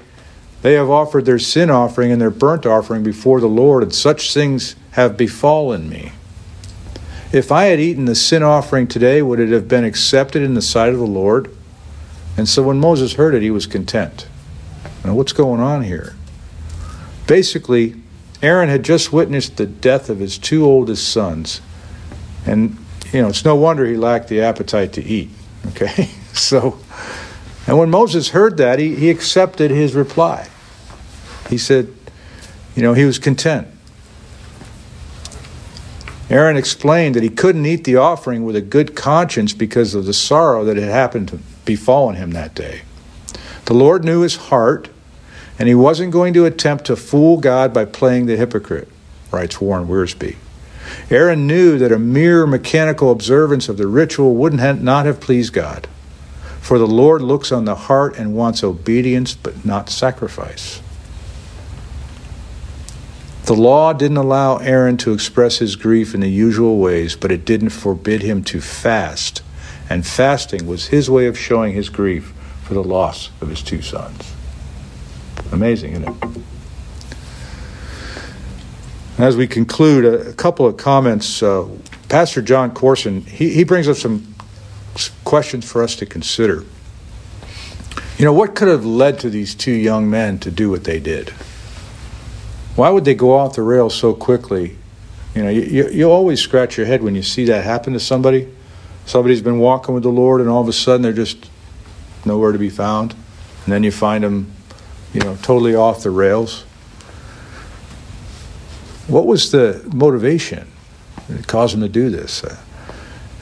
they 0.61 0.73
have 0.73 0.89
offered 0.89 1.25
their 1.25 1.39
sin 1.39 1.69
offering 1.69 2.11
and 2.11 2.21
their 2.21 2.31
burnt 2.31 2.65
offering 2.65 3.03
before 3.03 3.39
the 3.39 3.47
Lord, 3.47 3.83
and 3.83 3.93
such 3.93 4.33
things 4.33 4.75
have 4.91 5.17
befallen 5.17 5.87
me. 5.87 6.13
If 7.31 7.51
I 7.51 7.65
had 7.65 7.79
eaten 7.79 8.05
the 8.05 8.15
sin 8.15 8.41
offering 8.41 8.87
today, 8.87 9.21
would 9.21 9.39
it 9.39 9.49
have 9.49 9.67
been 9.67 9.83
accepted 9.83 10.41
in 10.41 10.53
the 10.53 10.61
sight 10.61 10.93
of 10.93 10.99
the 10.99 11.05
Lord? 11.05 11.53
And 12.37 12.47
so 12.47 12.63
when 12.63 12.79
Moses 12.79 13.13
heard 13.13 13.35
it, 13.35 13.41
he 13.41 13.51
was 13.51 13.67
content. 13.67 14.27
Now, 15.03 15.13
what's 15.13 15.33
going 15.33 15.59
on 15.59 15.83
here? 15.83 16.15
Basically, 17.27 17.95
Aaron 18.41 18.69
had 18.69 18.83
just 18.83 19.11
witnessed 19.11 19.57
the 19.57 19.65
death 19.65 20.09
of 20.09 20.19
his 20.19 20.37
two 20.37 20.65
oldest 20.65 21.09
sons. 21.09 21.61
And, 22.45 22.77
you 23.11 23.21
know, 23.21 23.29
it's 23.29 23.43
no 23.43 23.55
wonder 23.55 23.85
he 23.85 23.97
lacked 23.97 24.27
the 24.27 24.41
appetite 24.41 24.93
to 24.93 25.03
eat. 25.03 25.29
Okay? 25.69 26.05
So, 26.31 26.79
and 27.65 27.77
when 27.77 27.89
Moses 27.89 28.29
heard 28.29 28.55
that, 28.57 28.79
he, 28.79 28.95
he 28.95 29.09
accepted 29.09 29.69
his 29.69 29.95
reply. 29.95 30.47
He 31.49 31.57
said, 31.57 31.93
you 32.73 32.83
know, 32.83 32.93
he 32.93 33.03
was 33.03 33.19
content. 33.19 33.67
Aaron 36.29 36.55
explained 36.55 37.15
that 37.15 37.23
he 37.23 37.29
couldn't 37.29 37.65
eat 37.65 37.83
the 37.83 37.97
offering 37.97 38.45
with 38.45 38.55
a 38.55 38.61
good 38.61 38.95
conscience 38.95 39.53
because 39.53 39.93
of 39.93 40.05
the 40.05 40.13
sorrow 40.13 40.63
that 40.63 40.77
had 40.77 40.89
happened 40.89 41.29
to 41.29 41.39
befallen 41.65 42.15
him 42.15 42.31
that 42.31 42.53
day. 42.53 42.81
The 43.65 43.73
Lord 43.73 44.05
knew 44.05 44.21
his 44.21 44.35
heart 44.35 44.89
and 45.59 45.67
he 45.67 45.75
wasn't 45.75 46.11
going 46.11 46.33
to 46.33 46.45
attempt 46.45 46.85
to 46.85 46.95
fool 46.95 47.37
God 47.37 47.73
by 47.73 47.85
playing 47.85 48.25
the 48.25 48.37
hypocrite, 48.37 48.89
writes 49.31 49.59
Warren 49.59 49.87
Wiersbe. 49.87 50.35
Aaron 51.09 51.47
knew 51.47 51.77
that 51.77 51.91
a 51.91 51.99
mere 51.99 52.45
mechanical 52.45 53.11
observance 53.11 53.67
of 53.67 53.77
the 53.77 53.87
ritual 53.87 54.35
wouldn't 54.35 54.81
not 54.81 55.05
have 55.05 55.19
pleased 55.19 55.53
God. 55.53 55.87
For 56.61 56.77
the 56.77 56.87
Lord 56.87 57.21
looks 57.21 57.51
on 57.51 57.65
the 57.65 57.75
heart 57.75 58.17
and 58.17 58.35
wants 58.35 58.63
obedience, 58.63 59.33
but 59.35 59.65
not 59.65 59.89
sacrifice. 59.89 60.81
The 63.45 63.55
law 63.55 63.93
didn't 63.93 64.17
allow 64.17 64.57
Aaron 64.57 64.97
to 64.97 65.13
express 65.13 65.59
his 65.59 65.77
grief 65.77 66.13
in 66.13 66.19
the 66.19 66.29
usual 66.29 66.79
ways, 66.79 67.15
but 67.15 67.31
it 67.31 67.45
didn't 67.45 67.69
forbid 67.69 68.21
him 68.21 68.43
to 68.45 68.59
fast. 68.59 69.41
And 69.89 70.05
fasting 70.05 70.67
was 70.67 70.87
his 70.87 71.09
way 71.09 71.27
of 71.27 71.39
showing 71.39 71.73
his 71.73 71.87
grief 71.87 72.33
for 72.63 72.73
the 72.73 72.83
loss 72.83 73.29
of 73.39 73.47
his 73.47 73.61
two 73.61 73.81
sons. 73.81 74.36
Amazing, 75.51 75.93
isn't 75.93 76.07
it? 76.07 76.41
As 79.17 79.35
we 79.35 79.47
conclude, 79.47 80.05
a, 80.05 80.33
couple 80.33 80.67
of 80.67 80.77
comments. 80.77 81.41
Uh, 81.41 81.67
Pastor 82.09 82.41
John 82.41 82.73
Courson, 82.73 83.21
he, 83.21 83.49
he 83.49 83.63
brings 83.63 83.87
up 83.87 83.97
some 83.97 84.35
questions 85.23 85.69
for 85.69 85.81
us 85.83 85.95
to 85.95 86.05
consider. 86.05 86.63
You 88.17 88.25
know, 88.25 88.33
what 88.33 88.55
could 88.55 88.67
have 88.67 88.85
led 88.85 89.19
to 89.19 89.29
these 89.29 89.55
two 89.55 89.71
young 89.71 90.09
men 90.09 90.39
to 90.39 90.51
do 90.51 90.69
what 90.69 90.83
they 90.83 90.99
did? 90.99 91.29
Why 92.75 92.89
would 92.89 93.05
they 93.05 93.15
go 93.15 93.35
off 93.35 93.55
the 93.55 93.63
rails 93.63 93.95
so 93.95 94.13
quickly? 94.13 94.77
You 95.33 95.43
know, 95.43 95.49
you, 95.49 95.89
you 95.89 96.11
always 96.11 96.39
scratch 96.39 96.77
your 96.77 96.85
head 96.85 97.03
when 97.03 97.15
you 97.15 97.23
see 97.23 97.45
that 97.45 97.63
happen 97.63 97.93
to 97.93 97.99
somebody. 97.99 98.53
Somebody's 99.05 99.41
been 99.41 99.59
walking 99.59 99.93
with 99.93 100.03
the 100.03 100.09
Lord, 100.09 100.41
and 100.41 100.49
all 100.49 100.61
of 100.61 100.67
a 100.67 100.73
sudden 100.73 101.01
they're 101.01 101.13
just 101.13 101.49
nowhere 102.25 102.51
to 102.51 102.59
be 102.59 102.69
found. 102.69 103.13
And 103.65 103.73
then 103.73 103.83
you 103.83 103.91
find 103.91 104.23
them 104.23 104.51
you 105.13 105.21
know, 105.21 105.35
totally 105.41 105.75
off 105.75 106.03
the 106.03 106.09
rails. 106.09 106.63
What 109.07 109.25
was 109.25 109.51
the 109.51 109.89
motivation 109.93 110.67
that 111.29 111.47
caused 111.47 111.75
him 111.75 111.81
to 111.81 111.89
do 111.89 112.09
this? 112.09 112.43
Uh, 112.43 112.57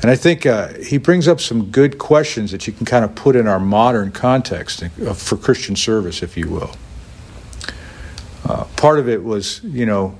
and 0.01 0.11
I 0.11 0.15
think 0.15 0.45
uh, 0.45 0.73
he 0.73 0.97
brings 0.97 1.27
up 1.27 1.41
some 1.41 1.71
good 1.71 1.97
questions 1.97 2.51
that 2.51 2.67
you 2.67 2.73
can 2.73 2.85
kind 2.85 3.03
of 3.03 3.15
put 3.15 3.35
in 3.35 3.47
our 3.47 3.59
modern 3.59 4.11
context 4.11 4.83
uh, 4.83 5.13
for 5.13 5.37
Christian 5.37 5.75
service, 5.75 6.21
if 6.21 6.37
you 6.37 6.47
will. 6.49 6.75
Uh, 8.43 8.65
part 8.75 8.99
of 8.99 9.09
it 9.09 9.23
was, 9.23 9.63
you 9.63 9.85
know, 9.85 10.15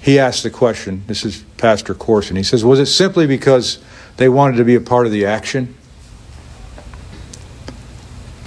he 0.00 0.18
asked 0.18 0.42
the 0.44 0.50
question. 0.50 1.02
This 1.08 1.24
is 1.24 1.42
Pastor 1.56 1.94
Courson. 1.94 2.36
He 2.36 2.42
says, 2.42 2.64
Was 2.64 2.78
it 2.78 2.86
simply 2.86 3.26
because 3.26 3.78
they 4.18 4.28
wanted 4.28 4.58
to 4.58 4.64
be 4.64 4.76
a 4.76 4.80
part 4.80 5.06
of 5.06 5.12
the 5.12 5.26
action? 5.26 5.74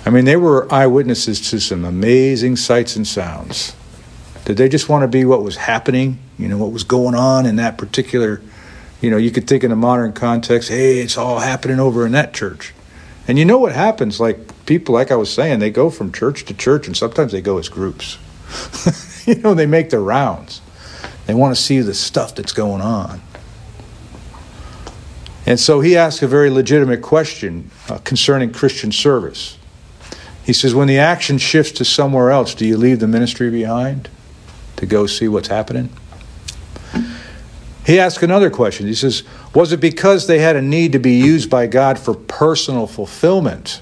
I 0.07 0.09
mean, 0.09 0.23
they 0.23 0.37
were 0.37 0.73
eyewitnesses 0.73 1.49
to 1.49 1.59
some 1.59 1.83
amazing 1.83 2.55
sights 2.55 2.95
and 2.95 3.05
sounds. 3.05 3.75
Did 4.45 4.55
they 4.55 4.69
just 4.69 4.87
want 4.87 5.01
to 5.03 5.07
be 5.09 5.25
what 5.25 5.43
was 5.43 5.57
happening? 5.57 6.19
You 6.39 6.47
know, 6.47 6.57
what 6.57 6.71
was 6.71 6.85
going 6.85 7.13
on 7.13 7.45
in 7.45 7.57
that 7.57 7.77
particular, 7.77 8.41
you 9.01 9.11
know, 9.11 9.17
you 9.17 9.31
could 9.31 9.47
think 9.47 9.65
in 9.65 9.71
a 9.73 9.75
modern 9.75 10.13
context, 10.13 10.69
hey, 10.69 10.99
it's 10.99 11.17
all 11.17 11.39
happening 11.39 11.81
over 11.81 12.05
in 12.05 12.13
that 12.13 12.33
church. 12.33 12.73
And 13.27 13.37
you 13.37 13.43
know 13.43 13.57
what 13.57 13.73
happens? 13.73 14.17
Like 14.17 14.65
people, 14.65 14.95
like 14.95 15.11
I 15.11 15.17
was 15.17 15.29
saying, 15.29 15.59
they 15.59 15.71
go 15.71 15.89
from 15.89 16.13
church 16.13 16.45
to 16.45 16.53
church 16.53 16.87
and 16.87 16.95
sometimes 16.95 17.33
they 17.33 17.41
go 17.41 17.57
as 17.57 17.67
groups. 17.67 18.17
you 19.27 19.35
know, 19.35 19.53
they 19.53 19.65
make 19.65 19.89
their 19.89 19.99
rounds. 19.99 20.61
They 21.25 21.33
want 21.33 21.53
to 21.53 21.61
see 21.61 21.81
the 21.81 21.93
stuff 21.93 22.33
that's 22.33 22.53
going 22.53 22.81
on. 22.81 23.19
And 25.45 25.59
so 25.59 25.81
he 25.81 25.97
asked 25.97 26.21
a 26.21 26.27
very 26.29 26.49
legitimate 26.49 27.01
question 27.01 27.71
uh, 27.89 27.97
concerning 28.05 28.53
Christian 28.53 28.93
service. 28.93 29.57
He 30.47 30.53
says, 30.53 30.73
when 30.73 30.87
the 30.87 30.97
action 30.97 31.39
shifts 31.39 31.73
to 31.73 31.83
somewhere 31.83 32.31
else, 32.31 32.55
do 32.55 32.65
you 32.65 32.77
leave 32.77 33.01
the 33.01 33.07
ministry 33.07 33.51
behind 33.51 34.07
to 34.77 34.85
go 34.85 35.05
see 35.05 35.27
what's 35.27 35.49
happening? 35.49 35.89
He 37.85 37.99
asks 37.99 38.23
another 38.23 38.49
question. 38.49 38.87
He 38.87 38.93
says, 38.93 39.23
Was 39.53 39.73
it 39.73 39.81
because 39.81 40.25
they 40.25 40.39
had 40.39 40.55
a 40.55 40.61
need 40.61 40.93
to 40.93 40.99
be 40.99 41.19
used 41.19 41.49
by 41.49 41.67
God 41.67 41.99
for 41.99 42.13
personal 42.13 42.87
fulfillment? 42.87 43.81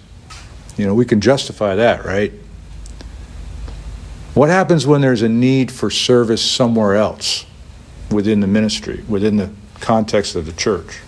You 0.75 0.87
know, 0.87 0.95
we 0.95 1.05
can 1.05 1.21
justify 1.21 1.75
that, 1.75 2.03
right? 2.03 2.33
What 4.33 4.49
happens 4.49 4.87
when 4.87 5.01
there's 5.01 5.21
a 5.21 5.29
need 5.29 5.71
for 5.71 5.91
service 5.91 6.43
somewhere 6.43 6.95
else 6.95 7.45
within 8.09 8.39
the 8.39 8.47
ministry, 8.47 9.03
within 9.07 9.37
the 9.37 9.51
context 9.81 10.35
of 10.35 10.47
the 10.47 10.51
church? 10.51 10.99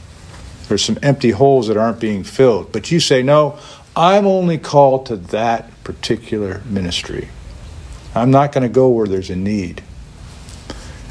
There's 0.68 0.84
some 0.84 0.99
empty 1.01 1.32
holes 1.32 1.68
that 1.68 1.78
aren't 1.78 1.99
being 1.99 2.24
filled. 2.24 2.72
But 2.72 2.91
you 2.91 2.99
say, 2.99 3.24
No, 3.24 3.58
I'm 3.98 4.28
only 4.28 4.60
called 4.60 5.08
to 5.08 5.16
that 5.16 5.72
particular 5.84 6.62
ministry. 6.66 7.30
I'm 8.14 8.30
not 8.30 8.52
going 8.52 8.62
to 8.62 8.70
go 8.70 8.89
where 8.89 9.08
there's 9.08 9.32
a 9.32 9.36
need. 9.36 9.82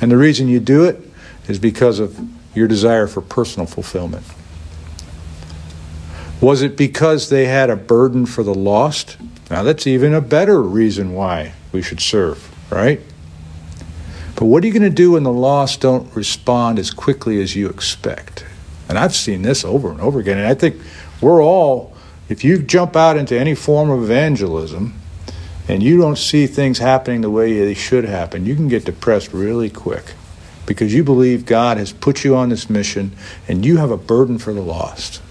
And 0.01 0.09
the 0.09 0.17
reason 0.17 0.47
you 0.47 0.61
do 0.61 0.85
it 0.85 1.01
is 1.49 1.59
because 1.59 1.99
of 1.99 2.17
your 2.55 2.69
desire 2.69 3.09
for 3.09 3.21
personal 3.21 3.67
fulfillment. 3.67 4.25
Was 6.41 6.63
it 6.63 6.77
because 6.77 7.29
they 7.29 7.47
had 7.47 7.71
a 7.71 7.77
burden 7.77 8.25
for 8.25 8.45
the 8.45 8.55
lost? 8.55 9.17
Now, 9.51 9.65
that's 9.65 9.89
even 9.89 10.15
a 10.15 10.21
better 10.21 10.63
reason 10.63 11.13
why 11.13 11.55
we 11.73 11.83
should 11.83 12.01
serve, 12.01 12.55
right? 12.71 13.01
But 14.37 14.45
what 14.45 14.63
are 14.63 14.67
you 14.69 14.73
going 14.73 14.83
to 14.89 14.91
do 14.91 15.13
when 15.13 15.25
the 15.25 15.33
lost 15.33 15.81
don't 15.81 16.15
respond 16.15 16.79
as 16.79 16.93
quickly 16.93 17.43
as 17.43 17.57
you 17.57 17.69
expect? 17.69 18.45
And 18.89 18.97
I've 18.97 19.15
seen 19.15 19.43
this 19.43 19.65
over 19.65 19.91
and 19.91 20.01
over 20.01 20.21
again. 20.21 20.39
And 20.39 20.47
I 20.47 20.55
think 20.55 20.81
we're 21.21 21.43
all 21.43 21.96
if 22.29 22.45
you 22.45 22.59
jump 22.59 22.97
out 22.97 23.17
into 23.17 23.39
any 23.39 23.55
form 23.55 23.91
of 23.91 24.03
evangelism 24.03 25.01
and 25.69 25.83
you 25.83 25.99
don't 25.99 26.19
see 26.19 26.47
things 26.47 26.79
happening 26.79 27.21
the 27.21 27.31
way 27.31 27.59
they 27.65 27.75
should 27.75 28.05
happen, 28.05 28.47
you 28.47 28.55
can 28.55 28.69
get 28.69 28.85
depressed 28.85 29.33
really 29.33 29.71
quick 29.71 30.15
because 30.67 30.93
you 30.93 31.05
believe 31.05 31.47
God 31.47 31.77
has 31.77 31.93
put 31.93 32.25
you 32.25 32.35
on 32.35 32.49
this 32.49 32.69
mission 32.69 33.13
and 33.49 33.65
you 33.65 33.77
have 33.77 33.91
a 33.91 33.97
burden 33.97 34.39
for 34.39 34.53
the 34.53 34.61
lost. 34.61 35.23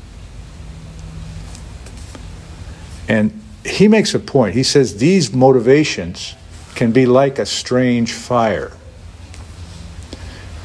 And 3.07 3.41
he 3.65 3.87
makes 3.87 4.13
a 4.13 4.19
point. 4.19 4.55
He 4.55 4.63
says 4.63 4.97
these 4.97 5.33
motivations 5.33 6.35
can 6.75 6.91
be 6.91 7.05
like 7.05 7.39
a 7.39 7.45
strange 7.45 8.11
fire, 8.13 8.71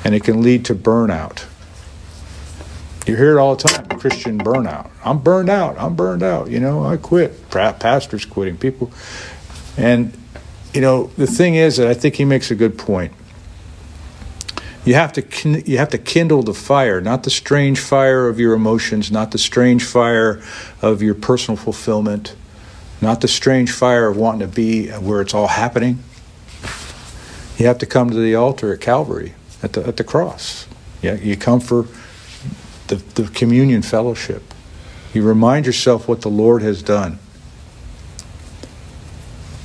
and 0.04 0.14
it 0.14 0.24
can 0.24 0.42
lead 0.42 0.64
to 0.66 0.74
burnout. 0.74 1.44
You 3.10 3.16
hear 3.16 3.36
it 3.36 3.40
all 3.40 3.56
the 3.56 3.68
time 3.68 3.98
Christian 3.98 4.38
burnout. 4.38 4.88
I'm 5.04 5.18
burned 5.18 5.50
out. 5.50 5.76
I'm 5.80 5.96
burned 5.96 6.22
out. 6.22 6.48
You 6.48 6.60
know, 6.60 6.84
I 6.84 6.96
quit. 6.96 7.50
Pastors 7.50 8.24
quitting. 8.24 8.56
People. 8.56 8.92
And, 9.76 10.16
you 10.72 10.80
know, 10.80 11.08
the 11.16 11.26
thing 11.26 11.56
is 11.56 11.78
that 11.78 11.88
I 11.88 11.94
think 11.94 12.14
he 12.14 12.24
makes 12.24 12.52
a 12.52 12.54
good 12.54 12.78
point. 12.78 13.12
You 14.84 14.94
have 14.94 15.12
to 15.14 15.60
you 15.68 15.78
have 15.78 15.88
to 15.88 15.98
kindle 15.98 16.44
the 16.44 16.54
fire, 16.54 17.00
not 17.00 17.24
the 17.24 17.30
strange 17.30 17.80
fire 17.80 18.28
of 18.28 18.38
your 18.38 18.54
emotions, 18.54 19.10
not 19.10 19.32
the 19.32 19.38
strange 19.38 19.82
fire 19.82 20.40
of 20.80 21.02
your 21.02 21.16
personal 21.16 21.56
fulfillment, 21.56 22.36
not 23.00 23.22
the 23.22 23.28
strange 23.28 23.72
fire 23.72 24.06
of 24.06 24.16
wanting 24.18 24.48
to 24.48 24.54
be 24.54 24.88
where 24.88 25.20
it's 25.20 25.34
all 25.34 25.48
happening. 25.48 25.98
You 27.58 27.66
have 27.66 27.78
to 27.78 27.86
come 27.86 28.10
to 28.10 28.16
the 28.16 28.36
altar 28.36 28.72
at 28.72 28.80
Calvary, 28.80 29.34
at 29.64 29.72
the 29.72 29.84
at 29.84 29.96
the 29.96 30.04
cross. 30.04 30.68
Yeah, 31.02 31.14
you 31.14 31.36
come 31.36 31.58
for 31.58 31.88
the, 32.90 32.96
the 32.96 33.28
communion 33.28 33.82
fellowship. 33.82 34.42
You 35.14 35.22
remind 35.22 35.66
yourself 35.66 36.06
what 36.06 36.20
the 36.20 36.28
Lord 36.28 36.62
has 36.62 36.82
done. 36.82 37.18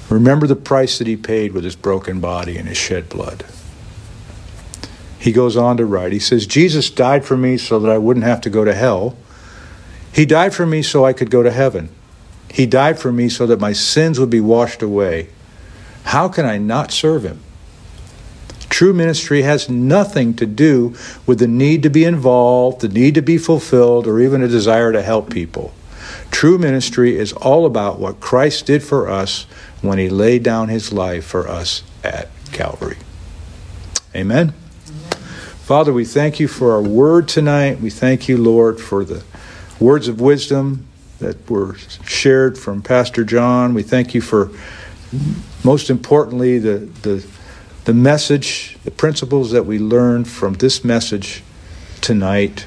Remember 0.10 0.48
the 0.48 0.56
price 0.56 0.98
that 1.00 1.08
he 1.08 1.18
paid 1.18 1.52
with 1.52 1.64
his 1.64 1.76
broken 1.76 2.20
body 2.20 2.58
and 2.58 2.68
his 2.68 2.78
shed 2.78 3.10
blood. 3.10 3.46
He 5.20 5.32
goes 5.32 5.58
on 5.58 5.78
to 5.78 5.86
write, 5.86 6.12
he 6.12 6.20
says, 6.20 6.46
Jesus 6.46 6.90
died 6.92 7.26
for 7.26 7.36
me 7.36 7.58
so 7.58 7.80
that 7.80 7.92
I 7.92 7.98
wouldn't 7.98 8.26
have 8.26 8.42
to 8.42 8.50
go 8.50 8.64
to 8.64 8.74
hell. 8.74 9.18
He 10.14 10.26
died 10.26 10.54
for 10.54 10.66
me 10.66 10.84
so 10.84 11.04
I 11.04 11.14
could 11.14 11.32
go 11.32 11.42
to 11.42 11.52
heaven. 11.52 11.90
He 12.50 12.68
died 12.68 13.00
for 13.00 13.12
me 13.12 13.28
so 13.28 13.48
that 13.48 13.60
my 13.60 13.74
sins 13.74 14.20
would 14.20 14.30
be 14.30 14.40
washed 14.40 14.84
away. 14.84 15.30
How 16.04 16.30
can 16.30 16.46
I 16.46 16.60
not 16.60 16.92
serve 16.92 17.24
him? 17.24 17.42
True 18.76 18.92
ministry 18.92 19.44
has 19.44 19.70
nothing 19.70 20.34
to 20.34 20.46
do 20.46 20.94
with 21.26 21.40
the 21.40 21.48
need 21.48 21.82
to 21.84 21.90
be 21.90 22.04
involved, 22.04 22.82
the 22.82 22.90
need 22.90 23.16
to 23.16 23.22
be 23.22 23.38
fulfilled, 23.38 24.06
or 24.06 24.20
even 24.20 24.44
a 24.44 24.50
desire 24.50 24.92
to 24.92 25.02
help 25.02 25.30
people. 25.30 25.74
True 26.30 26.58
ministry 26.58 27.18
is 27.18 27.32
all 27.32 27.66
about 27.66 28.00
what 28.00 28.20
Christ 28.20 28.66
did 28.66 28.84
for 28.84 29.10
us 29.10 29.44
when 29.82 29.98
he 29.98 30.10
laid 30.10 30.44
down 30.44 30.68
his 30.68 30.92
life 30.92 31.24
for 31.24 31.48
us 31.48 31.84
at 32.04 32.28
Calvary. 32.52 32.98
Amen. 34.14 34.52
Father, 35.64 35.94
we 35.94 36.04
thank 36.04 36.42
you 36.42 36.50
for 36.50 36.74
our 36.74 36.82
word 36.82 37.30
tonight. 37.30 37.80
We 37.80 37.90
thank 37.90 38.28
you, 38.28 38.36
Lord, 38.36 38.82
for 38.82 39.06
the 39.06 39.24
words 39.80 40.10
of 40.10 40.20
wisdom 40.20 40.86
that 41.20 41.50
were 41.50 41.78
shared 42.06 42.58
from 42.58 42.82
Pastor 42.82 43.24
John. 43.24 43.74
We 43.74 43.84
thank 43.84 44.14
you 44.14 44.20
for, 44.20 44.52
most 45.64 45.90
importantly, 45.90 46.60
the, 46.60 46.80
the 47.04 47.26
the 47.86 47.94
message, 47.94 48.78
the 48.84 48.90
principles 48.90 49.52
that 49.52 49.64
we 49.66 49.78
learned 49.78 50.28
from 50.28 50.54
this 50.56 50.84
message 50.84 51.44
tonight, 52.02 52.66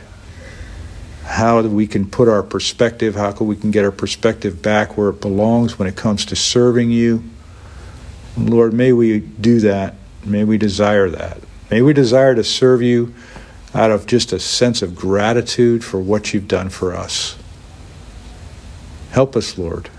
how 1.25 1.61
we 1.61 1.89
can 1.89 2.09
put 2.09 2.29
our 2.29 2.43
perspective, 2.43 3.16
how 3.16 3.33
we 3.33 3.57
can 3.57 3.73
get 3.73 3.85
our 3.85 3.91
perspective 3.91 4.62
back 4.62 4.97
where 4.97 5.09
it 5.09 5.21
belongs 5.21 5.77
when 5.77 5.89
it 5.89 5.97
comes 5.97 6.25
to 6.25 6.37
serving 6.37 6.93
you. 6.93 7.25
Lord, 8.37 8.73
may 8.73 8.93
we 8.93 9.19
do 9.19 9.59
that. 9.61 9.97
May 10.25 10.45
we 10.45 10.57
desire 10.57 11.11
that. 11.11 11.39
May 11.69 11.83
we 11.83 11.93
desire 11.93 12.37
to 12.37 12.45
serve 12.45 12.81
you 12.81 13.12
out 13.75 13.91
of 13.91 14.07
just 14.07 14.33
a 14.33 14.39
sense 14.39 14.83
of 14.83 14.95
gratitude 14.95 15.85
for 15.85 15.99
what 15.99 16.33
you've 16.33 16.49
done 16.49 16.69
for 16.69 16.95
us. 16.95 17.37
Help 19.11 19.35
us, 19.35 19.59
Lord, 19.59 19.91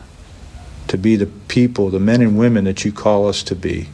to 0.87 0.97
be 0.97 1.17
the 1.17 1.25
people, 1.25 1.89
the 1.89 1.99
men 1.99 2.21
and 2.21 2.37
women 2.37 2.63
that 2.63 2.85
you 2.85 2.93
call 2.93 3.27
us 3.27 3.43
to 3.43 3.55
be. 3.55 3.89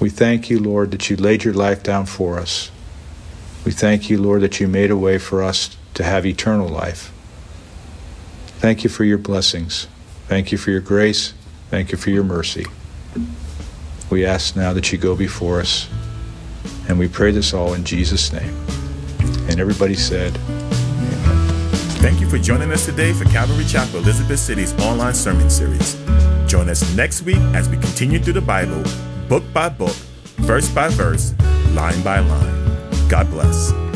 We 0.00 0.10
thank 0.10 0.48
you, 0.48 0.60
Lord, 0.60 0.92
that 0.92 1.10
you 1.10 1.16
laid 1.16 1.44
your 1.44 1.54
life 1.54 1.82
down 1.82 2.06
for 2.06 2.38
us. 2.38 2.70
We 3.64 3.72
thank 3.72 4.08
you, 4.08 4.22
Lord, 4.22 4.42
that 4.42 4.60
you 4.60 4.68
made 4.68 4.90
a 4.90 4.96
way 4.96 5.18
for 5.18 5.42
us 5.42 5.76
to 5.94 6.04
have 6.04 6.24
eternal 6.24 6.68
life. 6.68 7.12
Thank 8.58 8.84
you 8.84 8.90
for 8.90 9.04
your 9.04 9.18
blessings. 9.18 9.88
Thank 10.26 10.52
you 10.52 10.58
for 10.58 10.70
your 10.70 10.80
grace. 10.80 11.34
Thank 11.70 11.90
you 11.90 11.98
for 11.98 12.10
your 12.10 12.22
mercy. 12.22 12.64
We 14.08 14.24
ask 14.24 14.54
now 14.54 14.72
that 14.72 14.92
you 14.92 14.98
go 14.98 15.16
before 15.16 15.60
us. 15.60 15.88
And 16.88 16.98
we 16.98 17.08
pray 17.08 17.32
this 17.32 17.52
all 17.52 17.74
in 17.74 17.84
Jesus' 17.84 18.32
name. 18.32 18.54
And 19.48 19.60
everybody 19.60 19.94
said, 19.94 20.36
Amen. 20.36 21.68
Thank 22.00 22.20
you 22.20 22.30
for 22.30 22.38
joining 22.38 22.70
us 22.70 22.86
today 22.86 23.12
for 23.12 23.24
Calvary 23.26 23.64
Chapel 23.64 23.98
Elizabeth 23.98 24.38
City's 24.38 24.72
online 24.80 25.14
sermon 25.14 25.50
series. 25.50 25.94
Join 26.46 26.68
us 26.68 26.94
next 26.96 27.22
week 27.22 27.38
as 27.54 27.68
we 27.68 27.76
continue 27.76 28.18
through 28.18 28.34
the 28.34 28.40
Bible 28.40 28.82
book 29.28 29.44
by 29.52 29.68
book, 29.68 29.96
verse 30.40 30.68
by 30.70 30.88
verse, 30.88 31.34
line 31.74 32.02
by 32.02 32.18
line. 32.20 33.08
God 33.08 33.30
bless. 33.30 33.87